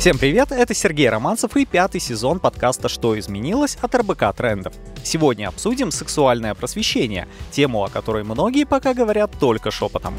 Всем 0.00 0.16
привет, 0.16 0.50
это 0.50 0.72
Сергей 0.72 1.10
Романцев 1.10 1.58
и 1.58 1.66
пятый 1.66 2.00
сезон 2.00 2.40
подкаста 2.40 2.88
«Что 2.88 3.18
изменилось» 3.18 3.76
от 3.82 3.94
РБК 3.94 4.34
Трендов. 4.34 4.72
Сегодня 5.04 5.46
обсудим 5.48 5.90
сексуальное 5.90 6.54
просвещение, 6.54 7.28
тему, 7.50 7.84
о 7.84 7.90
которой 7.90 8.24
многие 8.24 8.64
пока 8.64 8.94
говорят 8.94 9.30
только 9.38 9.70
шепотом. 9.70 10.14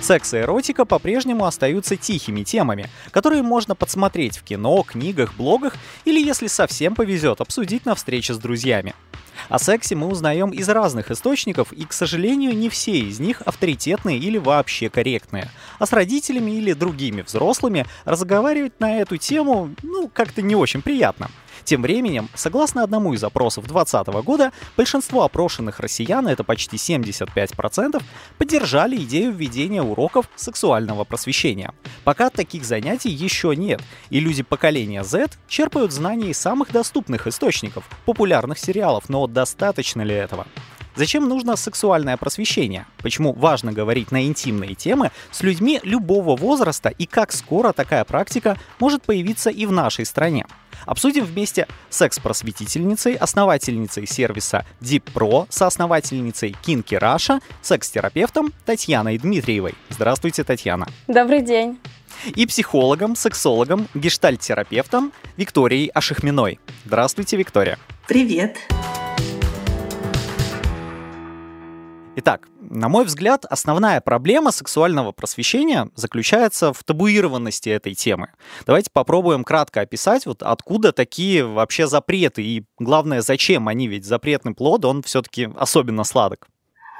Секс 0.00 0.32
и 0.32 0.38
эротика 0.38 0.84
по-прежнему 0.84 1.44
остаются 1.44 1.96
тихими 1.96 2.42
темами, 2.42 2.88
которые 3.10 3.42
можно 3.42 3.74
подсмотреть 3.74 4.38
в 4.38 4.44
кино, 4.44 4.82
книгах, 4.82 5.34
блогах 5.34 5.74
или, 6.04 6.24
если 6.24 6.46
совсем 6.46 6.94
повезет, 6.94 7.40
обсудить 7.40 7.84
на 7.84 7.94
встрече 7.94 8.32
с 8.32 8.38
друзьями. 8.38 8.94
О 9.48 9.58
сексе 9.58 9.94
мы 9.94 10.08
узнаем 10.08 10.50
из 10.50 10.68
разных 10.68 11.10
источников, 11.10 11.72
и, 11.72 11.84
к 11.84 11.92
сожалению, 11.92 12.56
не 12.56 12.68
все 12.68 12.98
из 12.98 13.20
них 13.20 13.42
авторитетные 13.44 14.18
или 14.18 14.38
вообще 14.38 14.88
корректные. 14.88 15.50
А 15.78 15.86
с 15.86 15.92
родителями 15.92 16.52
или 16.52 16.72
другими 16.72 17.22
взрослыми 17.22 17.86
разговаривать 18.04 18.78
на 18.80 18.98
эту 18.98 19.16
тему, 19.16 19.74
ну, 19.82 20.10
как-то 20.12 20.42
не 20.42 20.56
очень 20.56 20.82
приятно. 20.82 21.30
Тем 21.68 21.82
временем, 21.82 22.30
согласно 22.34 22.82
одному 22.82 23.12
из 23.12 23.22
опросов 23.22 23.66
2020 23.66 24.24
года, 24.24 24.52
большинство 24.74 25.24
опрошенных 25.24 25.80
россиян, 25.80 26.26
это 26.26 26.42
почти 26.42 26.78
75%, 26.78 28.02
поддержали 28.38 28.96
идею 28.96 29.32
введения 29.32 29.82
уроков 29.82 30.30
сексуального 30.34 31.04
просвещения. 31.04 31.74
Пока 32.04 32.30
таких 32.30 32.64
занятий 32.64 33.10
еще 33.10 33.54
нет, 33.54 33.82
и 34.08 34.18
люди 34.18 34.42
поколения 34.42 35.04
Z 35.04 35.32
черпают 35.46 35.92
знания 35.92 36.30
из 36.30 36.38
самых 36.38 36.72
доступных 36.72 37.26
источников, 37.26 37.84
популярных 38.06 38.58
сериалов, 38.58 39.10
но 39.10 39.26
достаточно 39.26 40.00
ли 40.00 40.14
этого? 40.14 40.46
Зачем 40.98 41.28
нужно 41.28 41.54
сексуальное 41.54 42.16
просвещение? 42.16 42.84
Почему 42.96 43.32
важно 43.32 43.72
говорить 43.72 44.10
на 44.10 44.26
интимные 44.26 44.74
темы 44.74 45.12
с 45.30 45.44
людьми 45.44 45.78
любого 45.84 46.34
возраста 46.34 46.88
и 46.88 47.06
как 47.06 47.30
скоро 47.30 47.72
такая 47.72 48.04
практика 48.04 48.58
может 48.80 49.02
появиться 49.02 49.48
и 49.48 49.64
в 49.64 49.70
нашей 49.70 50.04
стране? 50.04 50.44
Обсудим 50.86 51.24
вместе 51.24 51.68
секс-просветительницей, 51.88 53.14
основательницей 53.14 54.08
сервиса 54.08 54.66
Deep 54.80 55.04
Pro, 55.14 55.46
соосновательницей 55.50 56.56
Kinky 56.64 56.98
Russia, 57.00 57.40
секс-терапевтом 57.62 58.52
Татьяной 58.66 59.18
Дмитриевой. 59.18 59.76
Здравствуйте, 59.90 60.42
Татьяна. 60.42 60.88
Добрый 61.06 61.42
день. 61.42 61.78
И 62.34 62.44
психологом, 62.44 63.14
сексологом, 63.14 63.86
гештальт-терапевтом 63.94 65.12
Викторией 65.36 65.90
Ашихминой. 65.94 66.58
Здравствуйте, 66.84 67.36
Виктория. 67.36 67.78
Привет. 68.08 68.56
Итак, 72.20 72.48
на 72.58 72.88
мой 72.88 73.04
взгляд, 73.04 73.44
основная 73.44 74.00
проблема 74.00 74.50
сексуального 74.50 75.12
просвещения 75.12 75.88
заключается 75.94 76.72
в 76.72 76.82
табуированности 76.82 77.68
этой 77.68 77.94
темы. 77.94 78.30
Давайте 78.66 78.90
попробуем 78.92 79.44
кратко 79.44 79.82
описать, 79.82 80.26
вот 80.26 80.42
откуда 80.42 80.90
такие 80.90 81.46
вообще 81.46 81.86
запреты 81.86 82.42
и, 82.42 82.64
главное, 82.76 83.20
зачем 83.20 83.68
они, 83.68 83.86
ведь 83.86 84.04
запретный 84.04 84.52
плод, 84.52 84.84
он 84.84 85.04
все-таки 85.04 85.48
особенно 85.56 86.02
сладок. 86.02 86.48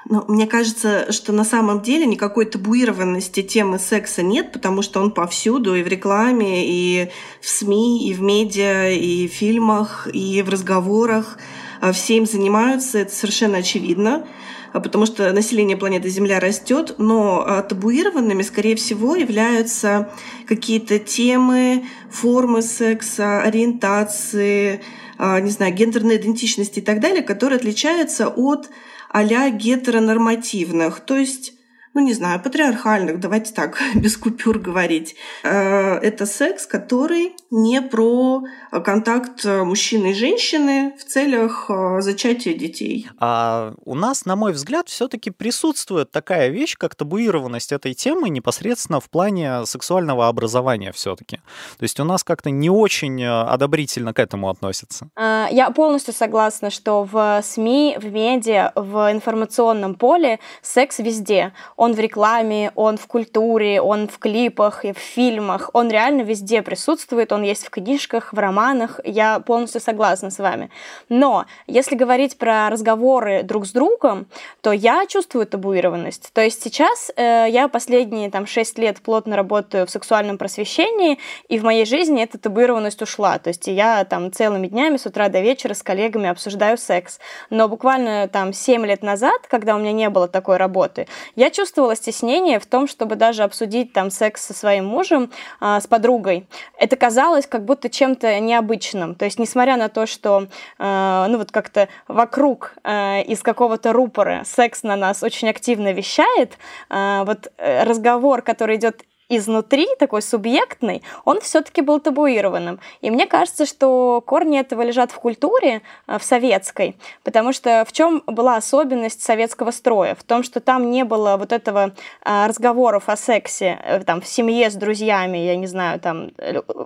Ну, 0.08 0.24
мне 0.28 0.46
кажется, 0.46 1.10
что 1.10 1.32
на 1.32 1.44
самом 1.44 1.82
деле 1.82 2.06
никакой 2.06 2.46
табуированности 2.46 3.42
темы 3.42 3.80
секса 3.80 4.22
нет, 4.22 4.52
потому 4.52 4.82
что 4.82 5.00
он 5.00 5.10
повсюду, 5.10 5.74
и 5.74 5.82
в 5.82 5.88
рекламе, 5.88 6.64
и 6.64 7.10
в 7.40 7.48
СМИ, 7.48 8.08
и 8.08 8.14
в 8.14 8.22
медиа, 8.22 8.90
и 8.90 9.26
в 9.26 9.32
фильмах, 9.32 10.06
и 10.12 10.40
в 10.42 10.48
разговорах. 10.48 11.38
А 11.80 11.90
все 11.90 12.18
им 12.18 12.26
занимаются, 12.26 12.98
это 12.98 13.12
совершенно 13.12 13.58
очевидно. 13.58 14.24
А, 14.72 14.80
потому 14.80 15.06
что 15.06 15.32
население 15.32 15.76
планеты 15.76 16.08
Земля 16.08 16.40
растет, 16.40 16.94
но 16.98 17.44
а, 17.46 17.62
табуированными, 17.62 18.42
скорее 18.42 18.76
всего, 18.76 19.16
являются 19.16 20.10
какие-то 20.46 20.98
темы, 20.98 21.84
формы 22.10 22.62
секса, 22.62 23.42
ориентации, 23.42 24.82
а, 25.16 25.40
не 25.40 25.50
знаю, 25.50 25.74
гендерной 25.74 26.16
идентичности 26.16 26.80
и 26.80 26.82
так 26.82 27.00
далее, 27.00 27.22
которые 27.22 27.56
отличаются 27.56 28.28
от 28.28 28.68
а-ля 29.10 29.48
гетеронормативных. 29.50 31.00
То 31.00 31.16
есть 31.16 31.54
ну 31.94 32.04
не 32.04 32.12
знаю, 32.12 32.40
патриархальных, 32.40 33.18
давайте 33.18 33.52
так, 33.52 33.80
без 33.94 34.16
купюр 34.16 34.58
говорить. 34.58 35.16
Это 35.42 36.26
секс, 36.26 36.66
который 36.66 37.32
не 37.50 37.82
про 37.82 38.42
контакт 38.84 39.44
мужчины 39.44 40.10
и 40.10 40.14
женщины 40.14 40.94
в 40.98 41.04
целях 41.04 41.66
э, 41.68 42.00
зачатия 42.00 42.54
детей. 42.54 43.08
А 43.18 43.74
у 43.84 43.94
нас, 43.94 44.24
на 44.24 44.36
мой 44.36 44.52
взгляд, 44.52 44.88
все-таки 44.88 45.30
присутствует 45.30 46.10
такая 46.10 46.48
вещь, 46.48 46.76
как 46.76 46.94
табуированность 46.94 47.72
этой 47.72 47.94
темы 47.94 48.28
непосредственно 48.28 49.00
в 49.00 49.10
плане 49.10 49.66
сексуального 49.66 50.28
образования 50.28 50.92
все-таки. 50.92 51.38
То 51.78 51.82
есть 51.82 51.98
у 51.98 52.04
нас 52.04 52.22
как-то 52.22 52.50
не 52.50 52.70
очень 52.70 53.20
э, 53.22 53.42
одобрительно 53.42 54.14
к 54.14 54.20
этому 54.20 54.48
относятся. 54.48 55.08
А, 55.16 55.48
я 55.50 55.70
полностью 55.70 56.14
согласна, 56.14 56.70
что 56.70 57.02
в 57.10 57.42
СМИ, 57.42 57.98
в 58.00 58.06
медиа, 58.12 58.72
в 58.76 59.10
информационном 59.10 59.96
поле 59.96 60.38
секс 60.62 60.98
везде. 60.98 61.52
Он 61.76 61.88
он 61.88 61.94
в 61.94 61.98
рекламе, 62.00 62.70
он 62.74 62.98
в 62.98 63.06
культуре, 63.06 63.80
он 63.80 64.08
в 64.08 64.18
клипах 64.18 64.84
и 64.84 64.92
в 64.92 64.98
фильмах, 64.98 65.70
он 65.72 65.90
реально 65.90 66.22
везде 66.22 66.60
присутствует, 66.62 67.32
он 67.32 67.37
есть 67.42 67.66
в 67.66 67.70
книжках, 67.70 68.32
в 68.32 68.38
романах, 68.38 69.00
я 69.04 69.40
полностью 69.40 69.80
согласна 69.80 70.30
с 70.30 70.38
вами. 70.38 70.70
Но 71.08 71.46
если 71.66 71.94
говорить 71.94 72.38
про 72.38 72.70
разговоры 72.70 73.42
друг 73.42 73.66
с 73.66 73.72
другом, 73.72 74.26
то 74.60 74.72
я 74.72 75.06
чувствую 75.06 75.46
табуированность. 75.46 76.32
То 76.32 76.40
есть 76.40 76.62
сейчас 76.62 77.10
э, 77.16 77.46
я 77.48 77.68
последние 77.68 78.30
там 78.30 78.46
6 78.46 78.78
лет 78.78 79.00
плотно 79.00 79.36
работаю 79.36 79.86
в 79.86 79.90
сексуальном 79.90 80.38
просвещении, 80.38 81.18
и 81.48 81.58
в 81.58 81.64
моей 81.64 81.84
жизни 81.84 82.22
эта 82.22 82.38
табуированность 82.38 83.02
ушла. 83.02 83.38
То 83.38 83.48
есть 83.48 83.66
я 83.66 84.04
там 84.04 84.32
целыми 84.32 84.66
днями 84.66 84.96
с 84.96 85.06
утра 85.06 85.28
до 85.28 85.40
вечера 85.40 85.74
с 85.74 85.82
коллегами 85.82 86.28
обсуждаю 86.28 86.78
секс. 86.78 87.18
Но 87.50 87.68
буквально 87.68 88.28
там 88.28 88.52
7 88.52 88.84
лет 88.86 89.02
назад, 89.02 89.46
когда 89.48 89.76
у 89.76 89.78
меня 89.78 89.92
не 89.92 90.08
было 90.08 90.28
такой 90.28 90.56
работы, 90.56 91.06
я 91.36 91.50
чувствовала 91.50 91.94
стеснение 91.96 92.58
в 92.58 92.66
том, 92.66 92.88
чтобы 92.88 93.16
даже 93.16 93.42
обсудить 93.42 93.92
там 93.92 94.10
секс 94.10 94.44
со 94.46 94.54
своим 94.54 94.86
мужем, 94.86 95.30
а, 95.60 95.80
с 95.80 95.86
подругой. 95.86 96.46
Это 96.78 96.96
казалось 96.96 97.27
как 97.46 97.64
будто 97.64 97.88
чем-то 97.88 98.40
необычным. 98.40 99.14
То 99.14 99.24
есть, 99.24 99.38
несмотря 99.38 99.76
на 99.76 99.88
то, 99.88 100.06
что, 100.06 100.48
а, 100.78 101.26
ну 101.28 101.38
вот 101.38 101.52
как-то 101.52 101.88
вокруг 102.06 102.74
а, 102.84 103.20
из 103.20 103.42
какого-то 103.42 103.92
рупора 103.92 104.42
секс 104.44 104.82
на 104.82 104.96
нас 104.96 105.22
очень 105.22 105.48
активно 105.48 105.92
вещает, 105.92 106.58
а, 106.88 107.24
вот 107.24 107.52
э, 107.58 107.84
разговор, 107.84 108.42
который 108.42 108.76
идет 108.76 109.02
изнутри, 109.28 109.86
такой 109.98 110.22
субъектный, 110.22 111.02
он 111.24 111.40
все-таки 111.40 111.82
был 111.82 112.00
табуированным. 112.00 112.80
И 113.00 113.10
мне 113.10 113.26
кажется, 113.26 113.66
что 113.66 114.22
корни 114.24 114.58
этого 114.58 114.82
лежат 114.82 115.12
в 115.12 115.16
культуре, 115.16 115.82
э, 116.06 116.18
в 116.18 116.24
советской, 116.24 116.96
потому 117.24 117.52
что 117.52 117.84
в 117.86 117.92
чем 117.92 118.22
была 118.26 118.56
особенность 118.56 119.22
советского 119.22 119.70
строя? 119.70 120.14
В 120.14 120.22
том, 120.22 120.42
что 120.42 120.60
там 120.60 120.90
не 120.90 121.04
было 121.04 121.36
вот 121.36 121.52
этого 121.52 121.92
э, 122.24 122.46
разговоров 122.46 123.08
о 123.08 123.16
сексе 123.16 123.78
э, 123.84 124.00
там, 124.04 124.20
в 124.20 124.26
семье 124.26 124.70
с 124.70 124.74
друзьями, 124.74 125.38
я 125.38 125.56
не 125.56 125.66
знаю, 125.66 126.00
там, 126.00 126.30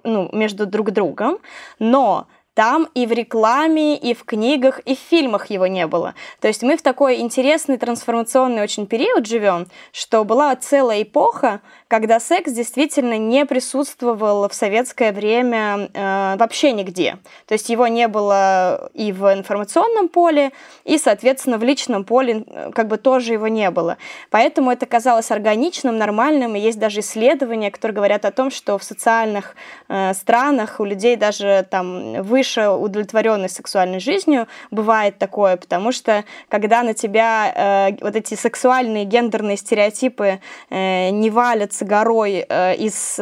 ну, 0.04 0.28
между 0.32 0.66
друг 0.66 0.90
другом, 0.90 1.38
но 1.78 2.26
там 2.54 2.88
и 2.94 3.06
в 3.06 3.12
рекламе, 3.12 3.96
и 3.96 4.14
в 4.14 4.24
книгах, 4.24 4.80
и 4.80 4.94
в 4.94 4.98
фильмах 4.98 5.46
его 5.46 5.66
не 5.66 5.86
было. 5.86 6.14
То 6.40 6.48
есть 6.48 6.62
мы 6.62 6.76
в 6.76 6.82
такой 6.82 7.20
интересный 7.20 7.78
трансформационный 7.78 8.62
очень 8.62 8.86
период 8.86 9.26
живем, 9.26 9.66
что 9.92 10.24
была 10.24 10.54
целая 10.56 11.02
эпоха, 11.02 11.60
когда 11.88 12.20
секс 12.20 12.52
действительно 12.52 13.18
не 13.18 13.44
присутствовал 13.46 14.48
в 14.48 14.54
советское 14.54 15.12
время 15.12 15.90
э, 15.92 16.36
вообще 16.38 16.72
нигде. 16.72 17.18
То 17.46 17.52
есть 17.52 17.68
его 17.68 17.86
не 17.86 18.08
было 18.08 18.90
и 18.94 19.12
в 19.12 19.32
информационном 19.32 20.08
поле, 20.08 20.52
и, 20.84 20.98
соответственно, 20.98 21.58
в 21.58 21.62
личном 21.62 22.04
поле 22.04 22.44
э, 22.46 22.70
как 22.74 22.88
бы 22.88 22.98
тоже 22.98 23.34
его 23.34 23.48
не 23.48 23.70
было. 23.70 23.96
Поэтому 24.30 24.70
это 24.70 24.86
казалось 24.86 25.30
органичным, 25.30 25.96
нормальным, 25.98 26.54
и 26.54 26.60
есть 26.60 26.78
даже 26.78 27.00
исследования, 27.00 27.70
которые 27.70 27.94
говорят 27.94 28.24
о 28.24 28.32
том, 28.32 28.50
что 28.50 28.78
в 28.78 28.84
социальных 28.84 29.54
э, 29.88 30.14
странах 30.14 30.80
у 30.80 30.84
людей 30.84 31.16
даже 31.16 31.66
там 31.70 32.22
выше 32.42 32.68
удовлетворенность 32.68 33.54
сексуальной 33.54 34.00
жизнью 34.00 34.48
бывает 34.72 35.16
такое, 35.18 35.56
потому 35.56 35.92
что 35.92 36.24
когда 36.48 36.82
на 36.82 36.92
тебя 36.92 37.52
э, 37.54 37.96
вот 38.00 38.16
эти 38.16 38.34
сексуальные 38.34 39.04
гендерные 39.04 39.56
стереотипы 39.56 40.40
э, 40.68 41.10
не 41.10 41.30
валятся 41.30 41.84
горой 41.84 42.44
э, 42.48 42.74
из 42.74 43.20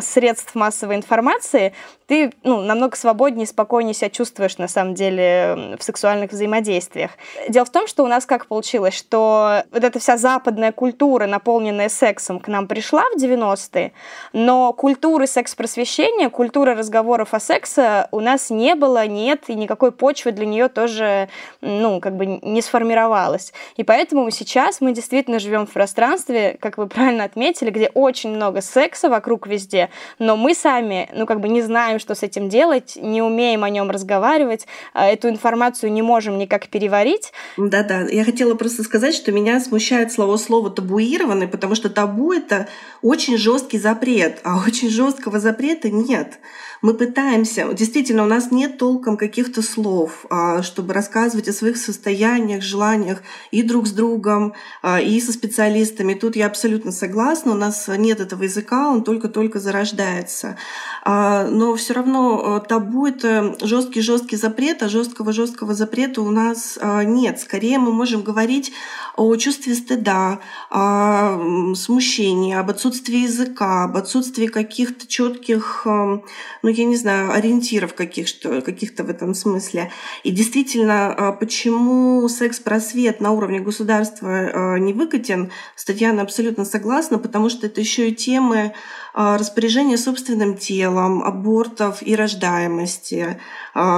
средств 0.00 0.54
массовой 0.54 0.96
информации, 0.96 1.72
ты 2.12 2.30
ну, 2.42 2.60
намного 2.60 2.94
свободнее 2.94 3.46
спокойнее 3.46 3.94
себя 3.94 4.10
чувствуешь 4.10 4.58
на 4.58 4.68
самом 4.68 4.92
деле 4.92 5.76
в 5.78 5.82
сексуальных 5.82 6.32
взаимодействиях. 6.32 7.12
Дело 7.48 7.64
в 7.64 7.70
том, 7.70 7.86
что 7.86 8.04
у 8.04 8.06
нас 8.06 8.26
как 8.26 8.48
получилось, 8.48 8.92
что 8.92 9.62
вот 9.72 9.82
эта 9.82 9.98
вся 9.98 10.18
западная 10.18 10.72
культура, 10.72 11.26
наполненная 11.26 11.88
сексом, 11.88 12.38
к 12.38 12.48
нам 12.48 12.68
пришла 12.68 13.04
в 13.14 13.16
90-е, 13.16 13.92
но 14.34 14.74
культуры 14.74 15.26
секс-просвещения, 15.26 16.28
культуры 16.28 16.74
разговоров 16.74 17.32
о 17.32 17.40
сексе 17.40 18.08
у 18.10 18.20
нас 18.20 18.50
не 18.50 18.74
было, 18.74 19.06
нет, 19.06 19.44
и 19.48 19.54
никакой 19.54 19.90
почвы 19.90 20.32
для 20.32 20.44
нее 20.44 20.68
тоже, 20.68 21.30
ну, 21.62 21.98
как 21.98 22.14
бы 22.14 22.26
не 22.26 22.60
сформировалась. 22.60 23.54
И 23.78 23.84
поэтому 23.84 24.30
сейчас 24.30 24.82
мы 24.82 24.92
действительно 24.92 25.38
живем 25.38 25.66
в 25.66 25.70
пространстве, 25.70 26.58
как 26.60 26.76
вы 26.76 26.88
правильно 26.88 27.24
отметили, 27.24 27.70
где 27.70 27.88
очень 27.94 28.34
много 28.34 28.60
секса 28.60 29.08
вокруг 29.08 29.46
везде, 29.46 29.88
но 30.18 30.36
мы 30.36 30.54
сами, 30.54 31.08
ну, 31.14 31.24
как 31.24 31.40
бы 31.40 31.48
не 31.48 31.62
знаем, 31.62 32.00
что 32.02 32.14
с 32.14 32.22
этим 32.22 32.48
делать, 32.48 32.98
не 33.00 33.22
умеем 33.22 33.64
о 33.64 33.70
нем 33.70 33.90
разговаривать, 33.90 34.66
а, 34.92 35.06
эту 35.06 35.28
информацию 35.28 35.92
не 35.92 36.02
можем 36.02 36.36
никак 36.36 36.68
переварить. 36.68 37.32
Да-да, 37.56 38.02
я 38.02 38.24
хотела 38.24 38.54
просто 38.54 38.82
сказать, 38.82 39.14
что 39.14 39.32
меня 39.32 39.60
смущает 39.60 40.12
слово 40.12 40.36
слово 40.36 40.70
табуированный, 40.70 41.48
потому 41.48 41.74
что 41.74 41.88
табу— 41.88 42.32
это 42.34 42.68
очень 43.00 43.38
жесткий 43.38 43.78
запрет, 43.78 44.40
а 44.42 44.62
очень 44.66 44.90
жесткого 44.90 45.38
запрета 45.38 45.88
нет 45.90 46.38
мы 46.82 46.94
пытаемся, 46.94 47.72
действительно, 47.72 48.24
у 48.24 48.26
нас 48.26 48.50
нет 48.50 48.76
толком 48.76 49.16
каких-то 49.16 49.62
слов, 49.62 50.26
а, 50.28 50.62
чтобы 50.62 50.92
рассказывать 50.92 51.48
о 51.48 51.52
своих 51.52 51.76
состояниях, 51.76 52.62
желаниях 52.62 53.22
и 53.52 53.62
друг 53.62 53.86
с 53.86 53.92
другом, 53.92 54.54
а, 54.82 55.00
и 55.00 55.20
со 55.20 55.32
специалистами. 55.32 56.14
Тут 56.14 56.34
я 56.34 56.46
абсолютно 56.46 56.90
согласна, 56.90 57.52
у 57.52 57.54
нас 57.54 57.86
нет 57.86 58.18
этого 58.18 58.42
языка, 58.42 58.90
он 58.90 59.04
только-только 59.04 59.60
зарождается. 59.60 60.56
Но 61.04 61.76
все 61.82 61.94
равно 61.94 62.58
табу— 62.60 63.06
это 63.08 63.56
жесткий-жесткий 63.60 64.36
запрет, 64.36 64.82
а 64.82 64.88
жесткого-жесткого 64.88 65.74
запрета 65.74 66.22
у 66.22 66.30
нас 66.30 66.78
нет. 66.82 67.40
Скорее 67.40 67.78
мы 67.78 67.92
можем 67.92 68.22
говорить 68.22 68.72
о 69.16 69.36
чувстве 69.36 69.74
стыда, 69.74 70.38
о 70.70 71.74
смущении, 71.74 72.54
об 72.54 72.70
отсутствии 72.70 73.24
языка, 73.24 73.84
об 73.84 73.96
отсутствии 73.96 74.46
каких-то 74.46 75.06
четких, 75.06 75.82
ну, 75.84 76.22
я 76.62 76.84
не 76.84 76.96
знаю, 76.96 77.32
ориентиров 77.32 77.94
каких-то, 77.94 78.62
каких-то 78.62 79.04
в 79.04 79.10
этом 79.10 79.34
смысле. 79.34 79.90
И 80.22 80.30
действительно, 80.30 81.36
почему 81.38 82.26
секс-просвет 82.28 83.20
на 83.20 83.32
уровне 83.32 83.60
государства 83.60 84.78
не 84.78 84.92
выкатен, 84.92 85.50
с 85.76 85.84
Татьяной 85.84 86.22
абсолютно 86.22 86.64
согласна, 86.64 87.18
потому 87.18 87.50
что 87.50 87.66
это 87.66 87.80
еще 87.80 88.08
и 88.08 88.14
темы 88.14 88.72
а, 89.14 89.38
распоряжения 89.38 89.96
собственным 89.96 90.56
телом, 90.56 91.22
абортов 91.22 92.02
и 92.02 92.14
рождаемости, 92.16 93.40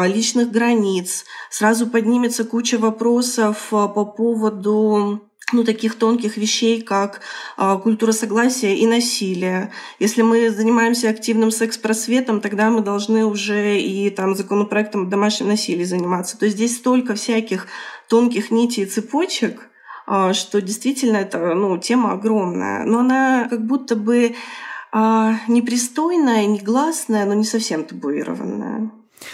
личных 0.07 0.51
границ. 0.51 1.25
Сразу 1.51 1.87
поднимется 1.87 2.45
куча 2.45 2.79
вопросов 2.79 3.69
по 3.71 4.05
поводу 4.05 5.21
ну, 5.53 5.65
таких 5.65 5.97
тонких 5.97 6.37
вещей, 6.37 6.81
как 6.83 7.21
э, 7.57 7.79
культура 7.83 8.13
согласия 8.13 8.77
и 8.77 8.87
насилия. 8.87 9.71
Если 9.99 10.23
мы 10.23 10.51
занимаемся 10.51 11.11
активным 11.11 11.51
секс-просветом, 11.51 12.41
тогда 12.41 12.71
мы 12.71 12.81
должны 12.81 13.25
уже 13.25 13.79
и 13.79 14.11
там 14.11 14.35
законопроектом 14.35 15.03
о 15.03 15.07
домашнем 15.07 15.49
насилии 15.49 15.85
заниматься. 15.85 16.39
То 16.39 16.47
есть 16.47 16.57
здесь 16.57 16.77
столько 16.77 17.15
всяких 17.15 17.67
тонких 18.09 18.51
нитей 18.51 18.85
и 18.85 18.87
цепочек, 18.87 19.69
э, 20.07 20.33
что 20.33 20.61
действительно 20.61 21.19
это 21.19 21.55
ну, 21.55 21.77
тема 21.79 22.13
огромная. 22.13 22.85
Но 22.85 23.01
она 23.01 23.47
как 23.49 23.67
будто 23.67 23.97
бы 23.97 24.35
э, 24.95 25.33
непристойная, 25.49 26.47
негласная, 26.47 27.27
но 27.27 27.35
не 27.35 27.45
совсем 27.45 27.85
табуированная. 27.85 28.91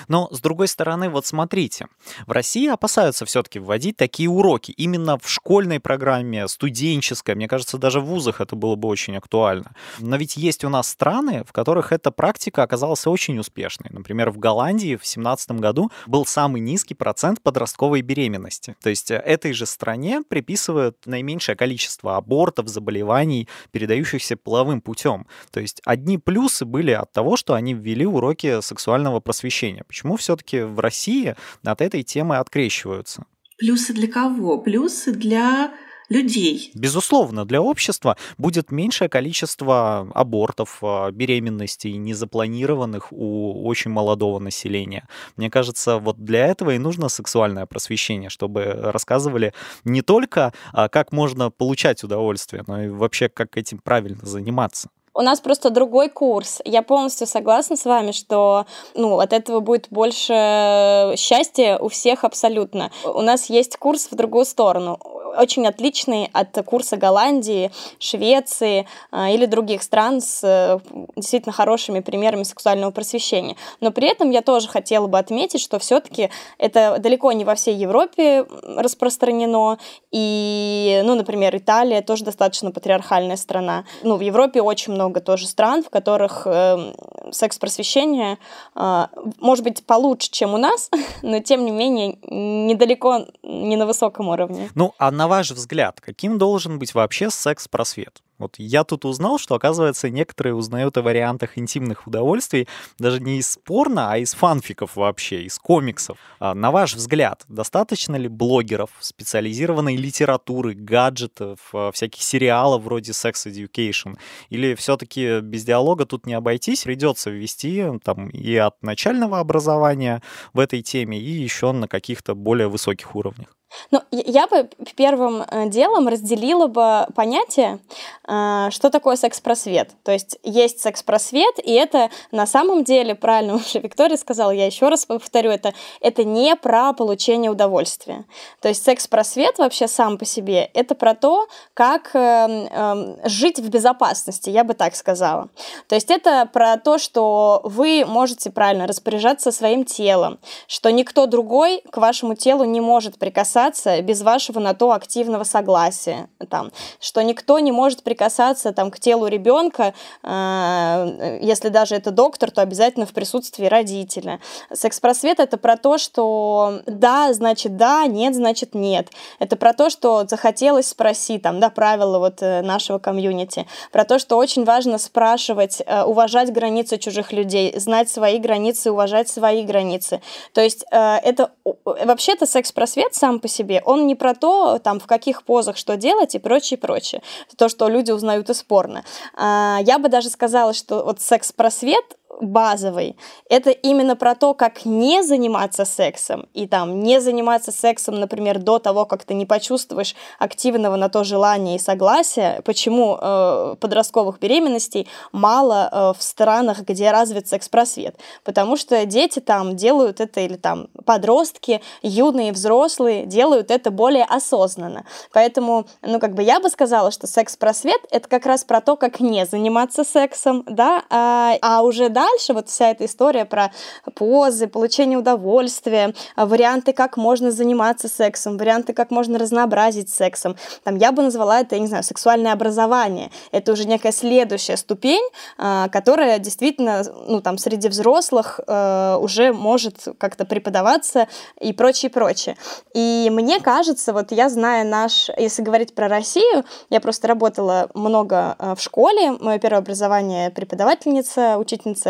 Но, 0.09 0.29
с 0.31 0.41
другой 0.41 0.69
стороны, 0.69 1.09
вот 1.09 1.27
смотрите, 1.27 1.87
в 2.27 2.33
России 2.33 2.69
опасаются 2.69 3.25
все-таки 3.25 3.59
вводить 3.59 3.97
такие 3.97 4.29
уроки 4.29 4.73
именно 4.73 5.19
в 5.19 5.29
школьной 5.29 5.81
программе, 5.81 6.49
студенческой. 6.49 7.35
Мне 7.35 7.49
кажется, 7.49 7.79
даже 7.79 8.01
в 8.01 8.05
вузах 8.05 8.41
это 8.41 8.57
было 8.57 8.77
бы 8.77 8.89
очень 8.89 9.17
актуально. 9.17 9.75
Но 9.99 10.17
ведь 10.17 10.37
есть 10.37 10.65
у 10.65 10.69
нас 10.69 10.89
страны, 10.89 11.45
в 11.45 11.53
которых 11.53 11.93
эта 11.93 12.11
практика 12.11 12.63
оказалась 12.63 13.07
очень 13.07 13.39
успешной. 13.39 13.91
Например, 13.91 14.31
в 14.31 14.39
Голландии 14.39 14.97
в 14.97 15.01
2017 15.01 15.53
году 15.53 15.91
был 16.07 16.27
самый 16.27 16.61
низкий 16.61 16.95
процент 16.95 17.43
подростковой 17.43 18.03
беременности. 18.03 18.77
То 18.83 18.91
есть 18.91 19.11
э, 19.11 19.17
этой 19.17 19.53
же 19.53 19.67
стране 19.67 20.23
приписывают 20.29 21.07
наименьшее 21.07 21.57
количество 21.57 22.17
абортов, 22.17 22.69
заболеваний, 22.69 23.49
передающихся 23.71 24.37
половым 24.37 24.81
путем. 24.81 25.27
То 25.51 25.61
есть 25.61 25.81
одни 25.85 26.19
плюсы 26.19 26.65
были 26.65 26.93
от 26.93 27.13
того, 27.13 27.37
что 27.37 27.55
они 27.55 27.75
ввели 27.75 28.07
уроки 28.07 28.61
сексуального 28.61 29.21
просвещения 29.21 29.80
обсуждения. 29.81 29.85
Почему 29.87 30.17
все-таки 30.17 30.62
в 30.62 30.79
России 30.81 31.35
от 31.65 31.81
этой 31.81 32.03
темы 32.03 32.37
открещиваются? 32.37 33.25
Плюсы 33.59 33.93
для 33.93 34.09
кого? 34.09 34.59
Плюсы 34.59 35.12
для 35.12 35.73
людей. 36.09 36.73
Безусловно, 36.75 37.44
для 37.44 37.62
общества 37.62 38.17
будет 38.37 38.73
меньшее 38.73 39.09
количество 39.09 40.11
абортов, 40.12 40.79
а, 40.82 41.11
беременностей, 41.12 41.97
незапланированных 41.99 43.12
у 43.12 43.65
очень 43.65 43.93
молодого 43.93 44.41
населения. 44.41 45.06
Мне 45.37 45.50
кажется, 45.50 45.99
вот 45.99 46.17
для 46.19 46.47
этого 46.47 46.71
и 46.71 46.79
нужно 46.79 47.09
сексуальное 47.09 47.67
просвещение, 47.67 48.29
чтобы 48.29 48.65
рассказывали 48.65 49.53
не 49.85 50.03
только, 50.03 50.53
а, 50.73 50.88
как 50.88 51.12
можно 51.12 51.50
получать 51.50 52.03
удовольствие, 52.03 52.65
но 52.67 52.82
и 52.82 52.88
вообще, 52.88 53.29
как 53.29 53.56
этим 53.56 53.79
правильно 53.79 54.27
заниматься. 54.27 54.88
У 55.12 55.23
нас 55.23 55.41
просто 55.41 55.71
другой 55.71 56.09
курс. 56.09 56.61
Я 56.65 56.83
полностью 56.83 57.27
согласна 57.27 57.77
с 57.77 57.85
вами, 57.85 58.12
что 58.12 58.67
ну, 58.95 59.19
от 59.19 59.33
этого 59.33 59.61
будет 59.61 59.89
больше 59.91 61.15
счастья 61.17 61.79
у 61.79 61.89
всех 61.89 62.25
абсолютно. 62.25 62.91
У 63.05 63.21
нас 63.21 63.51
есть 63.51 63.77
курс 63.77 64.09
в 64.11 64.15
другую 64.15 64.45
сторону 64.45 64.99
очень 65.37 65.67
отличный 65.67 66.29
от 66.32 66.56
курса 66.65 66.97
Голландии, 66.97 67.71
Швеции 67.99 68.87
э, 69.12 69.35
или 69.35 69.47
других 69.47 69.82
стран 69.82 70.21
с 70.21 70.41
э, 70.43 70.79
действительно 71.17 71.53
хорошими 71.53 72.00
примерами 72.00 72.43
сексуального 72.43 72.91
просвещения. 72.91 73.56
Но 73.81 73.91
при 73.91 74.09
этом 74.09 74.31
я 74.31 74.43
тоже 74.43 74.69
хотела 74.69 75.06
бы 75.06 75.19
отметить, 75.19 75.61
что 75.61 75.79
все-таки 75.79 76.31
это 76.59 76.97
далеко 76.99 77.32
не 77.32 77.44
во 77.44 77.55
всей 77.55 77.75
Европе 77.75 78.44
распространено. 78.77 79.79
И, 80.11 81.00
ну, 81.05 81.15
например, 81.15 81.56
Италия 81.56 82.03
тоже 82.03 82.25
достаточно 82.25 82.71
патриархальная 82.71 83.37
страна. 83.37 83.85
Ну, 84.03 84.17
в 84.17 84.21
Европе 84.21 84.62
очень 84.62 84.93
много 84.93 85.21
тоже 85.21 85.47
стран, 85.47 85.82
в 85.82 85.91
которых 85.91 86.47
э, 86.47 86.93
секс-просвещение 87.32 88.38
э, 88.75 89.06
может 89.41 89.65
быть 89.65 89.85
получше, 89.85 90.31
чем 90.31 90.55
у 90.55 90.59
нас, 90.59 90.91
но 91.23 91.41
тем 91.41 91.65
не 91.65 91.71
менее 91.71 92.19
недалеко 92.23 93.27
не 93.43 93.77
на 93.77 93.87
высоком 93.87 94.29
уровне. 94.29 94.71
Ну, 94.75 94.94
а 94.99 95.11
на 95.20 95.28
ваш 95.28 95.50
взгляд, 95.50 96.00
каким 96.00 96.38
должен 96.38 96.78
быть 96.78 96.94
вообще 96.94 97.28
секс-просвет? 97.28 98.22
Вот 98.38 98.55
я 98.56 98.84
тут 98.84 99.05
узнал, 99.05 99.38
что, 99.38 99.55
оказывается, 99.55 100.08
некоторые 100.08 100.55
узнают 100.55 100.96
о 100.96 101.02
вариантах 101.02 101.58
интимных 101.58 102.06
удовольствий 102.06 102.67
даже 102.99 103.20
не 103.20 103.37
из 103.37 103.58
порно, 103.62 104.11
а 104.11 104.17
из 104.17 104.32
фанфиков 104.32 104.96
вообще, 104.96 105.43
из 105.43 105.58
комиксов. 105.58 106.17
А 106.38 106.55
на 106.55 106.70
ваш 106.70 106.94
взгляд, 106.94 107.44
достаточно 107.49 108.17
ли 108.17 108.28
блогеров, 108.28 108.88
специализированной 109.00 109.96
литературы, 109.96 110.72
гаджетов, 110.72 111.58
а, 111.75 111.93
всяких 111.93 112.22
сериалов 112.22 112.82
вроде 112.84 113.12
Sex 113.12 113.34
Education? 113.44 114.17
Или 114.49 114.75
все-таки 114.75 115.40
без 115.40 115.64
диалога 115.64 116.06
тут 116.06 116.25
не 116.25 116.32
обойтись, 116.32 116.84
придется 116.84 117.29
ввести 117.29 117.84
там 118.03 118.31
и 118.31 118.56
от 118.56 118.82
начального 118.82 119.39
образования 119.39 120.22
в 120.55 120.60
этой 120.60 120.81
теме, 120.81 121.20
и 121.20 121.31
еще 121.31 121.72
на 121.72 121.89
каких-то 121.89 122.34
более 122.34 122.69
высоких 122.69 123.15
уровнях? 123.15 123.55
Ну, 123.91 124.03
я 124.10 124.46
бы 124.46 124.69
первым 124.96 125.43
э, 125.43 125.69
делом 125.69 126.08
разделила 126.08 126.67
бы 126.67 127.06
понятие, 127.15 127.79
э, 128.27 128.69
что 128.70 128.91
такое 128.91 129.17
секс-просвет. 129.17 129.91
То 130.03 130.12
есть 130.12 130.39
есть 130.43 130.81
секс-просвет, 130.81 131.58
и 131.62 131.72
это 131.72 132.10
на 132.32 132.46
самом 132.46 132.84
деле, 132.84 133.15
правильно 133.15 133.56
уже 133.56 133.79
Виктория 133.81 134.17
сказала, 134.17 134.50
я 134.50 134.67
еще 134.67 134.89
раз 134.89 135.06
повторю, 135.06 135.50
это, 135.50 135.72
это 136.00 136.24
не 136.24 136.56
про 136.56 136.93
получение 136.93 137.50
удовольствия. 137.50 138.24
То 138.60 138.69
есть 138.69 138.84
секс-просвет 138.84 139.58
вообще 139.58 139.86
сам 139.86 140.19
по 140.19 140.24
себе, 140.24 140.70
это 140.74 140.94
про 140.94 141.15
то, 141.15 141.46
как 141.74 142.10
э, 142.15 143.17
жить 143.24 143.60
в 143.60 143.69
безопасности, 143.69 144.50
я 144.50 144.65
бы 144.65 144.74
так 144.74 144.96
сказала. 144.96 145.48
То 145.89 145.94
есть 145.94 146.10
это 146.10 146.48
про 146.53 146.77
то, 146.77 146.98
что 146.98 147.60
вы 147.65 148.05
можете 148.06 148.50
правильно 148.50 148.86
распоряжаться 148.86 149.53
своим 149.53 149.84
телом, 149.84 150.39
что 150.67 150.91
никто 150.91 151.27
другой 151.27 151.82
к 151.91 151.96
вашему 151.98 152.34
телу 152.34 152.65
не 152.65 152.81
может 152.81 153.19
прикасаться 153.19 153.59
прикасаться 153.60 154.02
без 154.02 154.22
вашего 154.22 154.58
на 154.58 154.74
то 154.74 154.93
активного 154.93 155.44
согласия, 155.44 156.29
там, 156.48 156.70
что 157.00 157.22
никто 157.22 157.58
не 157.58 157.72
может 157.72 158.02
прикасаться 158.02 158.72
там, 158.72 158.90
к 158.90 158.98
телу 158.98 159.26
ребенка, 159.26 159.93
э, 160.22 161.38
если 161.43 161.69
даже 161.69 161.94
это 161.94 162.10
доктор, 162.10 162.50
то 162.50 162.62
обязательно 162.62 163.06
в 163.06 163.12
присутствии 163.12 163.67
родителя. 163.67 164.40
Секс-просвет— 164.72 165.38
это 165.40 165.56
про 165.58 165.76
то, 165.76 165.98
что 165.98 166.81
да, 166.86 167.32
значит 167.32 167.76
да, 167.76 168.06
нет, 168.06 168.34
значит 168.34 168.74
нет. 168.74 169.08
Это 169.38 169.56
про 169.56 169.72
то, 169.72 169.90
что 169.90 170.26
захотелось 170.26 170.88
спросить, 170.88 171.43
там, 171.43 171.60
да, 171.60 171.70
правила 171.70 172.19
вот 172.19 172.43
э, 172.43 172.62
нашего 172.62 172.98
комьюнити, 172.98 173.67
про 173.93 174.05
то, 174.05 174.19
что 174.19 174.36
очень 174.36 174.64
важно 174.64 174.98
спрашивать, 174.98 175.82
э, 175.84 176.02
уважать 176.02 176.52
границы 176.52 176.96
чужих 176.96 177.32
людей, 177.32 177.79
знать 177.79 178.08
свои 178.08 178.38
границы, 178.38 178.90
уважать 178.90 179.29
свои 179.29 179.62
границы. 179.62 180.20
То 180.55 180.60
есть 180.60 180.84
э, 180.90 181.17
это 181.22 181.50
вообще-то 181.84 182.46
секс-просвет 182.46 183.14
сам 183.14 183.40
по 183.40 183.50
себе, 183.51 183.83
он 183.85 184.07
не 184.07 184.15
про 184.15 184.35
то, 184.35 184.79
там, 184.79 184.99
в 184.99 185.07
каких 185.07 185.43
позах 185.43 185.77
что 185.77 185.97
делать 185.97 186.35
и 186.35 186.39
прочее, 186.39 186.79
прочее. 186.79 187.23
То, 187.57 187.69
что 187.69 187.89
люди 187.89 188.11
узнают 188.11 188.49
из 188.49 188.63
порно. 188.63 189.05
А, 189.37 189.79
я 189.83 189.99
бы 189.99 190.09
даже 190.09 190.31
сказала, 190.31 190.73
что 190.73 191.05
вот 191.05 191.21
секс-просвет 191.21 192.17
базовый. 192.41 193.17
Это 193.49 193.70
именно 193.70 194.17
про 194.17 194.34
то, 194.34 194.55
как 194.55 194.84
не 194.84 195.22
заниматься 195.22 195.84
сексом. 195.84 196.49
И 196.55 196.67
там 196.67 197.01
не 197.01 197.20
заниматься 197.20 197.72
сексом, 197.72 198.19
например, 198.19 198.58
до 198.58 198.79
того, 198.79 199.05
как 199.05 199.25
ты 199.25 199.34
не 199.34 199.46
почувствуешь 199.46 200.15
активного 200.39 200.96
на 200.96 201.08
то 201.08 201.25
желания 201.25 201.77
и 201.77 201.79
согласия. 201.79 202.63
Почему 202.65 203.19
э, 203.20 203.77
подростковых 203.81 204.39
беременностей 204.39 205.08
мало 205.32 205.89
э, 205.91 206.19
в 206.19 206.22
странах, 206.22 206.81
где 206.81 207.10
развит 207.10 207.49
секс-просвет? 207.49 208.19
Потому 208.44 208.77
что 208.77 209.05
дети 209.06 209.41
там 209.41 209.77
делают 209.77 210.20
это, 210.20 210.41
или 210.41 210.56
там 210.56 210.89
подростки, 211.05 211.81
юные, 212.03 212.53
взрослые, 212.53 213.27
делают 213.27 213.70
это 213.70 213.91
более 213.91 214.25
осознанно. 214.25 215.05
Поэтому, 215.32 215.87
ну, 216.03 216.19
как 216.20 216.34
бы 216.34 216.43
я 216.43 216.60
бы 216.60 216.69
сказала, 216.70 217.10
что 217.10 217.27
секс-просвет— 217.27 218.01
это 218.10 218.29
как 218.29 218.46
раз 218.46 218.65
про 218.65 218.81
то, 218.81 218.96
как 218.96 219.20
не 219.20 219.44
заниматься 219.46 220.05
сексом, 220.05 220.65
да, 220.67 221.05
а, 221.10 221.56
а 221.63 221.82
уже 221.82 222.08
дальше 222.20 222.53
вот 222.53 222.69
вся 222.69 222.91
эта 222.91 223.05
история 223.06 223.44
про 223.44 223.72
позы, 224.15 224.67
получение 224.67 225.19
удовольствия, 225.19 226.15
варианты, 226.36 226.93
как 226.93 227.17
можно 227.17 227.50
заниматься 227.50 228.08
сексом, 228.08 228.58
варианты, 228.58 228.93
как 228.93 229.10
можно 229.10 229.39
разнообразить 229.39 230.10
сексом. 230.10 230.56
Там 230.84 230.96
я 230.96 231.12
бы 231.12 231.22
назвала 231.22 231.60
это, 231.60 231.77
я 231.77 231.81
не 231.81 231.86
знаю, 231.86 232.05
сексуальное 232.05 232.53
образование. 232.53 233.31
Это 233.53 233.72
уже 233.72 233.86
некая 233.86 234.12
следующая 234.12 234.77
ступень, 234.77 235.27
а, 235.56 235.89
которая 235.89 236.39
действительно, 236.39 237.03
ну, 237.27 237.41
там, 237.41 237.58
среди 237.58 237.89
взрослых 237.89 238.60
э, 238.67 239.17
уже 239.20 239.53
может 239.53 240.08
как-то 240.19 240.44
преподаваться 240.44 241.27
и 241.60 241.72
прочее, 241.72 242.10
прочее. 242.10 242.56
И 242.94 243.29
мне 243.31 243.60
кажется, 243.60 244.12
вот 244.12 244.32
я 244.32 244.48
знаю 244.48 244.86
наш, 244.86 245.31
если 245.39 245.62
говорить 245.62 245.94
про 245.94 246.08
Россию, 246.08 246.65
я 246.91 247.00
просто 247.00 247.29
работала 247.29 247.89
много 247.94 248.56
в 248.77 248.81
школе, 248.81 249.32
мое 249.41 249.58
первое 249.58 249.81
образование 249.81 250.50
преподавательница, 250.50 251.56
учительница 251.58 252.09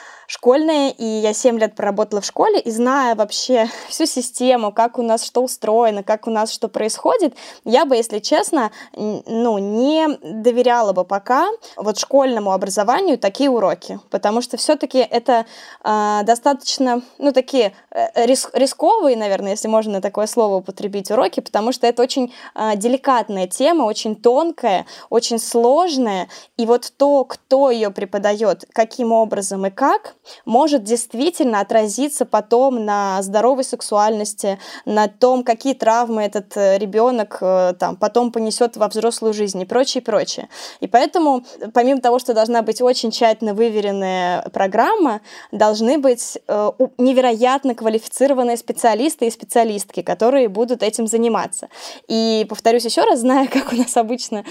школьная, 0.31 0.91
и 0.91 1.03
я 1.03 1.33
7 1.33 1.59
лет 1.59 1.75
проработала 1.75 2.21
в 2.21 2.25
школе, 2.25 2.57
и 2.57 2.71
зная 2.71 3.15
вообще 3.15 3.69
всю 3.89 4.05
систему, 4.05 4.71
как 4.71 4.97
у 4.97 5.01
нас 5.01 5.25
что 5.25 5.43
устроено, 5.43 6.03
как 6.03 6.25
у 6.25 6.31
нас 6.31 6.53
что 6.53 6.69
происходит, 6.69 7.35
я 7.65 7.85
бы, 7.85 7.97
если 7.97 8.19
честно, 8.19 8.71
ну, 8.95 9.57
не 9.57 10.07
доверяла 10.23 10.93
бы 10.93 11.03
пока 11.03 11.49
вот 11.75 11.99
школьному 11.99 12.53
образованию 12.53 13.17
такие 13.17 13.49
уроки, 13.49 13.99
потому 14.09 14.41
что 14.41 14.55
все-таки 14.55 14.99
это 14.99 15.45
э, 15.83 16.21
достаточно, 16.23 17.01
ну, 17.17 17.33
такие 17.33 17.73
э, 17.91 18.25
рис 18.25 18.49
рисковые, 18.53 19.17
наверное, 19.17 19.51
если 19.51 19.67
можно 19.67 19.99
такое 19.99 20.27
слово 20.27 20.55
употребить, 20.55 21.11
уроки, 21.11 21.41
потому 21.41 21.73
что 21.73 21.87
это 21.87 22.01
очень 22.01 22.33
э, 22.55 22.77
деликатная 22.77 23.47
тема, 23.47 23.83
очень 23.83 24.15
тонкая, 24.15 24.85
очень 25.09 25.39
сложная, 25.39 26.29
и 26.55 26.65
вот 26.65 26.93
то, 26.95 27.25
кто 27.25 27.69
ее 27.69 27.91
преподает, 27.91 28.63
каким 28.71 29.11
образом 29.11 29.65
и 29.65 29.69
как, 29.69 30.15
может 30.45 30.83
действительно 30.83 31.59
отразиться 31.59 32.25
потом 32.25 32.85
на 32.85 33.21
здоровой 33.21 33.63
сексуальности, 33.63 34.59
на 34.85 35.07
том, 35.07 35.43
какие 35.43 35.73
травмы 35.73 36.23
этот 36.23 36.55
э, 36.55 36.77
ребенок 36.77 37.37
э, 37.41 37.73
там 37.79 37.95
потом 37.95 38.31
понесет 38.31 38.77
во 38.77 38.87
взрослую 38.87 39.33
жизнь 39.33 39.61
и 39.61 39.65
прочее, 39.65 40.01
прочее. 40.01 40.49
И 40.79 40.87
поэтому, 40.87 41.43
помимо 41.73 42.01
того, 42.01 42.19
что 42.19 42.33
должна 42.33 42.61
быть 42.61 42.81
очень 42.81 43.11
тщательно 43.11 43.53
выверенная 43.53 44.43
программа, 44.49 45.21
должны 45.51 45.97
быть 45.97 46.39
э, 46.47 46.71
невероятно 46.97 47.75
квалифицированные 47.75 48.57
специалисты 48.57 49.27
и 49.27 49.31
специалистки, 49.31 50.01
которые 50.01 50.49
будут 50.49 50.83
этим 50.83 51.07
заниматься. 51.07 51.69
И 52.07 52.45
повторюсь 52.49 52.85
еще 52.85 53.03
раз, 53.03 53.19
зная, 53.21 53.47
как 53.47 53.73
у 53.73 53.75
нас 53.75 53.95
обычно 53.97 54.43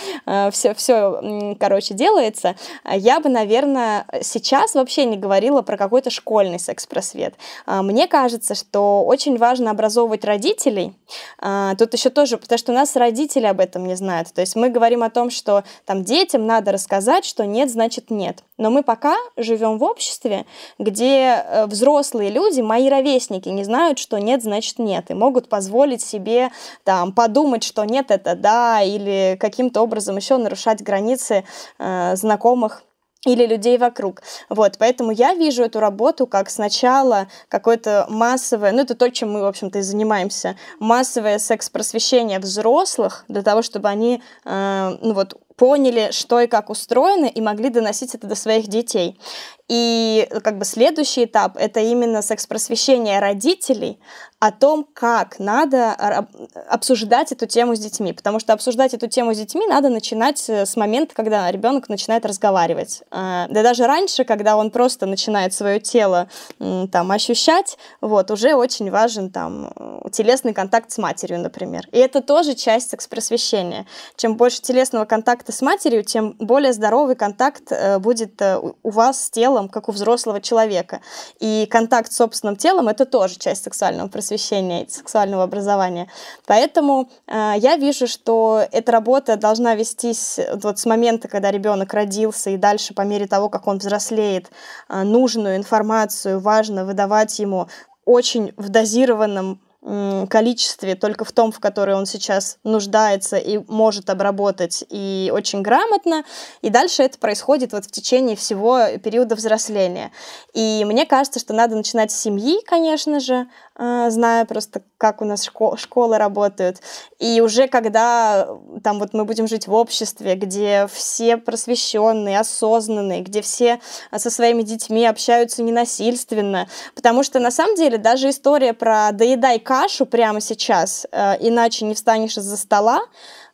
все, 0.51 0.75
все, 0.75 1.57
короче, 1.59 1.95
делается, 1.95 2.57
я 2.85 3.21
бы, 3.21 3.29
наверное, 3.29 4.07
сейчас 4.23 4.75
вообще 4.75 5.05
не 5.05 5.17
говорила 5.17 5.60
говорила 5.61 5.63
про 5.63 5.77
какой-то 5.77 6.11
школьный 6.11 6.59
секс-просвет. 6.59 7.35
А, 7.67 7.83
мне 7.83 8.07
кажется, 8.07 8.55
что 8.55 9.05
очень 9.05 9.39
важно 9.39 9.71
образовывать 9.71 10.25
родителей. 10.25 10.93
А, 11.39 11.75
тут 11.77 11.95
еще 11.95 12.11
тоже, 12.11 12.37
потому 12.37 12.59
что 12.59 12.73
у 12.73 12.75
нас 12.75 12.97
родители 12.97 13.47
об 13.47 13.61
этом 13.61 13.87
не 13.87 13.97
знают. 13.97 14.33
То 14.33 14.41
есть 14.41 14.57
мы 14.57 14.71
говорим 14.71 15.03
о 15.03 15.11
том, 15.11 15.31
что 15.31 15.63
там 15.87 16.05
детям 16.05 16.47
надо 16.47 16.73
рассказать, 16.73 17.25
что 17.25 17.45
нет, 17.45 17.71
значит 17.71 18.11
нет. 18.11 18.43
Но 18.59 18.71
мы 18.71 18.83
пока 18.83 19.17
живем 19.37 19.79
в 19.79 19.85
обществе, 19.85 20.45
где 20.79 21.45
э, 21.45 21.67
взрослые 21.67 22.31
люди, 22.31 22.61
мои 22.61 22.89
ровесники, 22.89 23.49
не 23.49 23.65
знают, 23.65 23.99
что 23.99 24.19
нет, 24.19 24.43
значит 24.43 24.79
нет, 24.79 25.11
и 25.11 25.15
могут 25.15 25.49
позволить 25.49 26.03
себе 26.03 26.51
там 26.85 27.13
подумать, 27.13 27.63
что 27.63 27.85
нет, 27.85 28.11
это 28.11 28.35
да, 28.35 28.83
или 28.83 29.37
каким-то 29.41 29.83
образом 29.83 30.17
еще 30.17 30.37
нарушать 30.37 30.83
границы 30.83 31.45
э, 31.79 32.17
знакомых 32.17 32.83
или 33.27 33.47
людей 33.47 33.77
вокруг. 33.77 34.23
Вот, 34.49 34.77
поэтому 34.79 35.11
я 35.11 35.35
вижу 35.35 35.63
эту 35.63 35.81
работу 35.81 36.27
как 36.27 36.49
сначала 36.49 37.29
какое-то 37.49 38.07
массовое, 38.09 38.73
ну 38.73 38.81
это 38.81 38.95
то, 38.95 39.11
чем 39.11 39.33
мы, 39.33 39.43
в 39.43 39.47
общем-то, 39.47 39.79
и 39.79 39.83
занимаемся, 39.83 40.57
массовое 40.79 41.39
секс-просвещение 41.39 42.39
взрослых 42.39 43.25
для 43.29 43.43
того, 43.43 43.63
чтобы 43.63 43.89
они, 43.89 44.23
э, 44.45 44.97
ну 45.03 45.13
вот, 45.13 45.39
поняли, 45.61 46.09
что 46.11 46.41
и 46.41 46.47
как 46.47 46.71
устроено, 46.71 47.27
и 47.27 47.43
могли 47.43 47.69
доносить 47.69 48.15
это 48.15 48.27
до 48.27 48.35
своих 48.35 48.67
детей. 48.69 49.21
И 49.69 50.27
как 50.43 50.57
бы 50.57 50.65
следующий 50.65 51.27
этап— 51.27 51.57
это 51.59 51.81
именно 51.81 52.23
секс-просвещение 52.23 53.21
родителей 53.21 54.01
о 54.41 54.51
том, 54.53 54.85
как 54.95 55.39
надо 55.39 56.27
обсуждать 56.69 57.31
эту 57.31 57.47
тему 57.47 57.77
с 57.77 57.79
детьми. 57.79 58.13
Потому 58.15 58.41
что 58.41 58.55
обсуждать 58.55 58.95
эту 58.95 59.07
тему 59.07 59.35
с 59.35 59.39
детьми 59.39 59.67
надо 59.69 59.91
начинать 59.91 60.43
э, 60.49 60.65
с 60.65 60.77
момента, 60.77 61.15
когда 61.15 61.49
ребенок 61.53 61.89
начинает 61.91 62.25
разговаривать. 62.25 63.03
А, 63.11 63.47
да 63.49 63.63
даже 63.63 63.87
раньше, 63.87 64.25
когда 64.25 64.57
он 64.57 64.71
просто 64.71 65.05
начинает 65.05 65.53
свое 65.53 65.79
тело 65.79 66.29
там, 66.59 67.13
ощущать, 67.13 67.77
вот, 68.01 68.31
уже 68.31 68.55
очень 68.55 68.91
важен 68.91 69.31
там, 69.31 69.73
телесный 70.13 70.55
контакт 70.55 70.91
с 70.91 70.99
матерью, 70.99 71.41
например. 71.41 71.89
И 71.93 71.99
это 71.99 72.23
тоже 72.23 72.55
часть 72.55 72.91
секс-просвещения. 72.91 73.87
Чем 74.17 74.37
больше 74.37 74.61
телесного 74.61 75.05
контакта 75.05 75.53
с 75.53 75.63
матерью, 75.63 76.05
тем 76.05 76.37
более 76.39 76.73
здоровый 76.73 77.17
контакт 77.17 77.71
э, 77.71 77.99
будет 77.99 78.41
э, 78.43 78.59
у 78.59 78.91
вас 78.91 79.25
с 79.25 79.31
телом, 79.31 79.69
как 79.69 79.89
у 79.89 79.93
взрослого 79.93 80.41
человека. 80.41 81.01
И 81.39 81.67
контакт 81.71 82.13
с 82.13 82.17
собственным 82.17 82.57
телом— 82.57 82.89
это 82.91 83.07
тоже 83.07 83.37
часть 83.37 83.65
сексуального 83.65 84.09
просвещения, 84.09 84.87
сексуального 84.89 85.45
образования. 85.45 86.09
Поэтому 86.47 87.09
э, 87.27 87.55
я 87.57 87.77
вижу, 87.77 88.07
что 88.07 88.63
эта 88.73 88.93
работа 88.93 89.37
должна 89.37 89.75
вестись 89.75 90.39
вот 90.55 90.79
с 90.79 90.87
момента, 90.87 91.29
когда 91.29 91.51
ребенок 91.51 91.95
родился, 91.95 92.51
и 92.51 92.57
дальше 92.57 92.95
по 92.95 93.03
мере 93.03 93.27
того, 93.27 93.49
как 93.49 93.67
он 93.67 93.79
взрослеет, 93.79 94.51
нужную 94.89 95.57
информацию 95.57 96.41
важно 96.41 96.85
выдавать 96.85 97.39
ему 97.39 97.69
очень 98.05 98.53
в 98.57 98.69
дозированном 98.69 99.61
количестве, 99.83 100.95
только 100.95 101.25
в 101.25 101.33
том, 101.33 101.53
в 101.53 101.59
которое 101.59 101.97
он 101.97 102.05
сейчас 102.05 102.59
нуждается 102.65 103.39
и 103.39 103.59
может 103.67 104.11
обработать, 104.11 104.85
и 104.91 105.31
очень 105.33 105.63
грамотно. 105.63 106.25
И 106.61 106.69
дальше 106.69 107.03
это 107.03 107.19
происходит 107.19 107.73
вот 107.73 107.87
в 107.87 107.91
течение 107.91 108.37
всего 108.37 108.79
периода 109.03 109.35
взросления. 109.35 110.13
И 110.53 110.85
мне 110.85 111.07
кажется, 111.07 111.41
что 111.41 111.55
надо 111.55 111.77
начинать 111.77 112.13
с 112.13 112.21
семьи, 112.21 112.61
конечно 112.67 113.21
же, 113.21 113.47
а, 113.83 114.11
зная 114.11 114.45
просто, 114.45 114.83
как 114.99 115.23
у 115.23 115.25
нас 115.25 115.43
школ 115.43 115.79
школы 115.79 116.19
работают. 116.19 116.83
И 117.19 117.41
уже 117.41 117.67
когда 117.67 118.47
там 118.85 118.99
вот 118.99 119.15
мы 119.15 119.25
будем 119.25 119.49
жить 119.49 119.67
в 119.67 119.73
обществе, 119.73 120.35
где 120.35 120.87
все 120.93 121.39
просвещенные, 121.39 122.41
осознанные, 122.41 123.23
где 123.23 123.41
все 123.41 123.81
со 124.15 124.29
своими 124.29 124.61
детьми 124.61 125.07
общаются 125.07 125.63
ненасильственно. 125.63 126.69
Потому 126.95 127.23
что 127.23 127.39
на 127.39 127.51
самом 127.51 127.75
деле 127.75 127.97
даже 127.97 128.29
история 128.29 128.75
про 128.75 129.13
доедай 129.13 129.59
кашу 129.59 130.05
прямо 130.05 130.43
сейчас, 130.43 131.07
э, 131.11 131.37
иначе 131.41 131.87
не 131.87 131.95
встанешь 131.95 132.37
из-за 132.37 132.59
стола, 132.59 133.01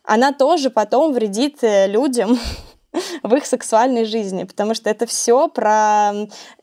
она 0.03 0.33
тоже 0.33 0.69
потом 0.69 1.13
вредит 1.13 1.59
э, 1.61 1.87
людям, 1.87 2.37
в 3.23 3.35
их 3.35 3.45
сексуальной 3.45 4.05
жизни, 4.05 4.43
потому 4.43 4.73
что 4.73 4.89
это 4.89 5.05
все 5.05 5.47
про 5.47 6.13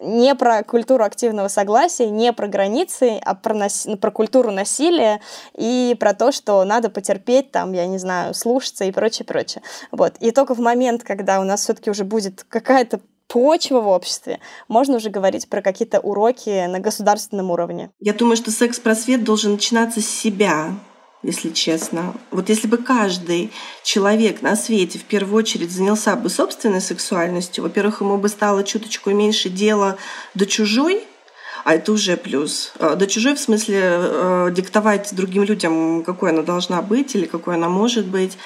не 0.00 0.34
про 0.34 0.62
культуру 0.62 1.04
активного 1.04 1.48
согласия, 1.48 2.08
не 2.10 2.32
про 2.32 2.48
границы, 2.48 3.18
а 3.24 3.34
про, 3.34 3.54
нас... 3.54 3.86
про 4.00 4.10
культуру 4.10 4.50
насилия 4.50 5.20
и 5.56 5.96
про 5.98 6.14
то, 6.14 6.32
что 6.32 6.64
надо 6.64 6.90
потерпеть, 6.90 7.50
там, 7.50 7.72
я 7.72 7.86
не 7.86 7.98
знаю, 7.98 8.34
слушаться 8.34 8.84
и 8.84 8.92
прочее, 8.92 9.26
прочее. 9.26 9.62
Вот. 9.90 10.14
И 10.20 10.30
только 10.30 10.54
в 10.54 10.60
момент, 10.60 11.02
когда 11.02 11.40
у 11.40 11.44
нас 11.44 11.62
все-таки 11.62 11.90
уже 11.90 12.04
будет 12.04 12.44
какая-то 12.48 13.00
почва 13.28 13.80
в 13.80 13.88
обществе, 13.88 14.40
можно 14.68 14.96
уже 14.96 15.10
говорить 15.10 15.48
про 15.48 15.62
какие-то 15.62 16.00
уроки 16.00 16.66
на 16.66 16.78
государственном 16.78 17.50
уровне. 17.50 17.90
Я 17.98 18.12
думаю, 18.12 18.36
что 18.36 18.50
секс-просвет 18.50 19.24
должен 19.24 19.52
начинаться 19.52 20.00
с 20.00 20.06
себя, 20.06 20.74
если 21.24 21.50
честно. 21.50 22.14
Вот 22.30 22.48
если 22.48 22.68
бы 22.68 22.76
каждый 22.76 23.50
человек 23.82 24.42
на 24.42 24.56
свете 24.56 24.98
в 24.98 25.04
первую 25.04 25.38
очередь 25.38 25.72
занялся 25.72 26.14
бы 26.16 26.28
собственной 26.28 26.80
сексуальностью, 26.80 27.64
во-первых, 27.64 28.02
ему 28.02 28.18
бы 28.18 28.28
стало 28.28 28.62
чуточку 28.62 29.10
меньше 29.10 29.48
дела 29.48 29.96
до 30.34 30.46
чужой, 30.46 31.02
а 31.64 31.74
это 31.74 31.92
уже 31.92 32.16
плюс. 32.16 32.74
А, 32.78 32.94
до 32.94 33.06
чужой 33.06 33.34
в 33.34 33.40
смысле 33.40 33.80
э, 33.82 34.50
диктовать 34.52 35.14
другим 35.14 35.44
людям, 35.44 36.04
какой 36.04 36.30
она 36.30 36.42
должна 36.42 36.82
быть 36.82 37.14
или 37.14 37.24
какой 37.24 37.54
она 37.54 37.68
может 37.70 38.06
быть. 38.06 38.36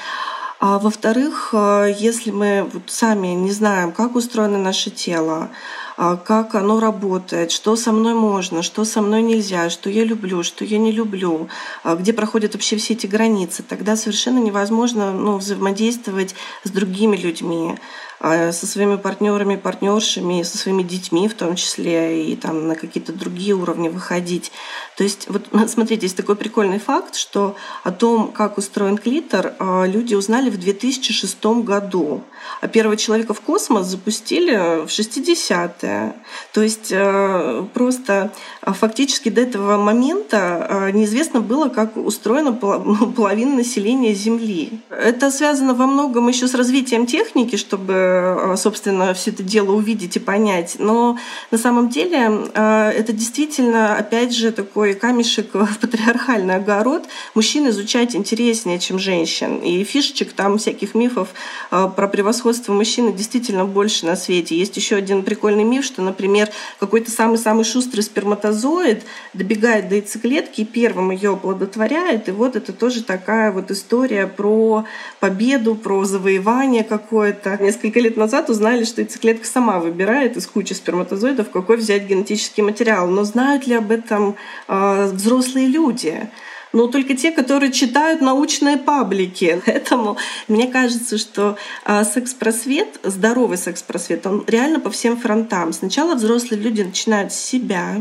А 0.60 0.78
во-вторых, 0.78 1.50
э, 1.52 1.94
если 1.98 2.30
мы 2.30 2.68
вот 2.72 2.84
сами 2.86 3.28
не 3.28 3.50
знаем, 3.50 3.90
как 3.90 4.14
устроено 4.14 4.58
наше 4.58 4.90
тело, 4.90 5.50
как 5.98 6.54
оно 6.54 6.78
работает, 6.78 7.50
что 7.50 7.74
со 7.74 7.90
мной 7.90 8.14
можно, 8.14 8.62
что 8.62 8.84
со 8.84 9.02
мной 9.02 9.20
нельзя, 9.20 9.68
что 9.68 9.90
я 9.90 10.04
люблю, 10.04 10.44
что 10.44 10.64
я 10.64 10.78
не 10.78 10.92
люблю, 10.92 11.48
а, 11.82 11.96
где 11.96 12.12
проходят 12.12 12.54
вообще 12.54 12.76
все 12.76 12.94
эти 12.94 13.08
границы, 13.08 13.64
тогда 13.64 13.96
совершенно 13.96 14.38
невозможно 14.38 15.10
ну, 15.12 15.38
взаимодействовать 15.38 16.36
с 16.62 16.70
другими 16.70 17.16
людьми. 17.16 17.74
А, 18.20 18.50
со 18.50 18.66
своими 18.66 18.96
партнерами, 18.96 19.54
партнершами, 19.54 20.42
со 20.42 20.58
своими 20.58 20.82
детьми 20.82 21.28
в 21.28 21.34
том 21.34 21.54
числе, 21.54 22.24
и 22.32 22.36
там 22.36 22.66
на 22.66 22.74
какие-то 22.74 23.12
другие 23.12 23.54
уровни 23.54 23.88
выходить. 23.88 24.50
То 24.96 25.04
есть, 25.04 25.28
вот 25.28 25.46
смотрите, 25.68 26.06
есть 26.06 26.16
такой 26.16 26.34
прикольный 26.34 26.80
факт, 26.80 27.14
что 27.14 27.54
о 27.84 27.92
том, 27.92 28.32
как 28.32 28.58
устроен 28.58 28.98
клитор, 28.98 29.54
а, 29.60 29.84
люди 29.84 30.14
узнали 30.14 30.50
в 30.50 30.58
2006 30.58 31.44
году. 31.62 32.22
А 32.60 32.66
первого 32.66 32.96
человека 32.96 33.34
в 33.34 33.40
космос 33.40 33.86
запустили 33.86 34.84
в 34.84 34.88
60-е. 34.88 36.14
То 36.52 36.62
есть 36.62 36.90
а, 36.92 37.68
просто 37.72 38.32
фактически 38.62 39.28
до 39.28 39.42
этого 39.42 39.76
момента 39.76 40.90
неизвестно 40.92 41.40
было, 41.40 41.68
как 41.68 41.96
устроена 41.96 42.52
половина 43.16 43.54
населения 43.54 44.12
Земли. 44.12 44.80
Это 44.90 45.30
связано 45.30 45.74
во 45.74 45.86
многом 45.86 46.26
еще 46.26 46.48
с 46.48 46.54
развитием 46.54 47.06
техники, 47.06 47.54
чтобы 47.54 48.07
Э, 48.07 48.07
собственно, 48.56 49.14
все 49.14 49.30
это 49.30 49.42
дело 49.42 49.72
увидеть 49.72 50.16
и 50.16 50.20
понять. 50.20 50.76
Но 50.78 51.18
на 51.50 51.58
самом 51.58 51.88
деле 51.88 52.30
э, 52.54 52.90
это 52.90 53.12
действительно, 53.12 53.96
опять 53.96 54.34
же, 54.34 54.52
такой 54.52 54.94
камешек 54.94 55.54
в 55.54 55.78
патриархальный 55.78 56.56
огород. 56.56 57.06
Мужчин 57.34 57.68
изучать 57.68 58.14
интереснее, 58.14 58.78
чем 58.78 58.98
женщин. 58.98 59.58
И 59.58 59.84
фишечек 59.84 60.32
там 60.32 60.58
всяких 60.58 60.94
мифов 60.94 61.28
э, 61.70 61.88
про 61.94 62.08
превосходство 62.08 62.72
мужчины 62.72 63.12
действительно 63.12 63.64
больше 63.64 64.06
на 64.06 64.16
свете. 64.16 64.56
Есть 64.56 64.76
еще 64.76 64.96
один 64.96 65.22
прикольный 65.22 65.64
миф, 65.64 65.84
что, 65.84 66.02
например, 66.02 66.48
какой-то 66.80 67.10
самый-самый 67.10 67.64
шустрый 67.64 68.02
сперматозоид 68.02 69.02
добегает 69.34 69.88
до 69.88 69.96
яйцеклетки 69.96 70.62
и 70.62 70.64
первым 70.64 71.10
ее 71.10 71.32
оплодотворяет. 71.32 72.28
И 72.28 72.32
вот 72.32 72.56
это 72.56 72.72
тоже 72.72 73.02
такая 73.02 73.52
вот 73.52 73.70
история 73.70 74.26
про 74.26 74.84
победу, 75.20 75.74
про 75.74 76.04
завоевание 76.04 76.84
какое-то. 76.84 77.58
Несколько 77.60 77.97
несколько 77.98 78.00
лет 78.00 78.16
назад 78.16 78.50
узнали, 78.50 78.84
что 78.84 79.00
яйцеклетка 79.00 79.46
сама 79.46 79.78
выбирает 79.78 80.36
из 80.36 80.46
кучи 80.46 80.72
сперматозоидов, 80.72 81.50
какой 81.50 81.76
взять 81.76 82.06
генетический 82.08 82.62
материал. 82.62 83.08
Но 83.08 83.24
знают 83.24 83.66
ли 83.66 83.74
об 83.74 83.90
этом 83.90 84.36
э, 84.68 85.10
взрослые 85.12 85.68
люди? 85.68 86.28
но 86.74 86.86
только 86.86 87.16
те, 87.16 87.30
которые 87.30 87.72
читают 87.72 88.20
научные 88.20 88.76
паблики. 88.76 89.58
Поэтому 89.66 90.18
мне 90.48 90.66
кажется, 90.66 91.16
что 91.16 91.56
а, 91.82 92.04
секс-просвет, 92.04 93.00
здоровый 93.02 93.56
секс-просвет, 93.56 94.26
он 94.26 94.44
реально 94.46 94.78
по 94.78 94.90
всем 94.90 95.16
фронтам. 95.16 95.72
Сначала 95.72 96.14
взрослые 96.14 96.60
люди 96.60 96.82
начинают 96.82 97.32
с 97.32 97.36
себя, 97.36 97.96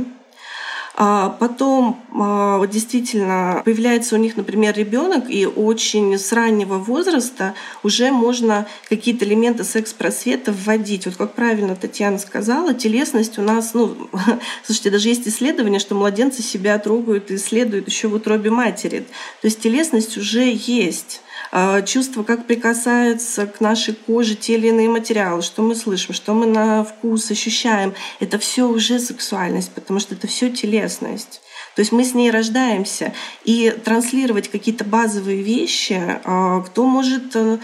а 0.99 1.29
потом 1.29 2.03
а, 2.19 2.65
действительно 2.65 3.61
появляется 3.63 4.15
у 4.15 4.17
них, 4.17 4.35
например, 4.35 4.75
ребенок, 4.75 5.29
и 5.29 5.45
очень 5.45 6.17
с 6.17 6.33
раннего 6.33 6.79
возраста 6.79 7.53
уже 7.83 8.11
можно 8.11 8.67
какие-то 8.89 9.23
элементы 9.23 9.63
секс-просвета 9.63 10.51
вводить. 10.51 11.05
Вот 11.05 11.15
как 11.15 11.33
правильно 11.33 11.75
Татьяна 11.75 12.17
сказала, 12.17 12.73
телесность 12.73 13.37
у 13.37 13.43
нас, 13.43 13.75
ну, 13.75 13.95
слушайте, 14.65 14.89
даже 14.89 15.09
есть 15.09 15.27
исследования, 15.27 15.77
что 15.77 15.93
младенцы 15.93 16.41
себя 16.41 16.79
трогают 16.79 17.29
и 17.29 17.35
исследуют 17.35 17.87
еще 17.87 18.07
в 18.07 18.15
утробе 18.15 18.49
матери. 18.49 19.05
То 19.41 19.47
есть 19.47 19.61
телесность 19.61 20.17
уже 20.17 20.51
есть. 20.51 21.21
А, 21.51 21.81
чувство, 21.81 22.23
как 22.23 22.45
прикасаются 22.45 23.47
к 23.47 23.61
нашей 23.61 23.93
коже 23.93 24.35
те 24.35 24.55
или 24.55 24.67
иные 24.67 24.89
материалы, 24.89 25.41
что 25.41 25.61
мы 25.61 25.75
слышим, 25.75 26.13
что 26.13 26.33
мы 26.33 26.45
на 26.45 26.83
вкус 26.83 27.31
ощущаем, 27.31 27.93
это 28.19 28.37
все 28.37 28.67
уже 28.67 28.99
сексуальность, 28.99 29.71
потому 29.71 29.99
что 29.99 30.15
это 30.15 30.27
все 30.27 30.49
телесность. 30.49 31.41
То 31.77 31.81
есть 31.81 31.91
мы 31.91 32.03
с 32.03 32.15
ней 32.15 32.31
рождаемся. 32.31 33.13
И 33.43 33.69
транслировать 33.85 34.49
какие-то 34.49 34.83
базовые 34.83 35.43
вещи, 35.43 36.19
а, 36.23 36.61
кто 36.61 36.87
может 36.87 37.35
э, 37.35 37.59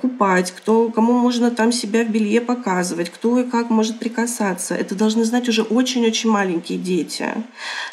купать, 0.00 0.52
кто, 0.52 0.88
кому 0.88 1.12
можно 1.12 1.50
там 1.50 1.70
себя 1.70 2.02
в 2.02 2.08
белье 2.08 2.40
показывать, 2.40 3.10
кто 3.10 3.38
и 3.38 3.44
как 3.44 3.68
может 3.68 3.98
прикасаться, 3.98 4.74
это 4.74 4.94
должны 4.94 5.22
знать 5.24 5.50
уже 5.50 5.60
очень-очень 5.60 6.30
маленькие 6.30 6.78
дети. 6.78 7.26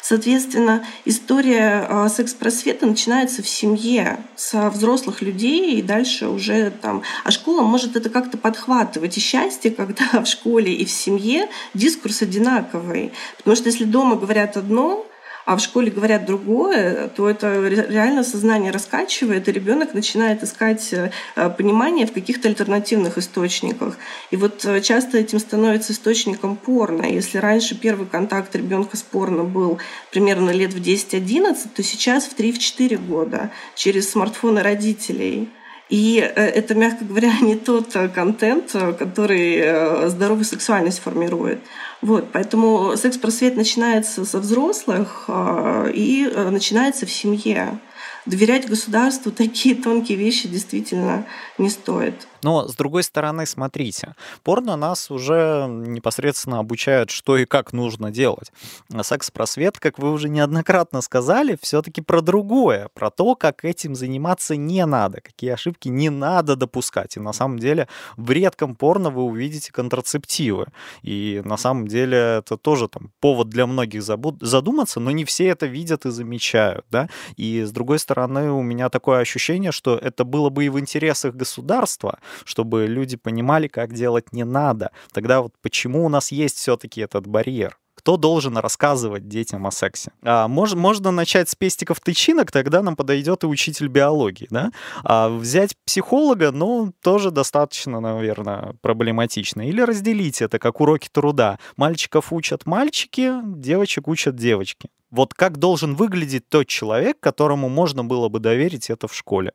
Соответственно, 0.00 0.82
история 1.04 1.86
а, 1.86 2.08
секс-просвета 2.08 2.86
начинается 2.86 3.42
в 3.42 3.48
семье, 3.48 4.18
со 4.34 4.70
взрослых 4.70 5.20
людей, 5.20 5.78
и 5.78 5.82
дальше 5.82 6.28
уже 6.28 6.70
там... 6.70 7.02
А 7.22 7.30
школа 7.30 7.60
может 7.60 7.96
это 7.96 8.08
как-то 8.08 8.38
подхватывать. 8.38 9.18
И 9.18 9.20
счастье, 9.20 9.70
когда 9.70 10.06
в 10.24 10.26
школе 10.26 10.72
и 10.72 10.86
в 10.86 10.90
семье 10.90 11.50
дискурс 11.74 12.22
одинаковый. 12.22 13.12
Потому 13.36 13.56
что 13.56 13.66
если 13.66 13.84
дома 13.84 14.16
говорят 14.16 14.56
одно, 14.56 15.04
а 15.46 15.56
в 15.56 15.60
школе 15.60 15.92
говорят 15.92 16.26
другое, 16.26 17.06
то 17.06 17.30
это 17.30 17.68
реально 17.68 18.24
сознание 18.24 18.72
раскачивает, 18.72 19.48
и 19.48 19.52
ребенок 19.52 19.94
начинает 19.94 20.42
искать 20.42 20.92
э, 20.92 21.10
понимание 21.56 22.04
в 22.04 22.12
каких-то 22.12 22.48
альтернативных 22.48 23.16
источниках. 23.16 23.96
И 24.32 24.36
вот 24.36 24.64
э, 24.64 24.80
часто 24.80 25.18
этим 25.18 25.38
становится 25.38 25.92
источником 25.92 26.56
порно. 26.56 27.06
Если 27.06 27.38
раньше 27.38 27.76
первый 27.76 28.08
контакт 28.08 28.56
ребенка 28.56 28.96
с 28.96 29.02
порно 29.02 29.44
был 29.44 29.78
примерно 30.10 30.50
лет 30.50 30.74
в 30.74 30.82
10-11, 30.82 31.56
то 31.76 31.82
сейчас 31.84 32.24
в 32.24 32.36
3-4 32.36 32.96
года 33.06 33.52
через 33.76 34.10
смартфоны 34.10 34.64
родителей. 34.64 35.48
И 35.88 36.18
э, 36.18 36.44
это, 36.44 36.74
мягко 36.74 37.04
говоря, 37.04 37.32
не 37.40 37.54
тот 37.54 37.92
контент, 38.12 38.72
который 38.98 40.08
здоровую 40.08 40.44
сексуальность 40.44 40.98
формирует. 40.98 41.60
Вот, 42.02 42.28
поэтому 42.32 42.96
секс-просвет 42.96 43.56
начинается 43.56 44.24
со 44.24 44.38
взрослых 44.38 45.24
а, 45.28 45.86
и 45.92 46.28
э, 46.28 46.50
начинается 46.50 47.06
в 47.06 47.10
семье. 47.10 47.78
Доверять 48.26 48.68
государству 48.68 49.32
такие 49.32 49.74
тонкие 49.74 50.18
вещи 50.18 50.48
действительно 50.48 51.26
не 51.58 51.70
стоит. 51.70 52.26
Но, 52.42 52.68
с 52.68 52.74
другой 52.74 53.02
стороны, 53.02 53.46
смотрите, 53.46 54.14
порно 54.42 54.76
нас 54.76 55.10
уже 55.10 55.66
непосредственно 55.68 56.58
обучают, 56.58 57.10
что 57.10 57.36
и 57.36 57.44
как 57.44 57.72
нужно 57.72 58.10
делать. 58.10 58.52
А 58.92 59.02
секс-просвет, 59.02 59.78
как 59.78 59.98
вы 59.98 60.12
уже 60.12 60.28
неоднократно 60.28 61.00
сказали, 61.00 61.58
все-таки 61.60 62.00
про 62.00 62.20
другое, 62.20 62.88
про 62.94 63.10
то, 63.10 63.34
как 63.34 63.64
этим 63.64 63.94
заниматься 63.94 64.56
не 64.56 64.84
надо, 64.86 65.20
какие 65.20 65.50
ошибки 65.50 65.88
не 65.88 66.10
надо 66.10 66.56
допускать. 66.56 67.16
И 67.16 67.20
на 67.20 67.32
самом 67.32 67.58
деле 67.58 67.88
в 68.16 68.30
редком 68.30 68.74
порно 68.74 69.10
вы 69.10 69.22
увидите 69.22 69.72
контрацептивы. 69.72 70.66
И 71.02 71.42
на 71.44 71.56
самом 71.56 71.88
деле 71.88 72.18
это 72.38 72.56
тоже 72.56 72.88
там 72.88 73.10
повод 73.20 73.48
для 73.48 73.66
многих 73.66 74.02
задуматься, 74.02 75.00
но 75.00 75.10
не 75.10 75.24
все 75.24 75.46
это 75.48 75.66
видят 75.66 76.06
и 76.06 76.10
замечают. 76.10 76.84
Да? 76.90 77.08
И 77.36 77.62
с 77.62 77.70
другой 77.70 77.98
стороны, 77.98 78.50
у 78.50 78.62
меня 78.62 78.88
такое 78.88 79.20
ощущение, 79.20 79.72
что 79.72 79.96
это 79.96 80.24
было 80.24 80.50
бы 80.50 80.64
и 80.64 80.68
в 80.68 80.78
интересах 80.78 81.34
государства, 81.34 82.18
чтобы 82.44 82.86
люди 82.86 83.16
понимали, 83.16 83.68
как 83.68 83.92
делать 83.92 84.32
не 84.32 84.44
надо. 84.44 84.90
Тогда 85.12 85.42
вот 85.42 85.52
почему 85.62 86.04
у 86.04 86.08
нас 86.08 86.32
есть 86.32 86.58
все-таки 86.58 87.00
этот 87.00 87.26
барьер? 87.26 87.78
кто 87.96 88.16
должен 88.16 88.56
рассказывать 88.56 89.26
детям 89.26 89.66
о 89.66 89.72
сексе. 89.72 90.12
А, 90.22 90.46
мож, 90.46 90.74
можно 90.74 91.10
начать 91.10 91.48
с 91.48 91.56
пестиков 91.56 91.98
тычинок, 91.98 92.52
тогда 92.52 92.82
нам 92.82 92.94
подойдет 92.94 93.42
и 93.42 93.46
учитель 93.46 93.88
биологии. 93.88 94.46
Да? 94.50 94.70
А 95.02 95.28
взять 95.28 95.74
психолога, 95.84 96.52
ну, 96.52 96.92
тоже 97.02 97.32
достаточно, 97.32 97.98
наверное, 97.98 98.76
проблематично. 98.80 99.68
Или 99.68 99.80
разделить 99.80 100.40
это, 100.40 100.60
как 100.60 100.80
уроки 100.80 101.08
труда. 101.10 101.58
Мальчиков 101.76 102.32
учат 102.32 102.64
мальчики, 102.66 103.32
девочек 103.42 104.06
учат 104.06 104.36
девочки. 104.36 104.88
Вот 105.10 105.34
как 105.34 105.56
должен 105.56 105.96
выглядеть 105.96 106.48
тот 106.48 106.68
человек, 106.68 107.18
которому 107.18 107.68
можно 107.68 108.04
было 108.04 108.28
бы 108.28 108.38
доверить 108.38 108.90
это 108.90 109.08
в 109.08 109.14
школе? 109.14 109.52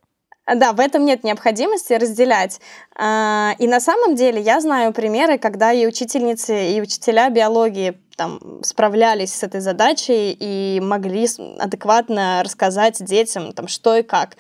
Да, 0.47 0.73
в 0.73 0.79
этом 0.79 1.05
нет 1.05 1.23
необходимости 1.23 1.93
разделять. 1.93 2.59
А, 2.95 3.53
и 3.59 3.67
на 3.67 3.79
самом 3.79 4.15
деле 4.15 4.41
я 4.41 4.59
знаю 4.59 4.91
примеры, 4.91 5.37
когда 5.37 5.71
и 5.71 5.85
учительницы, 5.85 6.71
и 6.71 6.81
учителя 6.81 7.29
биологии 7.29 7.99
там 8.17 8.39
справлялись 8.63 9.33
с 9.33 9.43
этой 9.43 9.61
задачей 9.61 10.35
и 10.37 10.79
могли 10.81 11.27
адекватно 11.59 12.41
рассказать 12.43 13.03
детям, 13.03 13.51
там, 13.53 13.67
что 13.67 13.95
и 13.95 14.03
как. 14.03 14.35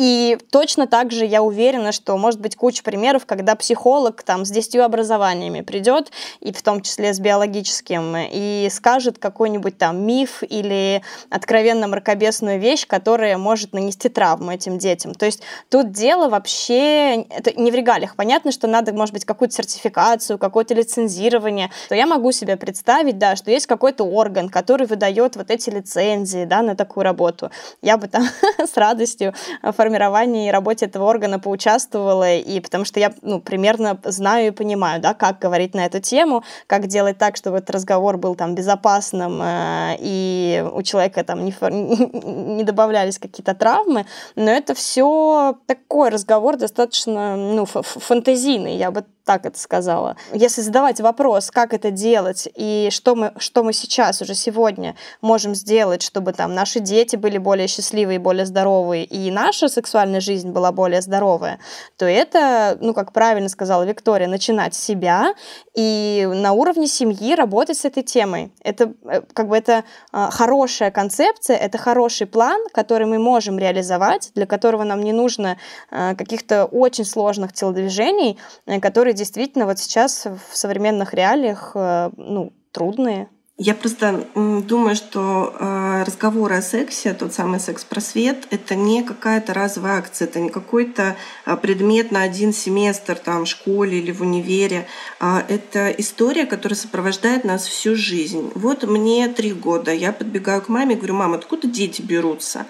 И 0.00 0.38
точно 0.50 0.86
так 0.86 1.12
же 1.12 1.26
я 1.26 1.42
уверена, 1.42 1.92
что 1.92 2.16
может 2.16 2.40
быть 2.40 2.56
куча 2.56 2.82
примеров, 2.82 3.26
когда 3.26 3.54
психолог 3.54 4.22
там 4.22 4.46
с 4.46 4.50
десятью 4.50 4.82
образованиями 4.82 5.60
придет, 5.60 6.10
и 6.40 6.54
в 6.54 6.62
том 6.62 6.80
числе 6.80 7.12
с 7.12 7.20
биологическим, 7.20 8.16
и 8.16 8.68
скажет 8.70 9.18
какой-нибудь 9.18 9.76
там 9.76 10.06
миф 10.06 10.42
или 10.42 11.02
откровенно 11.28 11.86
мракобесную 11.86 12.58
вещь, 12.58 12.86
которая 12.86 13.36
может 13.36 13.74
нанести 13.74 14.08
травму 14.08 14.52
этим 14.52 14.78
детям. 14.78 15.14
То 15.14 15.26
есть 15.26 15.42
тут 15.68 15.92
дело 15.92 16.30
вообще 16.30 17.26
это 17.28 17.52
не 17.60 17.70
в 17.70 17.74
регалиях. 17.74 18.16
Понятно, 18.16 18.52
что 18.52 18.68
надо, 18.68 18.94
может 18.94 19.12
быть, 19.12 19.26
какую-то 19.26 19.54
сертификацию, 19.54 20.38
какое-то 20.38 20.72
лицензирование. 20.72 21.68
То 21.90 21.94
я 21.94 22.06
могу 22.06 22.32
себе 22.32 22.56
представить, 22.56 23.18
да, 23.18 23.36
что 23.36 23.50
есть 23.50 23.66
какой-то 23.66 24.04
орган, 24.04 24.48
который 24.48 24.86
выдает 24.86 25.36
вот 25.36 25.50
эти 25.50 25.68
лицензии, 25.68 26.46
да, 26.46 26.62
на 26.62 26.74
такую 26.74 27.04
работу. 27.04 27.50
Я 27.82 27.98
бы 27.98 28.08
там 28.08 28.24
с 28.58 28.74
радостью 28.78 29.34
оформила 29.60 29.89
формировании 29.90 30.48
и 30.48 30.50
работе 30.50 30.86
этого 30.86 31.04
органа 31.04 31.38
поучаствовала, 31.38 32.36
и 32.36 32.60
потому 32.60 32.84
что 32.84 33.00
я 33.00 33.12
ну, 33.22 33.40
примерно 33.40 33.98
знаю 34.04 34.48
и 34.48 34.50
понимаю, 34.50 35.00
да, 35.00 35.14
как 35.14 35.40
говорить 35.40 35.74
на 35.74 35.86
эту 35.86 36.00
тему, 36.00 36.44
как 36.66 36.86
делать 36.86 37.18
так, 37.18 37.36
чтобы 37.36 37.58
этот 37.58 37.70
разговор 37.70 38.16
был 38.16 38.36
там 38.36 38.54
безопасным, 38.54 39.40
э, 39.42 39.96
и 39.98 40.64
у 40.72 40.82
человека 40.82 41.24
там 41.24 41.44
не, 41.44 41.54
не 42.56 42.64
добавлялись 42.64 43.18
какие-то 43.18 43.54
травмы, 43.54 44.06
но 44.36 44.50
это 44.50 44.74
все 44.74 45.56
такой 45.66 46.10
разговор 46.10 46.56
достаточно 46.56 47.36
ну, 47.36 47.66
фантазийный, 47.66 48.76
я 48.76 48.90
бы 48.90 49.04
так 49.30 49.46
это 49.46 49.60
сказала. 49.60 50.16
Если 50.32 50.60
задавать 50.60 51.00
вопрос, 51.00 51.52
как 51.52 51.72
это 51.72 51.92
делать 51.92 52.48
и 52.56 52.88
что 52.90 53.14
мы, 53.14 53.32
что 53.38 53.62
мы 53.62 53.72
сейчас, 53.72 54.20
уже 54.22 54.34
сегодня 54.34 54.96
можем 55.20 55.54
сделать, 55.54 56.02
чтобы 56.02 56.32
там 56.32 56.52
наши 56.52 56.80
дети 56.80 57.14
были 57.14 57.38
более 57.38 57.68
счастливые, 57.68 58.18
более 58.18 58.44
здоровые, 58.44 59.04
и 59.04 59.30
наша 59.30 59.68
сексуальная 59.68 60.18
жизнь 60.18 60.50
была 60.50 60.72
более 60.72 61.00
здоровая, 61.00 61.60
то 61.96 62.06
это, 62.06 62.76
ну, 62.80 62.92
как 62.92 63.12
правильно 63.12 63.48
сказала 63.48 63.84
Виктория, 63.84 64.26
начинать 64.26 64.74
с 64.74 64.82
себя 64.82 65.34
и 65.76 66.28
на 66.28 66.52
уровне 66.52 66.88
семьи 66.88 67.36
работать 67.36 67.78
с 67.78 67.84
этой 67.84 68.02
темой. 68.02 68.52
Это 68.64 68.92
э, 69.04 69.22
как 69.32 69.46
бы 69.46 69.56
это 69.56 69.84
а, 70.10 70.30
хорошая 70.30 70.90
концепция, 70.90 71.56
это 71.56 71.78
хороший 71.78 72.26
план, 72.26 72.60
который 72.72 73.06
мы 73.06 73.20
можем 73.20 73.60
реализовать, 73.60 74.32
для 74.34 74.46
которого 74.46 74.82
нам 74.82 75.04
не 75.04 75.12
нужно 75.12 75.56
а, 75.90 76.16
каких-то 76.16 76.64
очень 76.64 77.04
сложных 77.04 77.52
телодвижений, 77.52 78.36
э, 78.66 78.80
которые 78.80 79.14
действительно 79.20 79.66
вот 79.66 79.78
сейчас 79.78 80.24
в 80.24 80.56
современных 80.56 81.12
реалиях 81.12 81.72
э, 81.74 82.10
ну, 82.16 82.54
трудные. 82.72 83.28
Я 83.62 83.74
просто 83.74 84.26
думаю, 84.34 84.96
что 84.96 85.54
э, 85.60 86.04
разговоры 86.06 86.54
о 86.54 86.62
сексе, 86.62 87.12
тот 87.12 87.34
самый 87.34 87.60
секс-просвет, 87.60 88.46
это 88.48 88.74
не 88.74 89.02
какая-то 89.02 89.52
разовая 89.52 89.98
акция, 89.98 90.28
это 90.28 90.40
не 90.40 90.48
какой-то 90.48 91.14
э, 91.44 91.56
предмет 91.58 92.10
на 92.10 92.22
один 92.22 92.54
семестр 92.54 93.16
там, 93.16 93.44
в 93.44 93.48
школе 93.48 93.98
или 93.98 94.12
в 94.12 94.22
универе. 94.22 94.86
А 95.18 95.44
это 95.46 95.90
история, 95.90 96.46
которая 96.46 96.78
сопровождает 96.78 97.44
нас 97.44 97.66
всю 97.66 97.96
жизнь. 97.96 98.50
Вот 98.54 98.84
мне 98.84 99.28
три 99.28 99.52
года, 99.52 99.92
я 99.92 100.12
подбегаю 100.12 100.62
к 100.62 100.70
маме 100.70 100.94
и 100.94 100.96
говорю, 100.96 101.16
мама, 101.16 101.36
откуда 101.36 101.68
дети 101.68 102.00
берутся? 102.00 102.64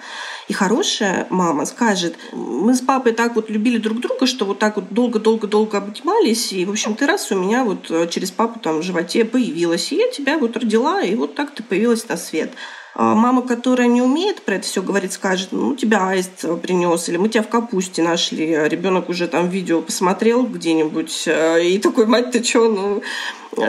И 0.49 0.53
хорошая 0.53 1.25
мама 1.29 1.65
скажет, 1.65 2.17
мы 2.33 2.73
с 2.73 2.81
папой 2.81 3.13
так 3.13 3.35
вот 3.35 3.49
любили 3.49 3.77
друг 3.77 4.01
друга, 4.01 4.25
что 4.25 4.43
вот 4.43 4.59
так 4.59 4.75
вот 4.75 4.91
долго-долго-долго 4.91 5.77
обнимались, 5.77 6.51
и, 6.51 6.65
в 6.65 6.71
общем, 6.71 6.95
ты 6.95 7.07
раз 7.07 7.31
у 7.31 7.39
меня 7.39 7.63
вот 7.63 7.89
э, 7.89 8.09
через 8.09 8.31
папу 8.31 8.59
там 8.59 8.79
в 8.79 8.83
животе 8.83 9.23
появилась, 9.23 9.89
и 9.93 9.95
я 9.95 10.11
тебя 10.11 10.37
вот 10.37 10.57
родила, 10.57 10.80
и 11.01 11.15
вот 11.15 11.35
так 11.35 11.53
ты 11.53 11.63
появилась 11.63 12.07
на 12.07 12.17
свет. 12.17 12.51
А 12.93 13.15
мама, 13.15 13.41
которая 13.41 13.87
не 13.87 14.01
умеет 14.01 14.41
про 14.41 14.55
это 14.55 14.65
все 14.65 14.81
говорить, 14.81 15.13
скажет, 15.13 15.49
ну, 15.51 15.75
тебя 15.75 16.09
аист 16.09 16.45
принес, 16.61 17.07
или 17.09 17.17
мы 17.17 17.29
тебя 17.29 17.43
в 17.43 17.49
капусте 17.49 18.01
нашли, 18.01 18.53
а 18.53 18.67
ребенок 18.67 19.09
уже 19.09 19.27
там 19.27 19.49
видео 19.49 19.81
посмотрел 19.81 20.43
где-нибудь, 20.43 21.23
э, 21.27 21.65
и 21.65 21.77
такой, 21.79 22.05
мать, 22.05 22.31
ты 22.31 22.43
что, 22.43 22.69
ну, 22.69 23.01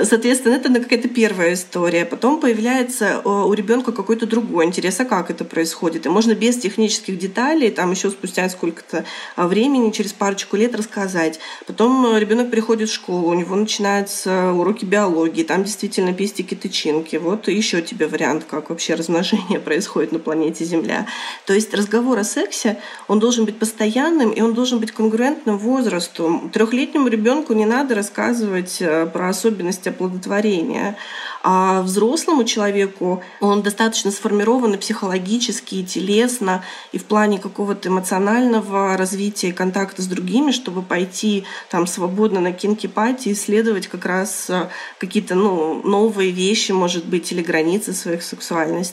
Соответственно, 0.04 0.54
это 0.54 0.72
какая-то 0.72 1.08
первая 1.08 1.54
история. 1.54 2.04
Потом 2.04 2.40
появляется 2.40 3.20
э, 3.24 3.28
у 3.28 3.52
ребенка 3.52 3.90
какой-то 3.90 4.26
другой 4.26 4.66
интерес, 4.66 5.00
а 5.00 5.04
как 5.04 5.28
это 5.30 5.44
происходит. 5.44 6.06
И 6.06 6.08
можно 6.08 6.34
без 6.34 6.56
технических 6.56 7.18
деталей, 7.18 7.70
там 7.70 7.90
еще 7.90 8.10
спустя 8.10 8.48
сколько-то 8.48 9.04
а, 9.34 9.48
времени, 9.48 9.90
через 9.90 10.12
парочку 10.12 10.56
лет 10.56 10.76
рассказать. 10.76 11.40
Потом 11.66 12.06
э, 12.06 12.20
ребенок 12.20 12.50
приходит 12.50 12.90
в 12.90 12.94
школу, 12.94 13.28
у 13.28 13.34
него 13.34 13.56
начинаются 13.56 14.52
уроки 14.52 14.84
биологии, 14.84 15.42
там 15.42 15.64
действительно 15.64 16.12
пестики, 16.12 16.54
тычинки. 16.54 17.16
Вот 17.16 17.48
еще 17.48 17.82
тебе 17.82 18.06
вариант, 18.06 18.44
как 18.48 18.70
вообще 18.70 18.94
размножение 19.12 19.60
происходит 19.64 20.12
на 20.12 20.18
планете 20.18 20.64
Земля. 20.64 21.06
То 21.46 21.52
есть 21.52 21.74
разговор 21.74 22.18
о 22.18 22.24
сексе, 22.24 22.78
он 23.08 23.18
должен 23.18 23.44
быть 23.44 23.58
постоянным, 23.58 24.30
и 24.30 24.40
он 24.40 24.54
должен 24.54 24.78
быть 24.78 24.92
конгруентным 24.92 25.58
возрасту. 25.58 26.50
Трехлетнему 26.52 27.08
ребенку 27.08 27.52
не 27.52 27.66
надо 27.66 27.94
рассказывать 27.94 28.78
э, 28.80 29.06
про 29.06 29.28
особенности 29.28 29.90
оплодотворения. 29.90 30.96
А 31.44 31.82
взрослому 31.82 32.44
человеку 32.44 33.22
он 33.40 33.62
достаточно 33.62 34.10
сформирован 34.10 34.74
и 34.74 34.78
психологически, 34.78 35.76
и 35.76 35.84
телесно, 35.84 36.64
и 36.92 36.98
в 36.98 37.04
плане 37.04 37.38
какого-то 37.38 37.88
эмоционального 37.88 38.96
развития 38.96 39.48
и 39.48 39.52
контакта 39.52 40.02
с 40.02 40.06
другими, 40.06 40.52
чтобы 40.52 40.82
пойти 40.82 41.44
там 41.68 41.86
свободно 41.86 42.40
на 42.40 42.52
кинки-пати 42.52 43.32
исследовать 43.32 43.88
как 43.88 44.04
раз 44.04 44.46
э, 44.48 44.68
какие-то 44.98 45.34
ну, 45.34 45.82
новые 45.82 46.30
вещи, 46.30 46.72
может 46.72 47.04
быть, 47.04 47.32
или 47.32 47.42
границы 47.42 47.92
своих 47.92 48.22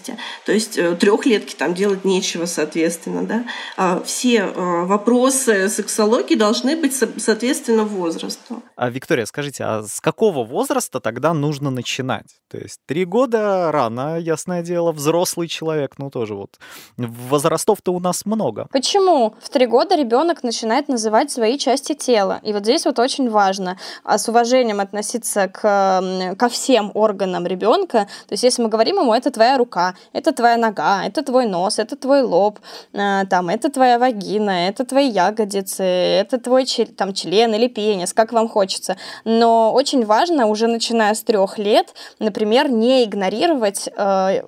сексуальности. 0.10 0.18
То 0.46 0.52
есть 0.52 0.78
э, 0.78 0.96
трехлетки 0.96 1.56
там 1.56 1.74
делать 1.74 2.06
нечего, 2.06 2.46
соответственно. 2.46 3.26
Да? 3.26 3.46
А 3.78 4.02
все 4.02 4.38
э, 4.38 4.86
вопросы 4.86 5.70
сексологии 5.70 6.36
должны 6.36 6.76
быть 6.76 6.94
соответственно 7.18 7.84
возрасту. 7.84 8.64
А, 8.76 8.90
Виктория, 8.90 9.26
скажите, 9.26 9.64
а 9.64 9.84
с 9.84 10.00
какого 10.02 10.44
возраста 10.46 11.00
тогда 11.00 11.34
нужно 11.34 11.70
начинать? 11.70 12.28
То 12.50 12.58
есть 12.58 12.80
три 12.86 13.06
года 13.06 13.72
рано, 13.72 14.18
ясное 14.20 14.64
дело, 14.64 14.92
взрослый 14.92 15.48
человек, 15.48 15.96
ну 15.98 16.10
тоже 16.10 16.36
вот. 16.36 16.58
Возрастов-то 16.98 17.94
у 17.94 18.00
нас 18.00 18.26
много. 18.26 18.68
Почему? 18.72 19.36
В 19.42 19.50
три 19.50 19.66
года 19.66 19.96
ребенок 19.96 20.44
начинает 20.44 20.88
называть 20.88 21.32
свои 21.32 21.58
части 21.58 21.94
тела. 21.94 22.40
И 22.44 22.54
вот 22.54 22.64
здесь 22.64 22.86
вот 22.86 23.00
очень 23.00 23.30
важно 23.30 23.78
а 24.04 24.18
с 24.18 24.28
уважением 24.30 24.80
относиться 24.80 25.48
к, 25.48 26.36
ко 26.38 26.50
всем 26.50 26.92
органам 26.94 27.46
ребенка. 27.46 28.08
То 28.28 28.34
есть 28.34 28.44
если 28.44 28.64
мы 28.64 28.70
говорим 28.70 28.98
ему, 28.98 29.14
это 29.14 29.32
твоя 29.32 29.58
рука, 29.58 29.96
это 30.14 30.32
твоя 30.32 30.58
нога, 30.58 31.06
это 31.06 31.24
твой 31.24 31.46
нос, 31.46 31.80
это 31.80 31.96
твой 31.96 32.22
лоб, 32.22 32.60
э, 32.94 33.26
там, 33.30 33.50
это 33.50 33.70
твоя 33.70 34.00
вагина, 34.00 34.68
это 34.68 34.86
твои 34.86 35.10
ягодицы, 35.10 35.84
это 35.84 36.40
твой 36.40 36.66
там, 36.98 37.14
член 37.14 37.54
или 37.54 37.68
пенис, 37.68 38.14
как 38.14 38.32
вам 38.34 38.50
хочется. 38.50 38.98
Но 39.26 39.74
очень 39.74 40.06
важно 40.06 40.48
уже 40.48 40.68
начиная 40.68 41.14
с 41.14 41.24
трех 41.24 41.58
лет, 41.58 41.94
например, 42.20 42.70
не 42.70 43.04
игнорировать 43.04 43.90
э, 43.96 44.42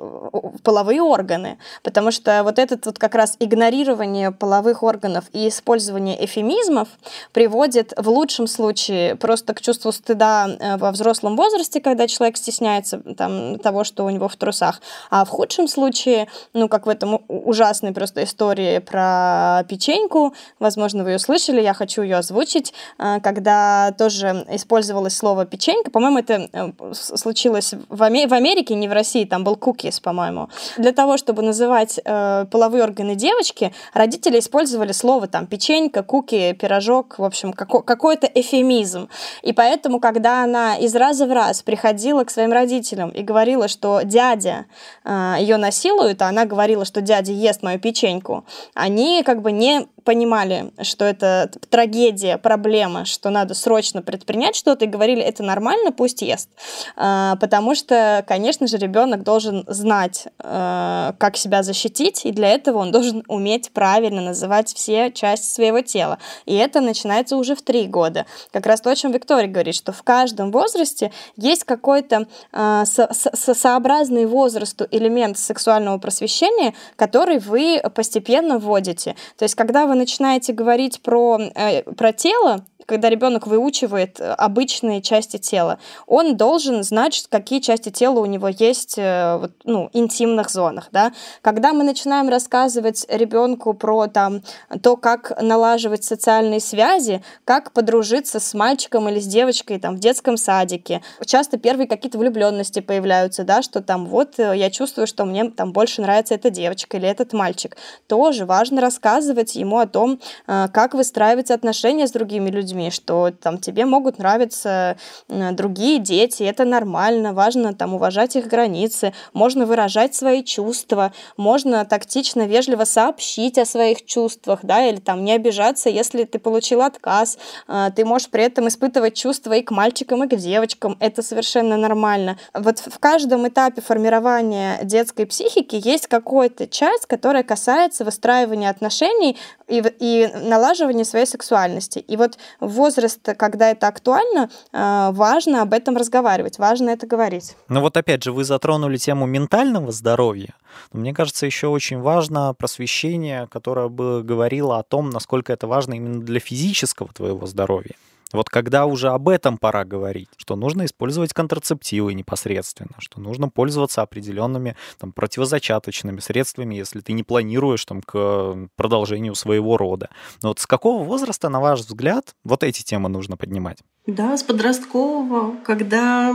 половые 0.64 1.02
органы, 1.02 1.58
потому 1.84 2.12
что 2.12 2.44
вот 2.44 2.60
этот 2.60 2.86
вот 2.86 3.00
как 3.00 3.16
раз 3.16 3.36
игнорирование 3.40 4.32
половых 4.32 4.84
органов 4.84 5.26
и 5.34 5.48
использование 5.48 6.24
эфемизмов 6.24 6.88
приводит 7.32 7.94
в 7.98 8.10
лучшем 8.10 8.48
случае 8.48 9.16
просто 9.16 9.54
к 9.54 9.62
чувству 9.62 9.92
стыда 9.92 10.48
э, 10.48 10.78
во 10.78 10.92
взрослом 10.92 11.36
возрасте, 11.36 11.82
когда 11.82 12.08
человек 12.08 12.38
стесняется 12.38 13.00
там, 13.18 13.60
того, 13.60 13.84
что 13.84 14.06
у 14.06 14.10
него 14.10 14.28
в 14.28 14.36
трусах, 14.36 14.82
а 15.10 15.26
в 15.26 15.30
худшем 15.42 15.68
случае, 15.68 16.28
ну, 16.54 16.70
как 16.70 16.86
в 16.86 16.90
этом 16.90 17.22
ужасной 17.28 17.94
просто 17.94 18.24
истории 18.24 18.78
про 18.78 19.64
печеньку, 19.68 20.36
возможно, 20.60 21.04
вы 21.04 21.12
ее 21.12 21.20
слышали, 21.20 21.62
я 21.62 21.74
хочу 21.74 22.04
ее 22.04 22.18
озвучить, 22.18 22.76
э, 23.00 23.20
когда 23.24 23.92
тоже 23.98 24.46
использовалось 24.52 25.16
слово 25.16 25.46
печенька, 25.46 25.90
по-моему, 25.90 26.20
это 26.20 26.48
э, 26.54 26.94
случилось 26.94 27.74
в, 27.90 28.04
Аме- 28.04 28.28
в 28.28 28.34
Америке, 28.34 28.76
не 28.76 28.88
в 28.88 28.92
России, 28.92 29.26
там 29.26 29.44
был 29.44 29.56
кукис, 29.56 30.00
по-моему. 30.00 30.50
Для 30.78 30.92
того, 30.92 31.18
чтобы 31.18 31.42
называть 31.42 32.00
э, 32.06 32.46
половые 32.52 32.84
органы 32.84 33.16
девочки, 33.16 33.74
родители 33.96 34.38
использовали 34.38 34.92
слово 34.92 35.28
там 35.28 35.48
печенька, 35.48 36.04
куки, 36.04 36.54
пирожок, 36.54 37.18
в 37.18 37.24
общем, 37.24 37.52
како- 37.54 37.82
какой-то 37.82 38.28
эфемизм. 38.28 39.10
И 39.42 39.54
поэтому, 39.54 40.00
когда 40.00 40.44
она 40.44 40.76
из 40.76 40.96
раза 40.96 41.26
в 41.26 41.32
раз 41.32 41.64
приходила 41.64 42.26
к 42.26 42.30
своим 42.30 42.52
родителям 42.52 43.10
и 43.10 43.24
говорила, 43.24 43.68
что 43.68 44.02
дядя 44.04 44.66
э, 45.04 45.31
ее 45.38 45.58
насилует, 45.58 46.22
а 46.22 46.28
она 46.28 46.46
говорила, 46.46 46.86
что 46.86 47.02
дядя 47.02 47.32
ест 47.32 47.64
мою 47.64 47.80
печеньку, 47.80 48.46
они 48.74 49.24
как 49.24 49.42
бы 49.42 49.52
не 49.52 49.88
понимали, 50.04 50.72
что 50.82 51.06
это 51.06 51.50
трагедия, 51.70 52.38
проблема, 52.38 53.06
что 53.06 53.30
надо 53.30 53.54
срочно 53.54 54.02
предпринять 54.02 54.56
что-то, 54.56 54.86
и 54.86 54.88
говорили, 54.88 55.22
это 55.22 55.44
нормально, 55.44 55.92
пусть 55.92 56.22
ест. 56.22 56.50
Э, 56.96 57.34
потому 57.40 57.76
что, 57.76 58.24
конечно 58.28 58.68
же, 58.68 58.78
ребенок 58.78 59.24
должен 59.24 59.64
знать, 59.68 60.28
э, 60.40 61.14
как 61.18 61.38
себя 61.38 61.64
защитить, 61.64 62.26
и 62.26 62.32
для 62.32 62.50
этого 62.50 62.80
он 62.80 62.92
должен 62.92 63.24
уметь 63.28 63.72
правильно 63.72 64.22
называть 64.22 64.74
все 64.74 65.12
части 65.12 65.46
своего 65.46 65.82
тела. 65.82 66.18
И 66.46 66.56
это 66.56 66.82
начинается 66.82 67.38
уже 67.38 67.56
в 67.56 67.62
три 67.62 67.88
года. 67.88 68.26
Как 68.52 68.66
раз 68.66 68.82
то, 68.82 68.90
о 68.90 68.96
чем 68.96 69.12
Виктория 69.12 69.50
говорит, 69.50 69.76
что 69.76 69.92
в 69.92 70.04
каждом 70.04 70.52
возрасте 70.52 71.12
есть 71.38 71.64
какой-то 71.64 72.28
со 72.52 73.10
сообразный 73.14 74.26
возрасту 74.26 74.88
элемент 74.92 75.38
сексуального 75.38 75.98
просвещения, 75.98 76.74
который 76.96 77.40
вы 77.40 77.82
постепенно 77.94 78.58
вводите. 78.58 79.16
То 79.38 79.44
есть, 79.44 79.56
когда 79.56 79.86
вы 79.92 79.98
начинаете 79.98 80.54
говорить 80.54 81.02
про, 81.02 81.38
э, 81.38 81.84
про 81.84 82.14
тело, 82.14 82.66
когда 82.92 83.10
ребенок 83.10 83.48
выучивает 83.48 84.20
э, 84.20 84.34
обычные 84.34 85.02
части 85.02 85.38
тела, 85.38 85.80
он 86.08 86.36
должен 86.36 86.84
знать, 86.84 87.26
какие 87.30 87.62
части 87.62 87.88
тела 87.90 88.20
у 88.20 88.26
него 88.26 88.50
есть 88.50 88.96
э, 88.98 89.38
вот, 89.38 89.52
ну, 89.64 89.90
интимных 89.94 90.50
зонах. 90.50 90.90
Да? 90.92 91.14
Когда 91.42 91.72
мы 91.72 91.86
начинаем 91.86 92.28
рассказывать 92.28 93.06
ребенку 93.08 93.74
про 93.74 94.08
там, 94.08 94.42
то, 94.84 94.98
как 94.98 95.42
налаживать 95.42 96.04
социальные 96.04 96.60
связи, 96.60 97.24
как 97.46 97.72
подружиться 97.72 98.42
с 98.42 98.54
мальчиком 98.54 99.08
или 99.08 99.22
с 99.22 99.26
девочкой 99.26 99.80
там, 99.80 99.96
в 99.96 100.00
детском 100.00 100.36
садике, 100.36 101.02
часто 101.26 101.58
первые 101.58 101.88
какие-то 101.88 102.18
влюбленности 102.18 102.82
появляются, 102.82 103.46
да, 103.46 103.62
что 103.62 103.82
там 103.82 104.06
вот 104.06 104.38
э, 104.38 104.52
я 104.58 104.70
чувствую, 104.70 105.08
что 105.08 105.24
мне 105.24 105.50
там 105.50 105.72
больше 105.72 106.02
нравится 106.02 106.36
эта 106.36 106.50
девочка 106.50 106.98
или 106.98 107.08
этот 107.08 107.32
мальчик. 107.32 107.78
Тоже 108.08 108.46
важно 108.46 108.82
рассказывать 108.82 109.56
ему 109.56 109.78
о 109.78 109.88
том, 109.88 110.20
как 110.46 110.94
выстраивать 110.94 111.52
отношения 111.52 112.06
с 112.06 112.12
другими 112.12 112.50
людьми, 112.50 112.81
что 112.90 113.32
там 113.32 113.58
тебе 113.58 113.86
могут 113.86 114.18
нравиться 114.18 114.98
другие 115.28 116.00
дети, 116.00 116.44
это 116.44 116.66
нормально, 116.66 117.34
важно 117.34 117.74
там 117.74 117.94
уважать 117.94 118.36
их 118.36 118.48
границы, 118.48 119.14
можно 119.34 119.66
выражать 119.66 120.16
свои 120.16 120.44
чувства, 120.44 121.14
можно 121.38 121.86
тактично, 121.86 122.48
вежливо 122.48 122.86
сообщить 122.86 123.58
о 123.58 123.66
своих 123.66 124.06
чувствах, 124.06 124.60
да, 124.64 124.86
или 124.86 124.98
там 124.98 125.24
не 125.24 125.34
обижаться, 125.34 125.90
если 125.90 126.24
ты 126.24 126.40
получил 126.40 126.82
отказ, 126.82 127.38
а, 127.68 127.92
ты 127.92 128.06
можешь 128.06 128.30
при 128.30 128.44
этом 128.44 128.68
испытывать 128.68 129.16
чувства 129.16 129.54
и 129.54 129.62
к 129.62 129.72
мальчикам, 129.72 130.24
и 130.24 130.28
к 130.28 130.36
девочкам, 130.36 130.98
это 131.00 131.22
совершенно 131.22 131.78
нормально. 131.78 132.38
Вот 132.54 132.80
в 132.80 133.00
каждом 133.00 133.48
этапе 133.48 133.82
формирования 133.82 134.80
детской 134.84 135.26
психики 135.26 135.80
есть 135.84 136.08
какая-то 136.08 136.68
часть, 136.68 137.06
которая 137.06 137.44
касается 137.44 138.06
выстраивания 138.06 138.70
отношений 138.70 139.38
и, 139.68 139.84
и 140.00 140.30
налаживания 140.44 141.06
своей 141.06 141.26
сексуальности. 141.26 142.00
И 142.00 142.18
вот 142.18 142.38
возраст, 142.72 143.22
когда 143.38 143.70
это 143.72 143.88
актуально, 143.88 144.50
а, 144.72 145.12
важно 145.12 145.62
об 145.62 145.74
этом 145.74 145.98
разговаривать, 145.98 146.58
важно 146.58 146.90
это 146.90 147.06
говорить. 147.06 147.56
Ну 147.68 147.82
вот 147.82 147.98
опять 147.98 148.24
же, 148.24 148.32
вы 148.32 148.44
затронули 148.44 148.98
тему 148.98 149.26
ментального 149.26 149.92
здоровья. 149.92 150.56
Мне 150.92 151.14
кажется, 151.14 151.46
еще 151.46 151.68
очень 151.68 152.00
важно 152.00 152.54
просвещение, 152.54 153.48
которое 153.48 153.90
бы 153.90 154.24
говорило 154.24 154.80
о 154.80 154.84
том, 154.84 155.10
насколько 155.10 155.54
это 155.54 155.68
важно 155.68 155.94
именно 155.94 156.22
для 156.22 156.40
физического 156.40 157.10
твоего 157.14 157.46
здоровья. 157.46 157.96
Вот 158.34 158.50
когда 158.50 158.86
уже 158.86 159.10
об 159.10 159.30
этом 159.30 159.58
пора 159.58 159.86
говорить, 159.86 160.30
что 160.38 160.56
нужно 160.56 160.86
использовать 160.86 161.34
контрацептивы 161.34 162.14
непосредственно, 162.14 162.96
что 163.00 163.20
нужно 163.20 163.50
пользоваться 163.50 164.02
определенными 164.02 164.76
там, 165.00 165.12
противозачаточными 165.12 166.20
средствами, 166.20 166.76
если 166.76 167.02
ты 167.02 167.14
не 167.14 167.24
планируешь 167.24 167.86
там, 167.86 168.02
к 168.02 168.70
продолжению 168.76 169.36
своего 169.36 169.78
рода. 169.78 170.10
Но 170.42 170.50
вот 170.50 170.60
с 170.60 170.68
какого 170.68 171.04
возраста, 171.04 171.50
на 171.50 171.60
ваш 171.60 171.82
взгляд, 171.82 172.36
вот 172.44 172.64
эти 172.64 172.84
темы 172.84 173.10
нужно 173.10 173.38
поднимать? 173.38 173.80
Да, 174.08 174.38
с 174.38 174.44
подросткового, 174.44 175.56
когда 175.64 176.34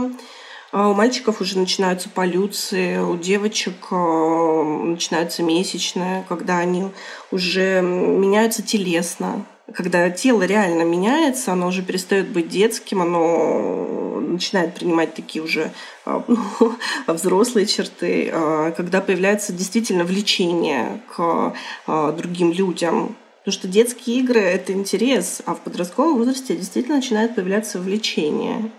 а, 0.71 0.89
у 0.89 0.93
мальчиков 0.93 1.41
уже 1.41 1.57
начинаются 1.57 2.09
полюции, 2.09 2.97
у 2.97 3.17
девочек 3.17 3.87
а, 3.91 4.63
начинаются 4.63 5.43
месячные, 5.43 6.25
когда 6.27 6.59
они 6.59 6.89
уже 7.31 7.81
меняются 7.81 8.61
телесно, 8.61 9.45
когда 9.73 10.09
тело 10.09 10.43
реально 10.43 10.83
меняется, 10.83 11.51
оно 11.51 11.67
уже 11.67 11.81
перестает 11.81 12.29
быть 12.29 12.47
детским, 12.47 13.01
оно 13.01 14.19
начинает 14.21 14.75
принимать 14.75 15.13
такие 15.13 15.43
уже 15.43 15.71
а, 16.05 16.23
ну, 16.27 16.75
взрослые 17.07 17.65
черты, 17.65 18.29
а, 18.31 18.71
когда 18.71 19.01
появляется 19.01 19.53
действительно 19.53 20.03
влечение 20.03 21.01
к 21.13 21.53
а, 21.87 22.11
другим 22.13 22.51
людям. 22.51 23.15
Потому 23.39 23.59
что 23.59 23.67
детские 23.67 24.19
игры— 24.19 24.39
это 24.41 24.73
интерес, 24.73 25.41
а 25.45 25.55
в 25.55 25.61
подростковом 25.61 26.17
возрасте 26.17 26.55
действительно 26.55 26.97
начинает 26.97 27.35
появляться 27.35 27.79
влечение. 27.79 28.71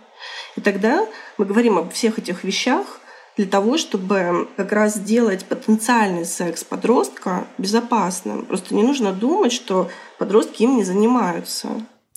И 0.56 0.60
тогда 0.60 1.06
мы 1.38 1.44
говорим 1.44 1.78
об 1.78 1.92
всех 1.92 2.18
этих 2.18 2.44
вещах— 2.44 3.00
для 3.38 3.46
того, 3.46 3.78
чтобы 3.78 4.48
как 4.56 4.72
раз 4.72 4.96
сделать 4.96 5.44
потенциальный 5.44 6.24
секс 6.24 6.64
подростка 6.64 7.46
безопасным. 7.56 8.44
Просто 8.44 8.74
не 8.74 8.82
нужно 8.82 9.12
думать, 9.12 9.52
что 9.52 9.88
подростки 10.18 10.64
им 10.64 10.76
не 10.76 10.84
занимаются. 10.84 11.68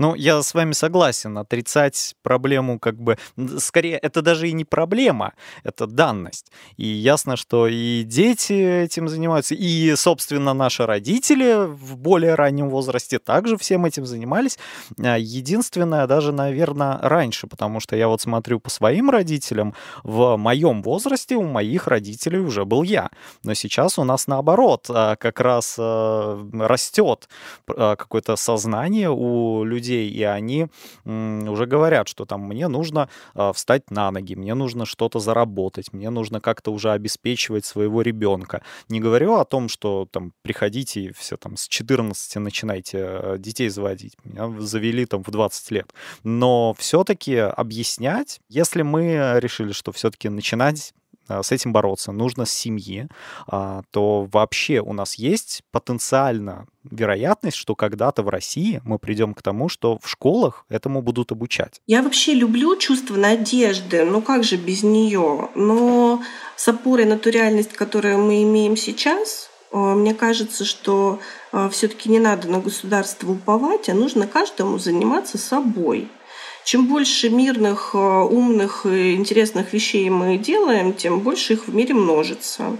Ну, 0.01 0.15
я 0.15 0.41
с 0.41 0.55
вами 0.55 0.71
согласен. 0.73 1.37
Отрицать 1.37 2.15
проблему 2.23 2.79
как 2.79 2.95
бы... 2.95 3.19
Скорее, 3.59 3.99
это 3.99 4.23
даже 4.23 4.49
и 4.49 4.51
не 4.51 4.65
проблема, 4.65 5.33
это 5.63 5.85
данность. 5.85 6.51
И 6.75 6.87
ясно, 6.87 7.35
что 7.35 7.67
и 7.67 8.01
дети 8.01 8.83
этим 8.83 9.07
занимаются, 9.07 9.53
и, 9.53 9.95
собственно, 9.95 10.55
наши 10.55 10.87
родители 10.87 11.67
в 11.67 11.97
более 11.97 12.33
раннем 12.33 12.71
возрасте 12.71 13.19
также 13.19 13.57
всем 13.57 13.85
этим 13.85 14.07
занимались. 14.07 14.57
А, 14.97 15.19
единственное, 15.19 16.07
даже, 16.07 16.31
наверное, 16.31 16.97
раньше, 16.99 17.45
потому 17.45 17.79
что 17.79 17.95
я 17.95 18.07
вот 18.07 18.21
смотрю 18.21 18.59
по 18.59 18.71
своим 18.71 19.11
родителям, 19.11 19.75
в 20.01 20.35
моем 20.35 20.81
возрасте 20.81 21.35
у 21.35 21.43
моих 21.43 21.85
родителей 21.85 22.39
уже 22.39 22.65
был 22.65 22.81
я. 22.81 23.11
Но 23.43 23.53
сейчас 23.53 23.99
у 23.99 24.03
нас 24.03 24.25
наоборот, 24.25 24.87
а, 24.89 25.15
как 25.15 25.39
раз 25.41 25.75
а, 25.77 26.43
растет 26.53 27.29
какое-то 27.67 28.35
сознание 28.35 29.11
у 29.11 29.63
людей, 29.63 29.90
людей, 29.91 30.09
и 30.09 30.23
они 30.23 30.67
уже 31.05 31.65
говорят, 31.65 32.07
что 32.07 32.25
там 32.25 32.41
мне 32.41 32.67
нужно 32.67 33.09
а, 33.33 33.51
встать 33.53 33.91
на 33.91 34.11
ноги, 34.11 34.35
мне 34.35 34.53
нужно 34.53 34.85
что-то 34.85 35.19
заработать, 35.19 35.93
мне 35.93 36.09
нужно 36.09 36.41
как-то 36.41 36.71
уже 36.71 36.91
обеспечивать 36.91 37.65
своего 37.65 38.01
ребенка. 38.01 38.63
Не 38.89 38.99
говорю 38.99 39.35
о 39.35 39.45
том, 39.45 39.69
что 39.69 40.07
там 40.11 40.33
приходите 40.41 41.01
и 41.01 41.13
все 41.13 41.37
там 41.37 41.57
с 41.57 41.67
14 41.67 42.35
начинайте 42.37 42.97
а, 42.99 43.37
детей 43.37 43.69
заводить. 43.69 44.13
Меня 44.23 44.49
завели 44.59 45.05
там 45.05 45.23
в 45.23 45.31
20 45.31 45.71
лет. 45.71 45.93
Но 46.23 46.73
все-таки 46.77 47.35
объяснять, 47.35 48.39
если 48.49 48.83
мы 48.83 49.39
решили, 49.39 49.71
что 49.71 49.91
все-таки 49.91 50.29
начинать 50.29 50.93
с 51.41 51.51
этим 51.51 51.73
бороться, 51.73 52.11
нужно 52.11 52.45
с 52.45 52.51
семьи, 52.51 53.07
а, 53.47 53.81
то 53.91 54.27
вообще 54.31 54.81
у 54.81 54.93
нас 54.93 55.15
есть 55.15 55.63
потенциально 55.71 56.65
вероятность, 56.83 57.57
что 57.57 57.75
когда-то 57.75 58.23
в 58.23 58.29
России 58.29 58.81
мы 58.83 58.97
придем 58.99 59.33
к 59.33 59.41
тому, 59.41 59.69
что 59.69 59.99
в 60.01 60.09
школах 60.09 60.65
этому 60.69 61.01
будут 61.01 61.31
обучать. 61.31 61.81
Я 61.87 62.01
вообще 62.01 62.33
люблю 62.33 62.75
чувство 62.77 63.15
надежды, 63.15 64.03
ну 64.05 64.21
как 64.21 64.43
же 64.43 64.57
без 64.57 64.83
нее? 64.83 65.49
Но 65.55 66.21
с 66.55 66.67
опорой 66.67 67.05
на 67.05 67.17
ту 67.17 67.29
реальность, 67.29 67.73
которую 67.73 68.19
мы 68.19 68.43
имеем 68.43 68.75
сейчас, 68.75 69.49
э, 69.71 69.77
мне 69.77 70.13
кажется, 70.13 70.65
что 70.65 71.19
э, 71.51 71.69
все-таки 71.71 72.09
не 72.09 72.19
надо 72.19 72.47
на 72.49 72.59
государство 72.59 73.31
уповать, 73.31 73.89
а 73.89 73.93
нужно 73.93 74.27
каждому 74.27 74.79
заниматься 74.79 75.37
собой. 75.37 76.09
Чем 76.63 76.87
больше 76.87 77.29
мирных, 77.29 77.91
э, 77.93 77.97
умных 77.97 78.85
и 78.85 79.15
интересных 79.15 79.73
вещей 79.73 80.09
мы 80.09 80.37
делаем, 80.37 80.93
тем 80.93 81.19
больше 81.19 81.53
их 81.53 81.67
в 81.67 81.75
мире 81.75 81.93
множится. 81.93 82.77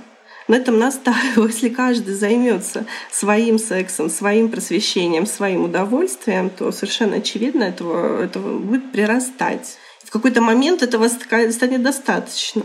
На 0.47 0.55
этом 0.55 0.79
настаиваю, 0.79 1.47
если 1.49 1.69
каждый 1.69 2.13
займется 2.13 2.85
своим 3.11 3.57
сексом, 3.57 4.09
своим 4.09 4.49
просвещением, 4.49 5.25
своим 5.25 5.65
удовольствием, 5.65 6.49
то 6.49 6.71
совершенно 6.71 7.17
очевидно 7.17 7.63
этого, 7.63 8.23
этого 8.23 8.59
будет 8.59 8.91
прирастать. 8.91 9.77
В 10.03 10.11
какой-то 10.11 10.41
момент 10.41 10.83
этого 10.83 11.07
станет 11.07 11.81
достаточно. 11.81 12.63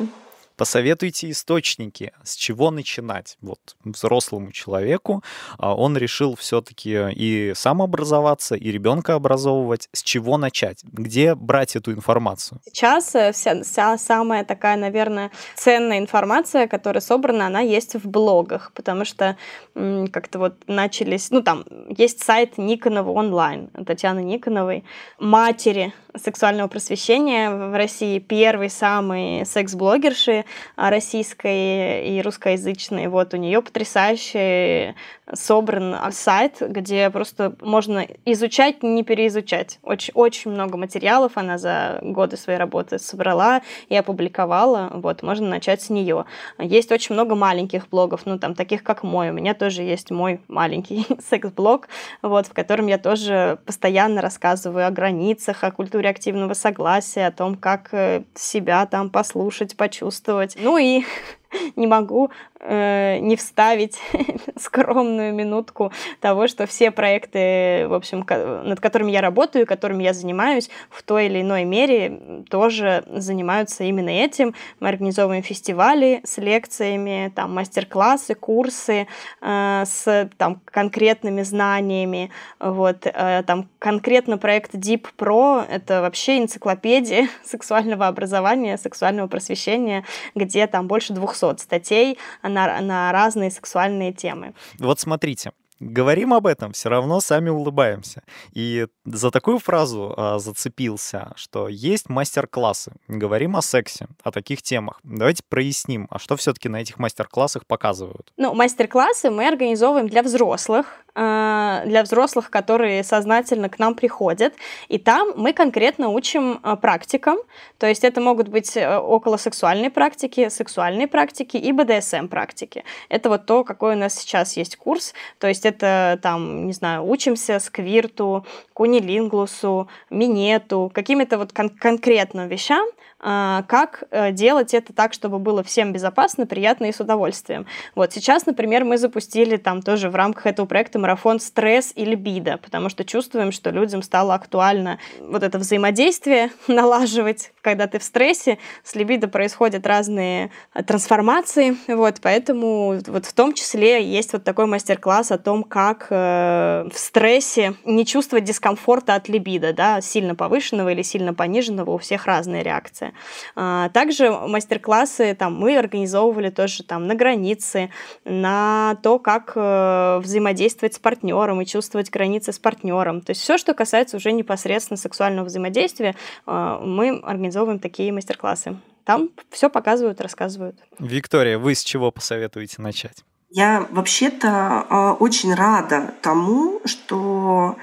Посоветуйте 0.56 1.30
источники, 1.30 2.12
с 2.24 2.34
чего 2.34 2.70
начинать. 2.70 3.36
Вот 3.42 3.76
взрослому 3.84 4.52
человеку 4.52 5.22
а, 5.58 5.74
он 5.74 5.98
решил 5.98 6.34
все-таки 6.34 7.10
и 7.12 7.52
сам 7.54 7.82
образоваться, 7.82 8.54
и 8.54 8.72
ребенка 8.72 9.14
образовывать. 9.14 9.90
С 9.92 10.02
чего 10.02 10.38
начать? 10.38 10.82
Где 10.84 11.34
брать 11.34 11.76
эту 11.76 11.92
информацию? 11.92 12.60
Сейчас 12.72 13.14
э, 13.14 13.32
вся, 13.32 13.62
вся 13.62 13.98
самая 13.98 14.44
такая, 14.44 14.78
наверное, 14.78 15.30
ценная 15.56 15.98
информация, 15.98 16.66
которая 16.66 17.02
собрана, 17.02 17.48
она 17.48 17.60
есть 17.60 17.94
в 17.94 18.08
блогах, 18.08 18.72
потому 18.74 19.04
что 19.04 19.36
как-то 19.74 20.38
вот 20.38 20.54
начались, 20.66 21.30
ну 21.30 21.42
там 21.42 21.66
есть 21.90 22.22
сайт 22.24 22.56
Никонова 22.56 23.10
онлайн, 23.10 23.68
Татьяны 23.86 24.20
Никоновой, 24.20 24.84
матери 25.18 25.92
сексуального 26.16 26.68
просвещения 26.68 27.50
в 27.50 27.76
России, 27.76 28.18
первый 28.18 28.70
самый 28.70 29.44
секс-блогерши 29.44 30.45
российской 30.76 32.08
и 32.08 32.22
русскоязычной. 32.22 33.08
Вот 33.08 33.34
у 33.34 33.36
нее 33.36 33.62
потрясающий 33.62 34.94
собран 35.32 35.96
сайт, 36.12 36.56
где 36.60 37.10
просто 37.10 37.54
можно 37.60 38.06
изучать, 38.24 38.82
не 38.82 39.02
переизучать. 39.02 39.78
Очень, 39.82 40.12
очень 40.14 40.50
много 40.52 40.76
материалов 40.76 41.32
она 41.34 41.58
за 41.58 41.98
годы 42.02 42.36
своей 42.36 42.58
работы 42.58 42.98
собрала 42.98 43.62
и 43.88 43.96
опубликовала. 43.96 44.90
Вот, 44.94 45.22
можно 45.22 45.48
начать 45.48 45.82
с 45.82 45.90
нее. 45.90 46.26
Есть 46.58 46.92
очень 46.92 47.14
много 47.14 47.34
маленьких 47.34 47.88
блогов, 47.88 48.22
ну, 48.24 48.38
там, 48.38 48.54
таких 48.54 48.84
как 48.84 49.02
мой. 49.02 49.30
У 49.30 49.32
меня 49.32 49.54
тоже 49.54 49.82
есть 49.82 50.10
мой 50.10 50.40
маленький 50.48 51.06
секс-блог, 51.28 51.88
вот, 52.22 52.46
в 52.46 52.52
котором 52.52 52.86
я 52.86 52.98
тоже 52.98 53.58
постоянно 53.66 54.22
рассказываю 54.22 54.86
о 54.86 54.90
границах, 54.90 55.64
о 55.64 55.72
культуре 55.72 56.08
активного 56.08 56.54
согласия, 56.54 57.26
о 57.26 57.32
том, 57.32 57.56
как 57.56 57.88
э, 57.92 58.22
себя 58.34 58.86
там 58.86 59.10
послушать, 59.10 59.76
почувствовать. 59.76 60.56
Ну 60.60 60.78
и 60.78 61.04
не 61.76 61.86
могу 61.86 62.30
э, 62.60 63.18
не 63.18 63.36
вставить 63.36 63.98
скромную 64.56 65.34
минутку 65.34 65.92
того, 66.20 66.46
что 66.46 66.66
все 66.66 66.90
проекты, 66.90 67.86
в 67.88 67.94
общем, 67.94 68.24
над 68.28 68.80
которыми 68.80 69.10
я 69.10 69.20
работаю, 69.20 69.66
которыми 69.66 70.02
я 70.02 70.12
занимаюсь, 70.12 70.70
в 70.90 71.02
той 71.02 71.26
или 71.26 71.42
иной 71.42 71.64
мере 71.64 72.44
тоже 72.48 73.04
занимаются 73.08 73.84
именно 73.84 74.10
этим. 74.10 74.54
Мы 74.80 74.88
организовываем 74.88 75.42
фестивали 75.42 76.20
с 76.24 76.38
лекциями, 76.38 77.32
там, 77.34 77.54
мастер-классы, 77.54 78.34
курсы 78.34 79.06
э, 79.40 79.82
с 79.86 80.30
там, 80.36 80.60
конкретными 80.66 81.42
знаниями. 81.42 82.30
Вот, 82.58 83.06
э, 83.06 83.42
там, 83.46 83.68
конкретно 83.78 84.38
проект 84.38 84.74
Deep 84.74 85.06
Pro— 85.18 85.64
это 85.70 86.00
вообще 86.00 86.38
энциклопедия 86.38 87.28
сексуального 87.44 88.06
образования, 88.06 88.76
сексуального 88.76 89.28
просвещения, 89.28 90.04
где 90.34 90.66
там 90.66 90.86
больше 90.86 91.12
200 91.12 91.60
статей 91.62 92.18
на, 92.48 92.80
на 92.80 93.12
разные 93.12 93.50
сексуальные 93.50 94.12
темы. 94.12 94.54
Вот 94.78 95.00
смотрите, 95.00 95.52
говорим 95.80 96.32
об 96.34 96.46
этом, 96.46 96.72
все 96.72 96.88
равно 96.88 97.20
сами 97.20 97.48
улыбаемся. 97.48 98.22
И 98.52 98.86
за 99.04 99.30
такую 99.30 99.58
фразу 99.58 100.14
а, 100.16 100.38
зацепился, 100.38 101.32
что 101.36 101.68
есть 101.68 102.08
мастер-классы. 102.08 102.92
Говорим 103.08 103.56
о 103.56 103.62
сексе, 103.62 104.08
о 104.22 104.30
таких 104.30 104.62
темах. 104.62 105.00
Давайте 105.02 105.42
проясним, 105.48 106.06
а 106.10 106.18
что 106.18 106.36
все-таки 106.36 106.68
на 106.68 106.80
этих 106.80 106.98
мастер-классах 106.98 107.66
показывают? 107.66 108.32
Ну, 108.36 108.54
мастер-классы 108.54 109.30
мы 109.30 109.46
организовываем 109.48 110.08
для 110.08 110.22
взрослых, 110.22 111.05
для 111.16 112.02
взрослых, 112.02 112.50
которые 112.50 113.02
сознательно 113.02 113.70
к 113.70 113.78
нам 113.78 113.94
приходят. 113.94 114.54
И 114.88 114.98
там 114.98 115.32
мы 115.36 115.54
конкретно 115.54 116.10
учим 116.10 116.60
а, 116.62 116.76
практикам. 116.76 117.38
То 117.78 117.86
есть 117.86 118.04
это 118.04 118.20
могут 118.20 118.48
быть 118.48 118.76
э, 118.76 118.98
околосексуальные 118.98 119.90
практики, 119.90 120.48
сексуальные 120.48 121.08
практики 121.08 121.56
и 121.56 121.72
БДСМ-практики. 121.72 122.84
Это 123.08 123.30
вот 123.30 123.46
то, 123.46 123.64
какой 123.64 123.94
у 123.94 123.98
нас 123.98 124.14
сейчас 124.14 124.56
есть 124.56 124.76
курс. 124.76 125.14
То 125.38 125.46
есть 125.46 125.64
это 125.64 126.18
там, 126.22 126.66
не 126.66 126.72
знаю, 126.72 127.06
учимся 127.08 127.58
сквирту, 127.60 128.44
кунилингусу, 128.74 129.88
минету, 130.10 130.90
какими-то 130.92 131.38
вот 131.38 131.52
кон- 131.52 131.70
конкретным 131.70 132.48
вещам, 132.48 132.86
а, 133.18 133.62
как 133.66 134.04
э, 134.10 134.30
делать 134.32 134.74
это 134.74 134.92
так, 134.92 135.14
чтобы 135.14 135.38
было 135.38 135.62
всем 135.62 135.92
безопасно, 135.92 136.46
приятно 136.46 136.86
и 136.86 136.92
с 136.92 137.00
удовольствием. 137.00 137.66
Вот 137.94 138.12
сейчас, 138.12 138.44
например, 138.44 138.84
мы 138.84 138.98
запустили 138.98 139.56
там 139.56 139.80
тоже 139.80 140.10
в 140.10 140.14
рамках 140.14 140.46
этого 140.46 140.66
проекта 140.66 140.98
марафон 141.06 141.38
«Стресс 141.38 141.92
и 141.94 142.04
либидо», 142.04 142.58
потому 142.58 142.88
что 142.88 143.04
чувствуем, 143.04 143.52
что 143.52 143.70
людям 143.70 144.02
стало 144.02 144.34
актуально 144.34 144.98
вот 145.20 145.44
это 145.44 145.58
взаимодействие 145.58 146.50
налаживать, 146.66 147.52
когда 147.60 147.86
ты 147.86 148.00
в 148.00 148.02
стрессе, 148.02 148.58
с 148.82 148.96
либидо 148.96 149.28
происходят 149.28 149.86
разные 149.86 150.50
э, 150.74 150.82
трансформации, 150.82 151.76
вот, 151.86 152.16
поэтому 152.20 153.00
вот 153.06 153.24
в 153.24 153.32
том 153.32 153.54
числе 153.54 154.04
есть 154.04 154.32
вот 154.32 154.42
такой 154.42 154.66
мастер-класс 154.66 155.30
о 155.30 155.38
том, 155.38 155.62
как 155.62 156.08
э, 156.10 156.88
в 156.92 156.98
стрессе 156.98 157.74
не 157.84 158.04
чувствовать 158.04 158.44
дискомфорта 158.44 159.14
от 159.14 159.28
либидо, 159.28 159.72
да, 159.72 160.00
сильно 160.00 160.34
повышенного 160.34 160.88
или 160.88 161.02
сильно 161.02 161.32
пониженного, 161.32 161.92
у 161.92 161.98
всех 161.98 162.26
разные 162.26 162.64
реакции 162.64 162.96
границы. 162.96 163.12
А, 163.54 163.88
также 163.90 164.30
мастер-классы 164.30 165.34
там 165.34 165.54
мы 165.54 165.78
организовывали 165.78 166.50
тоже 166.50 166.82
там 166.82 167.06
на 167.06 167.14
границе, 167.14 167.90
на 168.24 168.96
то, 169.02 169.18
как 169.18 169.52
э, 169.54 170.18
взаимодействовать 170.22 170.95
с 170.96 170.98
партнером 170.98 171.60
и 171.60 171.66
чувствовать 171.66 172.10
границы 172.10 172.52
с 172.52 172.58
партнером. 172.58 173.20
То 173.20 173.30
есть 173.30 173.42
все, 173.42 173.58
что 173.58 173.74
касается 173.74 174.16
уже 174.16 174.32
непосредственно 174.32 174.96
сексуального 174.96 175.46
взаимодействия, 175.46 176.16
э, 176.46 176.78
мы 176.82 177.20
организовываем 177.22 177.78
такие 177.78 178.12
мастер-классы. 178.12 178.76
Там 179.04 179.30
все 179.50 179.70
показывают, 179.70 180.20
рассказывают. 180.20 180.76
Виктория, 180.98 181.58
вы 181.58 181.74
с 181.74 181.84
чего 181.84 182.10
посоветуете 182.10 182.82
начать? 182.82 183.24
Я 183.50 183.86
вообще-то 183.90 184.86
э, 184.88 185.22
очень 185.22 185.54
рада 185.54 186.14
тому, 186.22 186.80
что 186.84 187.76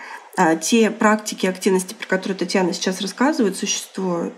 те 0.61 0.89
практики 0.89 1.45
активности, 1.45 1.93
про 1.93 2.07
которые 2.07 2.35
Татьяна 2.35 2.73
сейчас 2.73 3.01
рассказывает, 3.01 3.55
существуют. 3.55 4.33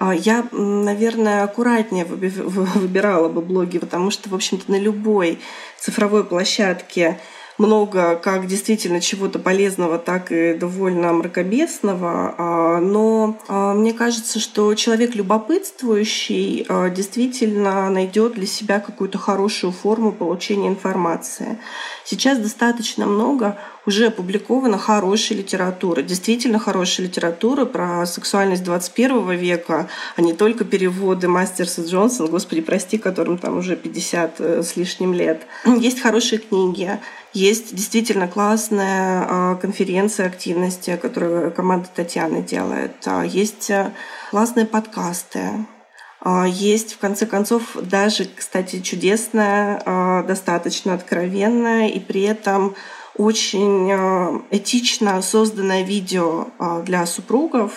Я, 0.00 0.46
наверное, 0.52 1.42
аккуратнее 1.42 2.04
выбирала 2.04 3.28
бы 3.28 3.40
блоги, 3.40 3.78
потому 3.78 4.10
что, 4.10 4.28
в 4.28 4.34
общем-то, 4.34 4.70
на 4.70 4.78
любой 4.78 5.40
цифровой 5.78 6.24
площадке 6.24 7.18
много 7.58 8.16
как 8.16 8.46
действительно 8.46 9.00
чего-то 9.00 9.38
полезного, 9.38 9.98
так 9.98 10.32
и 10.32 10.54
довольно 10.54 11.12
мракобесного. 11.12 12.34
А, 12.38 12.80
но 12.80 13.38
а, 13.48 13.74
мне 13.74 13.92
кажется, 13.92 14.40
что 14.40 14.74
человек 14.74 15.14
любопытствующий 15.14 16.66
действительно 16.94 17.90
найдет 17.90 18.34
для 18.34 18.46
себя 18.46 18.80
какую-то 18.80 19.18
хорошую 19.18 19.72
форму 19.72 20.12
получения 20.12 20.68
информации. 20.68 21.58
Сейчас 22.04 22.38
достаточно 22.38 23.06
много 23.06 23.58
уже 23.88 24.08
опубликовано 24.08 24.76
хорошей 24.76 25.38
литературы, 25.38 26.02
действительно 26.02 26.58
хорошей 26.58 27.06
литературы 27.06 27.64
про 27.64 28.04
сексуальность 28.04 28.62
21 28.62 29.30
века, 29.30 29.88
а 30.14 30.20
не 30.20 30.34
только 30.34 30.66
переводы 30.66 31.26
Мастерса 31.26 31.82
Джонсон, 31.82 32.26
господи, 32.26 32.60
прости, 32.60 32.98
которым 32.98 33.38
там 33.38 33.56
уже 33.56 33.76
50 33.76 34.40
э, 34.40 34.62
с 34.62 34.76
лишним 34.76 35.14
лет. 35.14 35.46
Есть 35.64 36.02
хорошие 36.02 36.38
книги, 36.38 37.00
есть 37.34 37.74
действительно 37.74 38.26
классная 38.26 39.26
а, 39.28 39.54
конференция 39.56 40.26
активности, 40.26 40.98
которую 41.00 41.52
команда 41.52 41.88
Татьяны 41.94 42.42
делает. 42.42 42.96
А, 43.04 43.22
есть 43.22 43.68
э, 43.68 43.92
классные 44.30 44.64
подкасты, 44.64 45.66
а, 46.20 46.46
есть, 46.46 46.94
в 46.94 46.98
конце 46.98 47.26
концов, 47.26 47.76
даже, 47.80 48.24
кстати, 48.24 48.80
чудесное, 48.80 49.80
а, 49.84 50.22
достаточно 50.24 50.94
откровенное 50.94 51.88
и 51.88 52.00
при 52.00 52.22
этом 52.22 52.74
очень 53.18 53.92
а, 53.92 54.42
этично 54.50 55.20
созданное 55.20 55.82
видео 55.82 56.48
для 56.84 57.04
супругов, 57.04 57.72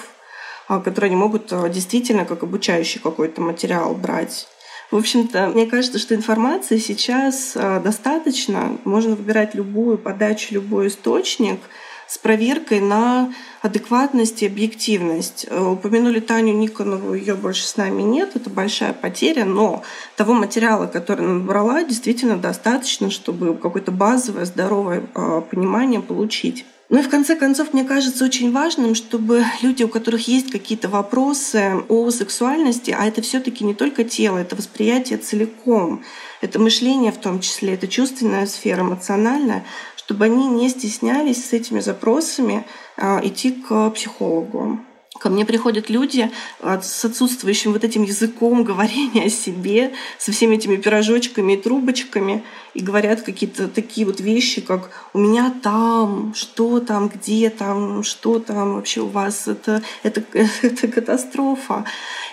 которые 0.68 1.10
они 1.10 1.16
могут 1.18 1.54
действительно 1.72 2.24
как 2.24 2.44
обучающий 2.44 3.02
какой-то 3.02 3.42
материал 3.42 3.94
брать. 3.94 4.48
В 4.90 4.96
общем-то, 4.96 5.48
мне 5.48 5.66
кажется, 5.66 6.00
что 6.00 6.16
информации 6.16 6.78
сейчас 6.78 7.54
достаточно. 7.56 8.78
Можно 8.86 9.16
выбирать 9.16 9.54
любую 9.56 9.98
подачу, 9.98 10.54
любой 10.54 10.88
источник— 10.88 11.60
с 12.12 12.18
проверкой 12.18 12.82
на 12.82 13.34
адекватность 13.62 14.44
и 14.44 14.46
объективность. 14.46 15.48
Э, 15.50 15.64
упомянули 15.64 16.20
Таню 16.20 16.54
Никонову, 16.54 17.14
ее 17.14 17.36
больше 17.36 17.64
с 17.64 17.78
нами 17.78 18.02
нет, 18.02 18.32
это 18.36 18.50
большая 18.50 18.92
потеря, 18.92 19.46
но 19.46 19.82
того 20.18 20.34
материала, 20.34 20.88
который 20.88 21.24
она 21.24 21.36
набрала, 21.36 21.86
действительно 21.86 22.36
достаточно, 22.36 23.10
чтобы 23.12 23.56
какое-то 23.56 23.94
базовое, 23.94 24.44
здоровое 24.44 25.04
э, 25.16 25.42
понимание 25.50 26.02
получить. 26.02 26.66
Ну 26.92 27.00
и 27.00 27.04
в 27.04 27.10
конце 27.10 27.38
концов, 27.38 27.72
мне 27.72 27.86
кажется 27.86 28.26
очень 28.26 28.52
важным, 28.52 28.96
чтобы 28.96 29.46
люди, 29.62 29.84
у 29.84 29.88
которых 29.88 30.28
есть 30.28 30.52
какие-то 30.52 30.90
вопросы 30.90 31.76
о 31.88 32.12
сексуальности, 32.12 32.92
а 32.92 33.08
это 33.08 33.22
все-таки 33.22 33.64
не 33.64 33.74
только 33.74 34.04
тело, 34.04 34.38
это 34.38 34.58
восприятие 34.58 35.18
целиком, 35.18 36.04
это 36.42 36.60
мышление 36.60 37.14
в 37.14 37.18
том 37.18 37.40
числе, 37.40 37.76
это 37.76 37.88
чувственная 37.88 38.46
сфера, 38.46 38.82
эмоциональная, 38.82 39.64
чтобы 40.12 40.26
они 40.26 40.46
не 40.48 40.68
стеснялись 40.68 41.46
с 41.46 41.54
этими 41.54 41.80
запросами 41.80 42.66
а, 42.98 43.22
идти 43.24 43.52
к 43.52 43.92
психологу. 43.92 44.80
Ко 45.22 45.30
мне 45.30 45.46
приходят 45.46 45.90
люди 45.90 46.30
а, 46.60 46.82
с 46.82 47.06
отсутствующим 47.06 47.72
вот 47.72 47.86
этим 47.86 48.04
языком 48.04 48.66
говорения 48.66 49.28
о 49.28 49.30
себе, 49.30 49.94
со 50.18 50.34
всеми 50.34 50.56
этими 50.56 50.76
пирожочками 50.76 51.54
и 51.54 51.58
трубочками, 51.58 52.44
и 52.74 52.82
говорят 52.82 53.22
какие-то 53.22 53.70
такие 53.70 54.06
вот 54.06 54.20
вещи, 54.20 54.60
как 54.60 54.90
«у 55.14 55.20
меня 55.20 55.54
там», 55.64 56.34
«что 56.36 56.82
там», 56.82 57.08
«где 57.08 57.50
там», 57.50 58.04
«что 58.04 58.40
там 58.40 58.76
вообще 58.76 59.00
у 59.00 59.08
вас», 59.08 59.48
это, 59.48 59.82
это, 60.04 60.24
это 60.62 60.88
катастрофа. 60.90 61.86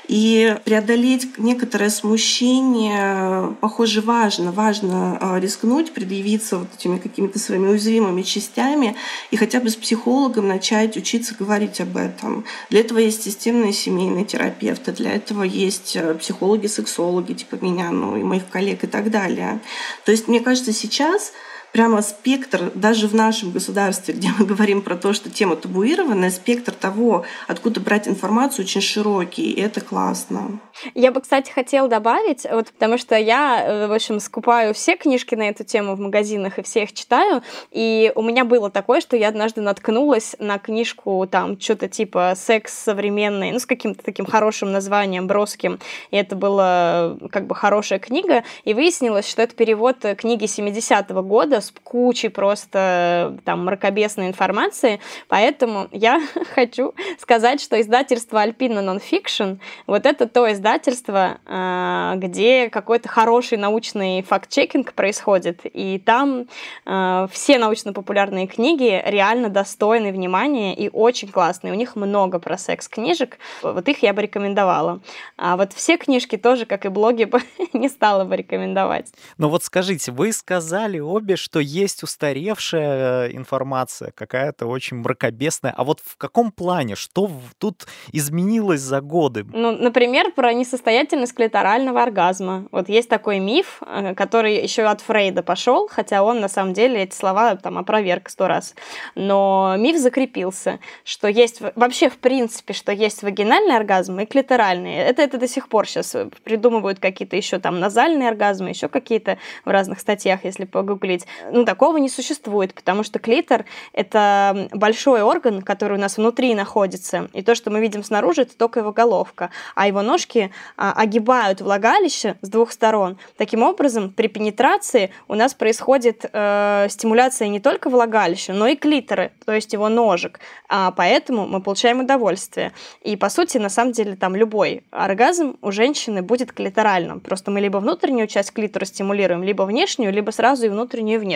И 0.09 0.57
преодолеть 0.65 1.37
некоторое 1.37 1.91
смущение, 1.91 3.55
похоже, 3.61 4.01
важно. 4.01 4.53
Важно 4.53 5.19
а, 5.21 5.39
рискнуть, 5.39 5.93
предъявиться 5.93 6.57
вот 6.57 6.69
этими 6.79 6.97
какими-то 6.97 7.39
своими 7.39 7.69
уязвимыми 7.69 8.23
частями 8.23 8.97
и 9.31 9.37
хотя 9.37 9.61
бы 9.61 9.69
с 9.69 9.77
психологом 9.77 10.49
начать 10.49 10.97
учиться 10.97 11.35
говорить 11.39 11.83
об 11.83 11.99
этом. 11.99 12.47
Для 12.71 12.81
этого 12.81 12.99
есть 12.99 13.23
системные 13.23 13.75
семейные 13.75 14.25
терапевты, 14.25 14.93
для 14.93 15.13
этого 15.13 15.43
есть 15.43 15.95
э, 15.95 16.15
психологи, 16.15 16.69
сексологи 16.69 17.35
типа 17.35 17.57
меня, 17.63 17.91
ну 17.91 18.17
и 18.17 18.23
моих 18.23 18.49
коллег 18.49 18.85
и 18.85 18.87
так 18.87 19.11
далее. 19.11 19.61
То 20.07 20.13
есть, 20.13 20.27
мне 20.27 20.41
кажется, 20.41 20.73
сейчас 20.73 21.33
прямо 21.73 22.03
спектр, 22.03 22.71
даже 22.75 23.09
в 23.09 23.15
нашем 23.15 23.51
государстве, 23.51 24.15
где 24.15 24.31
мы 24.39 24.47
говорим 24.47 24.83
про 24.83 24.97
то, 24.97 25.13
что 25.13 25.31
тема 25.31 25.57
табуированная, 25.57 26.31
спектр 26.31 26.73
того, 26.73 27.25
откуда 27.47 27.81
брать 27.81 28.09
информацию, 28.09 28.65
очень 28.65 28.81
широкий, 28.81 29.51
и 29.51 29.61
это 29.61 29.81
классно. 29.81 30.61
Я 30.95 31.13
бы, 31.13 31.21
кстати, 31.21 31.51
хотела 31.51 31.89
добавить, 31.89 32.47
вот 32.51 32.69
потому 32.73 32.99
что 32.99 33.17
я, 33.17 33.65
э, 33.65 33.87
в 33.87 33.93
общем, 33.93 34.21
скупаю 34.21 34.75
все 34.75 34.97
книжки 34.97 35.35
на 35.35 35.49
эту 35.49 35.65
тему 35.65 35.95
в 35.95 36.01
магазинах 36.01 36.59
и 36.59 36.63
все 36.63 36.85
их 36.85 36.93
читаю, 36.93 37.43
и 37.71 38.13
у 38.15 38.23
меня 38.23 38.45
было 38.45 38.71
такое, 38.71 39.01
что 39.01 39.17
я 39.17 39.29
однажды 39.29 39.61
наткнулась 39.61 40.37
на 40.39 40.59
книжку 40.59 41.27
там 41.31 41.61
что-то 41.61 41.89
типа 41.89 42.35
«Секс 42.37 42.73
современный», 42.73 43.53
ну, 43.53 43.59
с 43.59 43.67
каким-то 43.67 44.05
таким 44.05 44.27
хорошим 44.27 44.73
названием, 44.73 45.27
броским, 45.27 45.79
и 46.11 46.17
это 46.17 46.37
была 46.37 47.17
как 47.31 47.47
бы 47.47 47.55
хорошая 47.55 47.99
книга, 47.99 48.45
и 48.65 48.75
выяснилось, 48.75 49.29
что 49.29 49.43
это 49.43 49.55
перевод 49.55 49.99
книги 50.17 50.45
70-го 50.45 51.23
года 51.23 51.58
с 51.61 51.73
кучей 51.83 52.29
просто 52.29 53.39
там 53.45 53.65
мракобесной 53.65 54.29
информации, 54.29 55.01
поэтому 55.29 55.89
я 55.93 56.21
хочу 56.55 56.95
сказать, 57.19 57.61
что 57.61 57.81
издательство 57.81 58.45
Alpina 58.45 58.83
Nonfiction, 58.83 59.59
вот 59.87 60.07
это 60.07 60.29
то 60.29 60.51
издательство, 60.53 61.39
а, 61.47 62.15
где 62.17 62.71
какой-то 62.71 63.09
хороший 63.09 63.59
научный 63.59 64.23
факт-чекинг 64.23 64.93
происходит, 64.93 65.61
и 65.65 65.99
там 65.99 66.47
а, 66.85 67.29
все 67.33 67.59
научно-популярные 67.59 68.47
книги 68.47 69.03
реально 69.05 69.49
достойны 69.49 70.13
внимания 70.13 70.75
и 70.75 70.89
очень 70.93 71.29
классные. 71.29 71.73
У 71.73 71.77
них 71.77 71.97
много 71.97 72.39
про 72.39 72.59
секс-книжек, 72.59 73.39
вот 73.63 73.89
их 73.89 74.03
я 74.03 74.13
бы 74.13 74.23
рекомендовала. 74.23 75.01
А 75.37 75.57
вот 75.57 75.73
все 75.73 75.97
книжки 75.97 76.37
тоже, 76.37 76.67
как 76.67 76.87
и 76.87 76.89
блоги, 76.89 77.31
не 77.73 77.89
стала 77.89 78.25
бы 78.25 78.37
рекомендовать. 78.37 79.13
Ну 79.37 79.49
вот 79.49 79.65
скажите, 79.65 80.13
вы 80.13 80.33
сказали 80.33 80.99
обе, 80.99 81.37
что 81.49 81.61
есть 81.61 82.03
устаревшая 82.03 83.29
э, 83.29 83.33
информация, 83.33 84.13
какая-то 84.15 84.67
очень 84.67 84.99
мракобесная. 84.99 85.73
А 85.75 85.83
вот 85.83 86.01
в 86.05 86.19
каком 86.19 86.53
плане? 86.53 86.95
Что 86.95 87.31
тут 87.57 87.87
изменилось 88.13 88.83
за 88.83 89.01
годы? 89.01 89.47
Ну, 89.51 89.73
например, 89.73 90.33
про 90.33 90.53
несостоятельность 90.53 91.35
клиторального 91.35 92.03
оргазма. 92.03 92.67
Вот 92.71 92.91
есть 92.91 93.09
такой 93.09 93.39
миф, 93.39 93.81
э, 93.81 94.15
который 94.15 94.63
еще 94.63 94.83
от 94.83 95.01
Фрейда 95.01 95.43
пошел, 95.43 95.89
хотя 95.89 96.23
он 96.23 96.41
на 96.41 96.49
самом 96.49 96.75
деле 96.75 97.05
эти 97.05 97.15
слова 97.15 97.57
там 97.57 97.79
опроверг 97.79 98.29
сто 98.29 98.47
раз. 98.47 98.75
Но 99.15 99.75
миф 99.79 99.97
закрепился, 99.97 100.81
что 101.03 101.29
есть 101.29 101.63
вообще 101.77 102.11
в 102.11 102.19
принципе, 102.19 102.75
что 102.75 102.93
есть 102.93 103.23
вагинальный 103.23 103.75
оргазм 103.75 104.21
и 104.21 104.27
клиторальный. 104.27 104.97
Это, 104.97 105.23
это 105.23 105.39
до 105.39 105.49
сих 105.49 105.71
пор 105.71 105.89
сейчас 105.89 106.15
придумывают 106.45 106.99
какие-то 106.99 107.37
еще 107.37 107.59
там 107.59 107.81
назальные 107.81 108.29
оргазмы, 108.29 108.69
еще 108.69 108.89
какие-то 108.89 109.39
в 109.65 109.71
разных 109.71 110.01
статьях, 110.01 110.45
если 110.45 110.67
погуглить. 110.67 111.25
Ну, 111.51 111.65
такого 111.65 111.99
не 111.99 112.09
существует, 112.09 112.75
потому 112.75 113.03
что 113.03 113.19
клитор— 113.19 113.65
это 113.93 114.69
большой 114.73 115.23
орган, 115.23 115.63
который 115.63 115.99
у 115.99 116.01
нас 116.01 116.17
внутри 116.17 116.55
находится, 116.55 117.29
и 117.33 117.43
то, 117.43 117.55
что 117.55 117.71
мы 117.71 117.81
видим 117.81 118.03
снаружи, 118.03 118.43
это 118.43 118.57
только 118.57 118.81
его 118.81 118.93
головка, 118.93 119.51
а 119.75 119.87
его 119.87 120.03
ножки 120.03 120.51
а, 120.77 120.93
огибают 120.93 121.61
влагалище 121.61 122.37
с 122.43 122.49
двух 122.49 122.73
сторон. 122.73 123.19
Таким 123.37 123.63
образом, 123.63 124.11
при 124.11 124.29
пенетрации 124.29 125.11
у 125.29 125.35
нас 125.35 125.55
происходит 125.55 126.25
э, 126.33 126.87
стимуляция 126.91 127.49
не 127.49 127.61
только 127.61 127.91
влагалища, 127.91 128.53
но 128.53 128.67
и 128.67 128.77
клитора, 128.77 129.31
то 129.45 129.53
есть 129.53 129.73
его 129.73 129.89
ножек, 129.89 130.41
а 130.69 130.91
поэтому 130.93 131.47
мы 131.47 131.61
получаем 131.61 132.01
удовольствие. 132.01 132.73
И, 133.03 133.17
по 133.17 133.29
сути, 133.29 133.59
на 133.59 133.69
самом 133.69 133.93
деле, 133.93 134.17
там 134.17 134.37
любой 134.37 134.83
оргазм 134.91 135.57
у 135.63 135.73
женщины 135.73 136.23
будет 136.23 136.53
клиторальным. 136.53 137.21
Просто 137.21 137.51
мы 137.51 137.61
либо 137.61 137.79
внутреннюю 137.79 138.27
часть 138.27 138.53
клитора 138.53 138.85
стимулируем, 138.85 139.43
либо 139.43 139.63
внешнюю, 139.63 140.13
либо 140.13 140.31
сразу 140.31 140.67
и 140.67 140.69
внутреннюю, 140.69 141.17
и 141.17 141.19
внешнюю. 141.19 141.28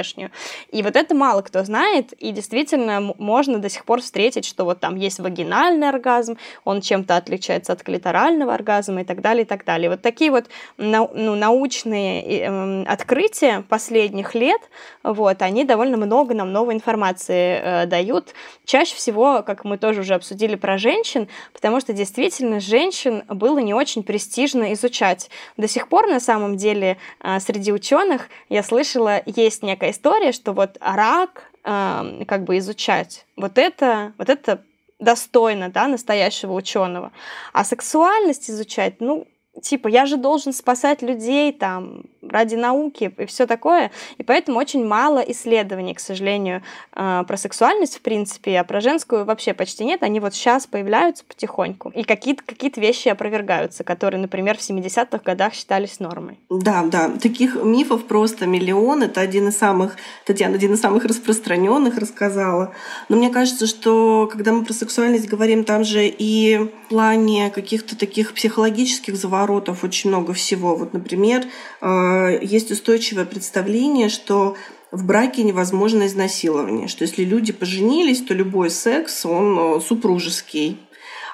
И 0.71 0.83
вот 0.83 0.97
это 0.97 1.15
мало 1.15 1.43
кто 1.43 1.65
знает, 1.65 2.13
и 2.15 2.31
действительно 2.33 3.15
можно 3.19 3.59
до 3.59 3.69
сих 3.69 3.85
пор 3.85 4.01
встретить, 4.01 4.45
что 4.45 4.65
вот 4.65 4.81
там 4.81 4.97
есть 4.97 5.19
вагинальный 5.19 5.89
оргазм, 5.89 6.37
он 6.65 6.81
чем-то 6.81 7.17
отличается 7.17 7.73
от 7.73 7.83
клиторального 7.83 8.55
оргазма 8.55 9.03
и 9.03 9.05
так 9.05 9.21
далее, 9.21 9.45
и 9.45 9.47
так 9.47 9.65
далее. 9.65 9.91
Вот 9.91 10.03
такие 10.03 10.31
вот 10.31 10.47
ну, 10.77 11.35
научные 11.35 12.23
э, 12.23 12.85
открытия 12.85 13.65
последних 13.69 14.35
лет, 14.35 14.61
вот, 15.03 15.43
они 15.43 15.65
довольно 15.65 15.97
много 15.97 16.35
нам 16.35 16.53
новой 16.53 16.75
информации 16.75 17.61
э, 17.63 17.87
дают. 17.87 18.35
Чаще 18.65 18.95
всего, 18.97 19.43
как 19.43 19.65
мы 19.65 19.79
тоже 19.79 20.01
уже 20.01 20.15
обсудили 20.15 20.55
про 20.55 20.79
женщин, 20.79 21.29
потому 21.53 21.81
что 21.81 21.93
действительно 21.93 22.61
женщин 22.61 23.25
было 23.29 23.59
не 23.59 23.75
очень 23.75 24.03
престижно 24.03 24.73
изучать. 24.73 25.31
До 25.57 25.69
сих 25.69 25.89
пор, 25.89 26.07
на 26.07 26.21
самом 26.21 26.57
деле, 26.57 26.99
э, 27.21 27.41
среди 27.41 27.73
ученых 27.73 28.29
я 28.49 28.63
слышала, 28.63 29.23
есть 29.27 29.63
некая 29.83 29.91
история, 29.91 30.33
что 30.33 30.53
вот 30.53 30.79
рак 30.81 31.51
э, 31.65 32.25
как 32.27 32.45
бы 32.45 32.59
изучать, 32.59 33.27
вот 33.37 33.59
это, 33.59 34.13
вот 34.19 34.29
это 34.29 34.63
достойно, 35.01 35.69
да, 35.69 35.89
настоящего 35.89 36.53
ученого. 36.53 37.11
А 37.53 37.65
сексуальность 37.65 38.49
изучать, 38.49 39.01
ну, 39.01 39.27
типа, 39.61 39.89
я 39.89 40.07
же 40.07 40.17
должен 40.17 40.53
спасать 40.53 41.03
людей 41.03 41.53
там 41.53 42.05
ради 42.23 42.55
науки 42.55 43.13
и 43.19 43.27
все 43.27 43.47
такое. 43.47 43.91
И 44.19 44.23
поэтому 44.23 44.59
очень 44.59 44.87
мало 44.87 45.19
исследований, 45.19 45.95
к 45.95 46.01
сожалению, 46.01 46.63
э, 46.95 47.25
про 47.27 47.37
сексуальность, 47.37 47.97
в 47.97 48.01
принципе, 48.01 48.59
а 48.59 48.65
про 48.65 48.81
женскую 48.81 49.25
вообще 49.25 49.55
почти 49.55 49.85
нет. 49.85 50.03
Они 50.03 50.21
вот 50.21 50.35
сейчас 50.35 50.67
появляются 50.67 51.25
потихоньку. 51.25 51.91
И 51.91 52.05
какие-то 52.05 52.43
какие 52.45 52.73
вещи 52.77 53.09
опровергаются, 53.09 53.85
которые, 53.85 54.21
например, 54.21 54.57
в 54.57 54.61
70-х 54.61 55.19
годах 55.25 55.55
считались 55.55 56.01
нормой. 56.01 56.39
Да, 56.49 56.85
да. 56.85 57.11
Таких 57.21 57.57
мифов 57.57 58.07
просто 58.07 58.47
миллион. 58.47 59.03
Это 59.03 59.21
один 59.21 59.49
из 59.49 59.59
самых, 59.59 59.97
Татьяна, 60.25 60.55
один 60.55 60.75
из 60.75 60.81
самых 60.81 61.05
распространенных 61.05 61.99
рассказала. 61.99 62.73
Но 63.09 63.17
мне 63.17 63.31
кажется, 63.31 63.67
что 63.67 64.29
когда 64.31 64.53
мы 64.53 64.65
про 64.65 64.73
сексуальность 64.73 65.29
говорим, 65.29 65.65
там 65.65 65.85
же 65.85 66.07
и 66.07 66.59
в 66.59 66.89
плане 66.89 67.51
каких-то 67.51 67.97
таких 67.97 68.35
психологических 68.35 69.17
заворотов 69.43 69.85
очень 69.85 70.11
много 70.11 70.33
всего. 70.33 70.77
Вот, 70.77 70.93
например, 70.93 71.45
э, 71.81 72.39
есть 72.43 72.71
устойчивое 72.71 73.25
представление, 73.25 74.09
что 74.09 74.57
в 74.91 75.05
браке 75.05 75.43
невозможно 75.43 76.07
изнасилование, 76.07 76.89
что 76.89 77.03
если 77.03 77.25
люди 77.25 77.53
поженились, 77.53 78.23
то 78.23 78.35
любой 78.35 78.71
секс, 78.71 79.27
он 79.27 79.59
э, 79.59 79.81
супружеский. 79.81 80.79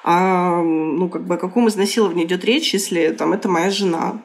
А 0.03 0.61
ну, 0.61 1.09
как 1.09 1.25
бы 1.25 1.35
о 1.35 1.37
каком 1.37 1.67
изнасиловании 1.67 2.25
идет 2.25 2.45
речь, 2.45 2.73
если 2.73 3.09
там 3.09 3.33
это 3.33 3.49
моя 3.49 3.69
жена? 3.69 4.21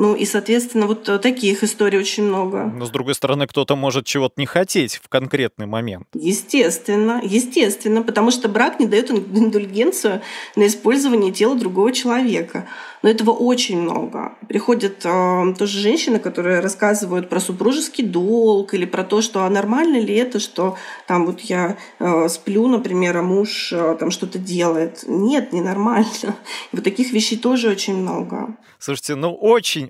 Ну 0.00 0.14
и, 0.14 0.24
соответственно, 0.24 0.86
вот 0.86 1.06
э, 1.10 1.18
таких 1.18 1.62
историй 1.62 1.98
очень 1.98 2.22
много. 2.22 2.72
Но, 2.74 2.86
с 2.86 2.90
другой 2.90 3.14
стороны, 3.14 3.46
кто-то 3.46 3.76
может 3.76 4.06
чего-то 4.06 4.32
не 4.38 4.46
хотеть 4.46 4.96
в 4.96 5.10
конкретный 5.10 5.66
момент. 5.66 6.06
Естественно, 6.14 7.20
естественно, 7.22 8.02
потому 8.02 8.30
что 8.30 8.48
брак 8.48 8.80
не 8.80 8.86
дает 8.86 9.10
индульгенцию 9.10 10.22
на 10.56 10.66
использование 10.66 11.32
тела 11.32 11.54
другого 11.54 11.92
человека. 11.92 12.66
Но 13.02 13.10
этого 13.10 13.30
очень 13.30 13.80
много. 13.80 14.32
Приходят 14.48 15.04
э, 15.04 15.54
тоже 15.58 15.78
женщины, 15.78 16.18
которые 16.18 16.60
рассказывают 16.60 17.28
про 17.28 17.38
супружеский 17.38 18.04
долг 18.04 18.72
или 18.72 18.86
про 18.86 19.04
то, 19.04 19.20
что 19.20 19.44
а 19.44 19.50
нормально 19.50 19.98
ли 20.00 20.14
это, 20.14 20.40
что 20.40 20.78
там 21.06 21.26
вот 21.26 21.40
я 21.40 21.76
э, 21.98 22.28
сплю, 22.28 22.66
например, 22.68 23.18
а 23.18 23.22
муж 23.22 23.70
э, 23.72 23.96
там 24.00 24.10
что-то 24.10 24.38
делает. 24.38 25.04
Нет, 25.06 25.52
ненормально. 25.52 26.06
И 26.72 26.76
вот 26.76 26.84
таких 26.84 27.12
вещей 27.12 27.38
тоже 27.38 27.68
очень 27.68 27.96
много. 27.96 28.56
Слушайте, 28.78 29.14
ну 29.14 29.36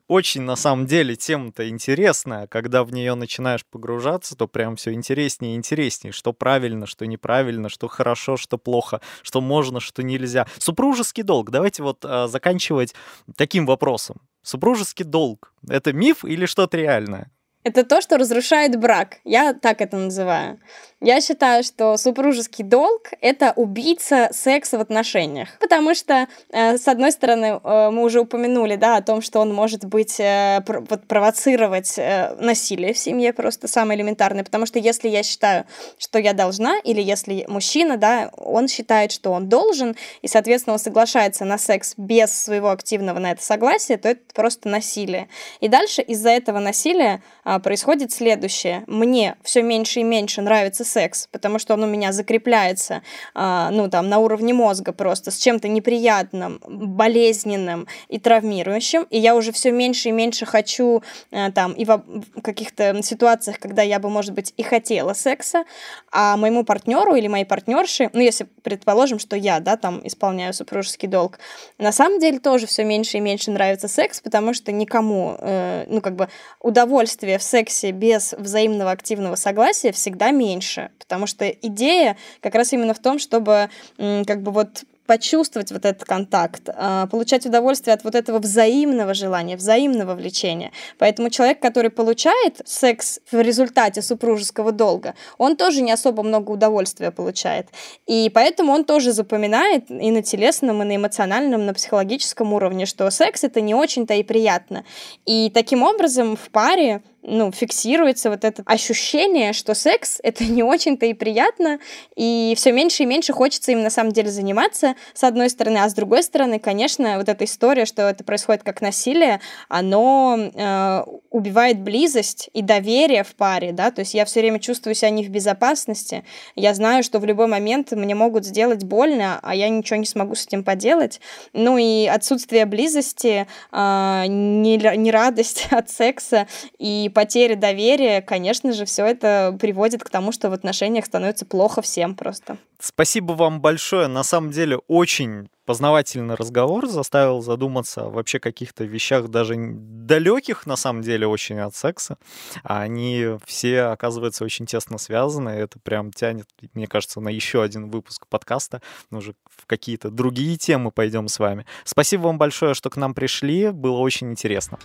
очень-очень 0.08 0.42
на 0.42 0.56
самом 0.56 0.86
деле 0.86 1.16
тема-то 1.16 1.68
интересная. 1.68 2.46
Когда 2.46 2.84
в 2.84 2.92
нее 2.92 3.14
начинаешь 3.14 3.64
погружаться, 3.64 4.36
то 4.36 4.46
прям 4.46 4.76
все 4.76 4.92
интереснее 4.92 5.54
и 5.54 5.56
интереснее. 5.56 6.12
Что 6.12 6.32
правильно, 6.32 6.86
что 6.86 7.06
неправильно, 7.06 7.68
что 7.68 7.88
хорошо, 7.88 8.36
что 8.36 8.58
плохо, 8.58 9.00
что 9.22 9.40
можно, 9.40 9.80
что 9.80 10.02
нельзя. 10.02 10.46
Супружеский 10.58 11.22
долг. 11.22 11.50
Давайте 11.50 11.82
вот 11.82 12.04
а, 12.04 12.28
заканчивать 12.28 12.94
таким 13.36 13.66
вопросом. 13.66 14.20
Супружеский 14.42 15.04
долг— 15.04 15.52
это 15.68 15.92
миф 15.92 16.24
или 16.24 16.46
что-то 16.46 16.76
реальное? 16.76 17.30
Это 17.62 17.84
то, 17.84 18.00
что 18.00 18.16
разрушает 18.16 18.78
брак. 18.80 19.18
Я 19.24 19.52
так 19.52 19.80
это 19.82 19.96
называю. 19.96 20.58
Я 21.02 21.22
считаю, 21.22 21.64
что 21.64 21.96
супружеский 21.96 22.62
долг— 22.62 23.12
это 23.22 23.54
убийца 23.56 24.28
секса 24.32 24.76
в 24.76 24.82
отношениях. 24.82 25.48
Потому 25.58 25.94
что, 25.94 26.28
э, 26.50 26.76
с 26.76 26.86
одной 26.88 27.10
стороны, 27.10 27.58
э, 27.64 27.90
мы 27.90 28.04
уже 28.04 28.20
упомянули, 28.20 28.76
да, 28.76 28.98
о 28.98 29.02
том, 29.02 29.22
что 29.22 29.40
он 29.40 29.54
может 29.54 29.86
быть, 29.86 30.20
э, 30.20 30.60
провоцировать 31.08 31.96
насилие 31.96 32.92
в 32.92 32.98
семье, 32.98 33.32
просто 33.32 33.66
самое 33.66 33.98
элементарное. 33.98 34.44
Потому 34.44 34.66
что 34.66 34.78
если 34.78 35.08
я 35.08 35.22
считаю, 35.22 35.64
что 35.96 36.18
я 36.18 36.34
должна, 36.34 36.78
или 36.84 37.00
если 37.00 37.46
мужчина, 37.48 37.96
да, 37.96 38.30
он 38.36 38.68
считает, 38.68 39.10
что 39.10 39.32
он 39.32 39.48
должен, 39.48 39.96
и, 40.20 40.28
соответственно, 40.28 40.74
он 40.74 40.78
соглашается 40.78 41.46
на 41.46 41.56
секс 41.56 41.94
без 41.96 42.30
своего 42.30 42.68
активного 42.68 43.18
на 43.18 43.32
это 43.32 43.42
согласия, 43.42 43.96
то 43.96 44.10
это 44.10 44.20
просто 44.34 44.68
насилие. 44.68 45.28
И 45.60 45.68
дальше 45.68 46.02
из-за 46.02 46.28
этого 46.28 46.58
насилия 46.58 47.22
а, 47.42 47.58
происходит 47.58 48.12
следующее. 48.12 48.84
Мне 48.86 49.36
все 49.42 49.62
меньше 49.62 50.00
и 50.00 50.02
меньше 50.02 50.42
нравится 50.42 50.84
секс, 50.90 51.28
потому 51.30 51.58
что 51.58 51.74
он 51.74 51.84
у 51.84 51.86
меня 51.86 52.12
закрепляется, 52.12 53.02
а, 53.34 53.70
ну, 53.70 53.88
там, 53.88 54.08
на 54.08 54.18
уровне 54.18 54.52
мозга 54.54 54.92
просто, 54.92 55.30
с 55.30 55.38
чем-то 55.38 55.68
неприятным, 55.68 56.60
болезненным 56.66 57.86
и 58.08 58.18
травмирующим, 58.18 59.06
и 59.10 59.18
я 59.18 59.34
уже 59.34 59.52
все 59.52 59.70
меньше 59.70 60.08
и 60.08 60.12
меньше 60.12 60.46
хочу, 60.46 61.02
а, 61.32 61.50
там, 61.50 61.72
и 61.72 61.84
в 61.84 62.02
каких-то 62.42 63.02
ситуациях, 63.02 63.58
когда 63.58 63.82
я 63.82 63.98
бы, 63.98 64.10
может 64.10 64.32
быть, 64.32 64.52
и 64.56 64.62
хотела 64.62 65.12
секса, 65.12 65.64
а 66.10 66.36
моему 66.36 66.64
партнеру 66.64 67.14
или 67.14 67.28
моей 67.28 67.44
партнерше, 67.44 68.10
ну, 68.12 68.20
если 68.20 68.46
предположим, 68.62 69.18
что 69.18 69.36
я, 69.36 69.60
да, 69.60 69.76
там, 69.76 70.00
исполняю 70.04 70.52
супружеский 70.54 71.08
долг, 71.08 71.38
на 71.78 71.92
самом 71.92 72.18
деле 72.18 72.38
тоже 72.38 72.66
все 72.66 72.84
меньше 72.84 73.18
и 73.18 73.20
меньше 73.20 73.50
нравится 73.50 73.88
секс, 73.88 74.20
потому 74.20 74.54
что 74.54 74.72
никому, 74.72 75.36
э, 75.38 75.84
ну, 75.88 76.00
как 76.00 76.16
бы, 76.16 76.28
удовольствие 76.60 77.38
в 77.38 77.42
сексе 77.42 77.90
без 77.92 78.32
взаимного 78.32 78.90
активного 78.90 79.36
согласия 79.36 79.92
всегда 79.92 80.30
меньше, 80.30 80.79
потому 80.98 81.26
что 81.26 81.48
идея 81.48 82.16
как 82.40 82.54
раз 82.54 82.72
именно 82.72 82.94
в 82.94 82.98
том, 82.98 83.18
чтобы, 83.18 83.68
как 83.98 84.42
бы, 84.42 84.50
вот 84.52 84.84
почувствовать 85.10 85.72
вот 85.72 85.84
этот 85.84 86.04
контакт, 86.04 86.68
а, 86.68 87.08
получать 87.08 87.44
удовольствие 87.44 87.94
от 87.94 88.04
вот 88.04 88.14
этого 88.14 88.38
взаимного 88.38 89.12
желания, 89.12 89.56
взаимного 89.56 90.14
влечения. 90.14 90.70
Поэтому 90.98 91.30
человек, 91.30 91.58
который 91.58 91.90
получает 91.90 92.60
секс 92.64 93.18
в 93.32 93.40
результате 93.40 94.02
супружеского 94.02 94.70
долга, 94.70 95.16
он 95.36 95.56
тоже 95.56 95.82
не 95.82 95.90
особо 95.90 96.22
много 96.22 96.52
удовольствия 96.52 97.10
получает. 97.10 97.70
И 98.06 98.30
поэтому 98.32 98.72
он 98.72 98.84
тоже 98.84 99.10
запоминает 99.10 99.90
и 99.90 100.12
на 100.12 100.22
телесном, 100.22 100.80
и 100.84 100.86
на 100.86 100.94
эмоциональном, 100.94 101.66
на 101.66 101.74
психологическом 101.74 102.52
уровне, 102.52 102.86
что 102.86 103.10
секс 103.10 103.42
это 103.42 103.60
не 103.60 103.74
очень-то 103.74 104.14
и 104.14 104.22
приятно. 104.22 104.84
И 105.26 105.50
таким 105.52 105.82
образом 105.82 106.36
в 106.36 106.50
паре 106.50 107.02
ну, 107.22 107.52
фиксируется 107.52 108.30
вот 108.30 108.44
это 108.44 108.62
ощущение, 108.66 109.52
что 109.52 109.74
секс— 109.74 110.18
это 110.22 110.44
не 110.50 110.62
очень-то 110.62 111.06
и 111.06 111.14
приятно, 111.14 111.78
и 112.16 112.54
все 112.56 112.72
меньше 112.72 113.02
и 113.02 113.06
меньше 113.06 113.32
хочется 113.32 113.72
им 113.72 113.82
на 113.82 113.90
самом 113.90 114.12
деле 114.12 114.30
заниматься, 114.30 114.94
с 115.14 115.24
одной 115.24 115.50
стороны, 115.50 115.78
а 115.78 115.88
с 115.88 115.94
другой 115.94 116.22
стороны, 116.22 116.58
конечно, 116.58 117.18
вот 117.18 117.28
эта 117.28 117.44
история, 117.44 117.84
что 117.84 118.02
это 118.02 118.24
происходит 118.24 118.62
как 118.62 118.80
насилие, 118.80 119.40
оно 119.68 120.38
э, 120.38 121.04
убивает 121.30 121.80
близость 121.80 122.50
и 122.52 122.62
доверие 122.62 123.24
в 123.24 123.34
паре, 123.34 123.72
да, 123.72 123.90
то 123.90 124.00
есть 124.00 124.14
я 124.14 124.24
все 124.24 124.40
время 124.40 124.58
чувствую 124.58 124.94
себя 124.94 125.10
не 125.10 125.24
в 125.24 125.28
безопасности, 125.28 126.24
я 126.56 126.74
знаю, 126.74 127.02
что 127.02 127.18
в 127.18 127.24
любой 127.24 127.46
момент 127.46 127.92
мне 127.92 128.14
могут 128.14 128.44
сделать 128.46 128.84
больно, 128.84 129.38
а 129.42 129.54
я 129.54 129.68
ничего 129.68 129.98
не 129.98 130.06
смогу 130.06 130.34
с 130.34 130.46
этим 130.46 130.64
поделать, 130.64 131.20
ну 131.52 131.76
и 131.76 132.06
отсутствие 132.06 132.64
близости, 132.64 133.46
э, 133.72 134.24
нерадость 134.26 135.68
от 135.70 135.90
секса 135.90 136.46
и 136.78 137.09
потеря 137.10 137.56
доверия, 137.56 138.22
конечно 138.22 138.72
же, 138.72 138.84
все 138.84 139.06
это 139.06 139.56
приводит 139.60 140.02
к 140.02 140.10
тому, 140.10 140.32
что 140.32 140.50
в 140.50 140.52
отношениях 140.52 141.06
становится 141.06 141.44
плохо 141.44 141.82
всем 141.82 142.14
просто. 142.14 142.56
Спасибо 142.78 143.32
вам 143.32 143.60
большое. 143.60 144.06
На 144.06 144.22
самом 144.22 144.50
деле 144.50 144.78
очень 144.88 145.48
познавательный 145.66 146.34
разговор 146.34 146.88
заставил 146.88 147.42
задуматься 147.42 148.02
о 148.02 148.10
вообще 148.10 148.40
каких-то 148.40 148.82
вещах 148.84 149.28
даже 149.28 149.54
далеких 149.56 150.66
на 150.66 150.74
самом 150.74 151.02
деле 151.02 151.28
очень 151.28 151.60
от 151.60 151.76
секса. 151.76 152.18
Они 152.64 153.36
все, 153.44 153.82
оказывается, 153.82 154.44
очень 154.44 154.66
тесно 154.66 154.98
связаны. 154.98 155.50
Это 155.50 155.78
прям 155.78 156.10
тянет, 156.10 156.46
мне 156.74 156.86
кажется, 156.86 157.20
на 157.20 157.28
еще 157.28 157.62
один 157.62 157.88
выпуск 157.90 158.26
подкаста. 158.26 158.82
Мы 159.10 159.18
уже 159.18 159.34
в 159.44 159.66
какие-то 159.66 160.10
другие 160.10 160.56
темы 160.56 160.90
пойдем 160.90 161.28
с 161.28 161.38
вами. 161.38 161.66
Спасибо 161.84 162.22
вам 162.22 162.38
большое, 162.38 162.74
что 162.74 162.90
к 162.90 162.96
нам 162.96 163.14
пришли. 163.14 163.70
Было 163.70 163.98
очень 163.98 164.30
интересно. 164.30 164.78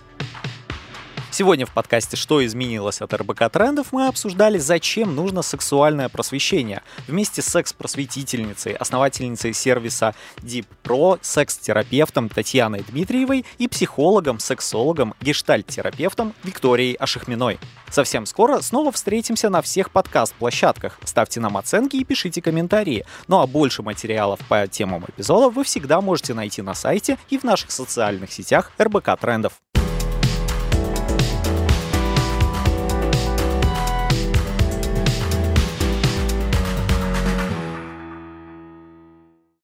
Сегодня 1.38 1.66
в 1.66 1.70
подкасте 1.70 2.16
«Что 2.16 2.42
изменилось 2.46 3.02
от 3.02 3.12
РБК 3.12 3.50
трендов» 3.52 3.88
мы 3.92 4.06
обсуждали, 4.06 4.56
зачем 4.56 5.14
нужно 5.14 5.42
сексуальное 5.42 6.08
просвещение. 6.08 6.82
Вместе 7.06 7.42
с 7.42 7.46
секс-просветительницей, 7.48 8.72
основательницей 8.72 9.52
сервиса 9.52 10.14
Deep 10.38 10.64
Pro, 10.82 11.18
секс-терапевтом 11.20 12.30
Татьяной 12.30 12.86
Дмитриевой 12.88 13.44
и 13.58 13.68
психологом, 13.68 14.38
сексологом, 14.38 15.12
гештальт-терапевтом 15.20 16.32
Викторией 16.42 16.94
Ашихминой. 16.94 17.58
Совсем 17.90 18.24
скоро 18.24 18.62
снова 18.62 18.90
встретимся 18.90 19.50
на 19.50 19.60
всех 19.60 19.90
подкаст-площадках. 19.90 20.98
Ставьте 21.04 21.40
нам 21.40 21.58
оценки 21.58 21.96
и 21.96 22.04
пишите 22.04 22.40
комментарии. 22.40 23.04
Ну 23.28 23.40
а 23.40 23.46
больше 23.46 23.82
материалов 23.82 24.40
по 24.48 24.66
темам 24.68 25.04
эпизода 25.06 25.50
вы 25.50 25.64
всегда 25.64 26.00
можете 26.00 26.32
найти 26.32 26.62
на 26.62 26.72
сайте 26.72 27.18
и 27.28 27.36
в 27.36 27.44
наших 27.44 27.72
социальных 27.72 28.32
сетях 28.32 28.72
РБК 28.80 29.20
Трендов. 29.20 29.52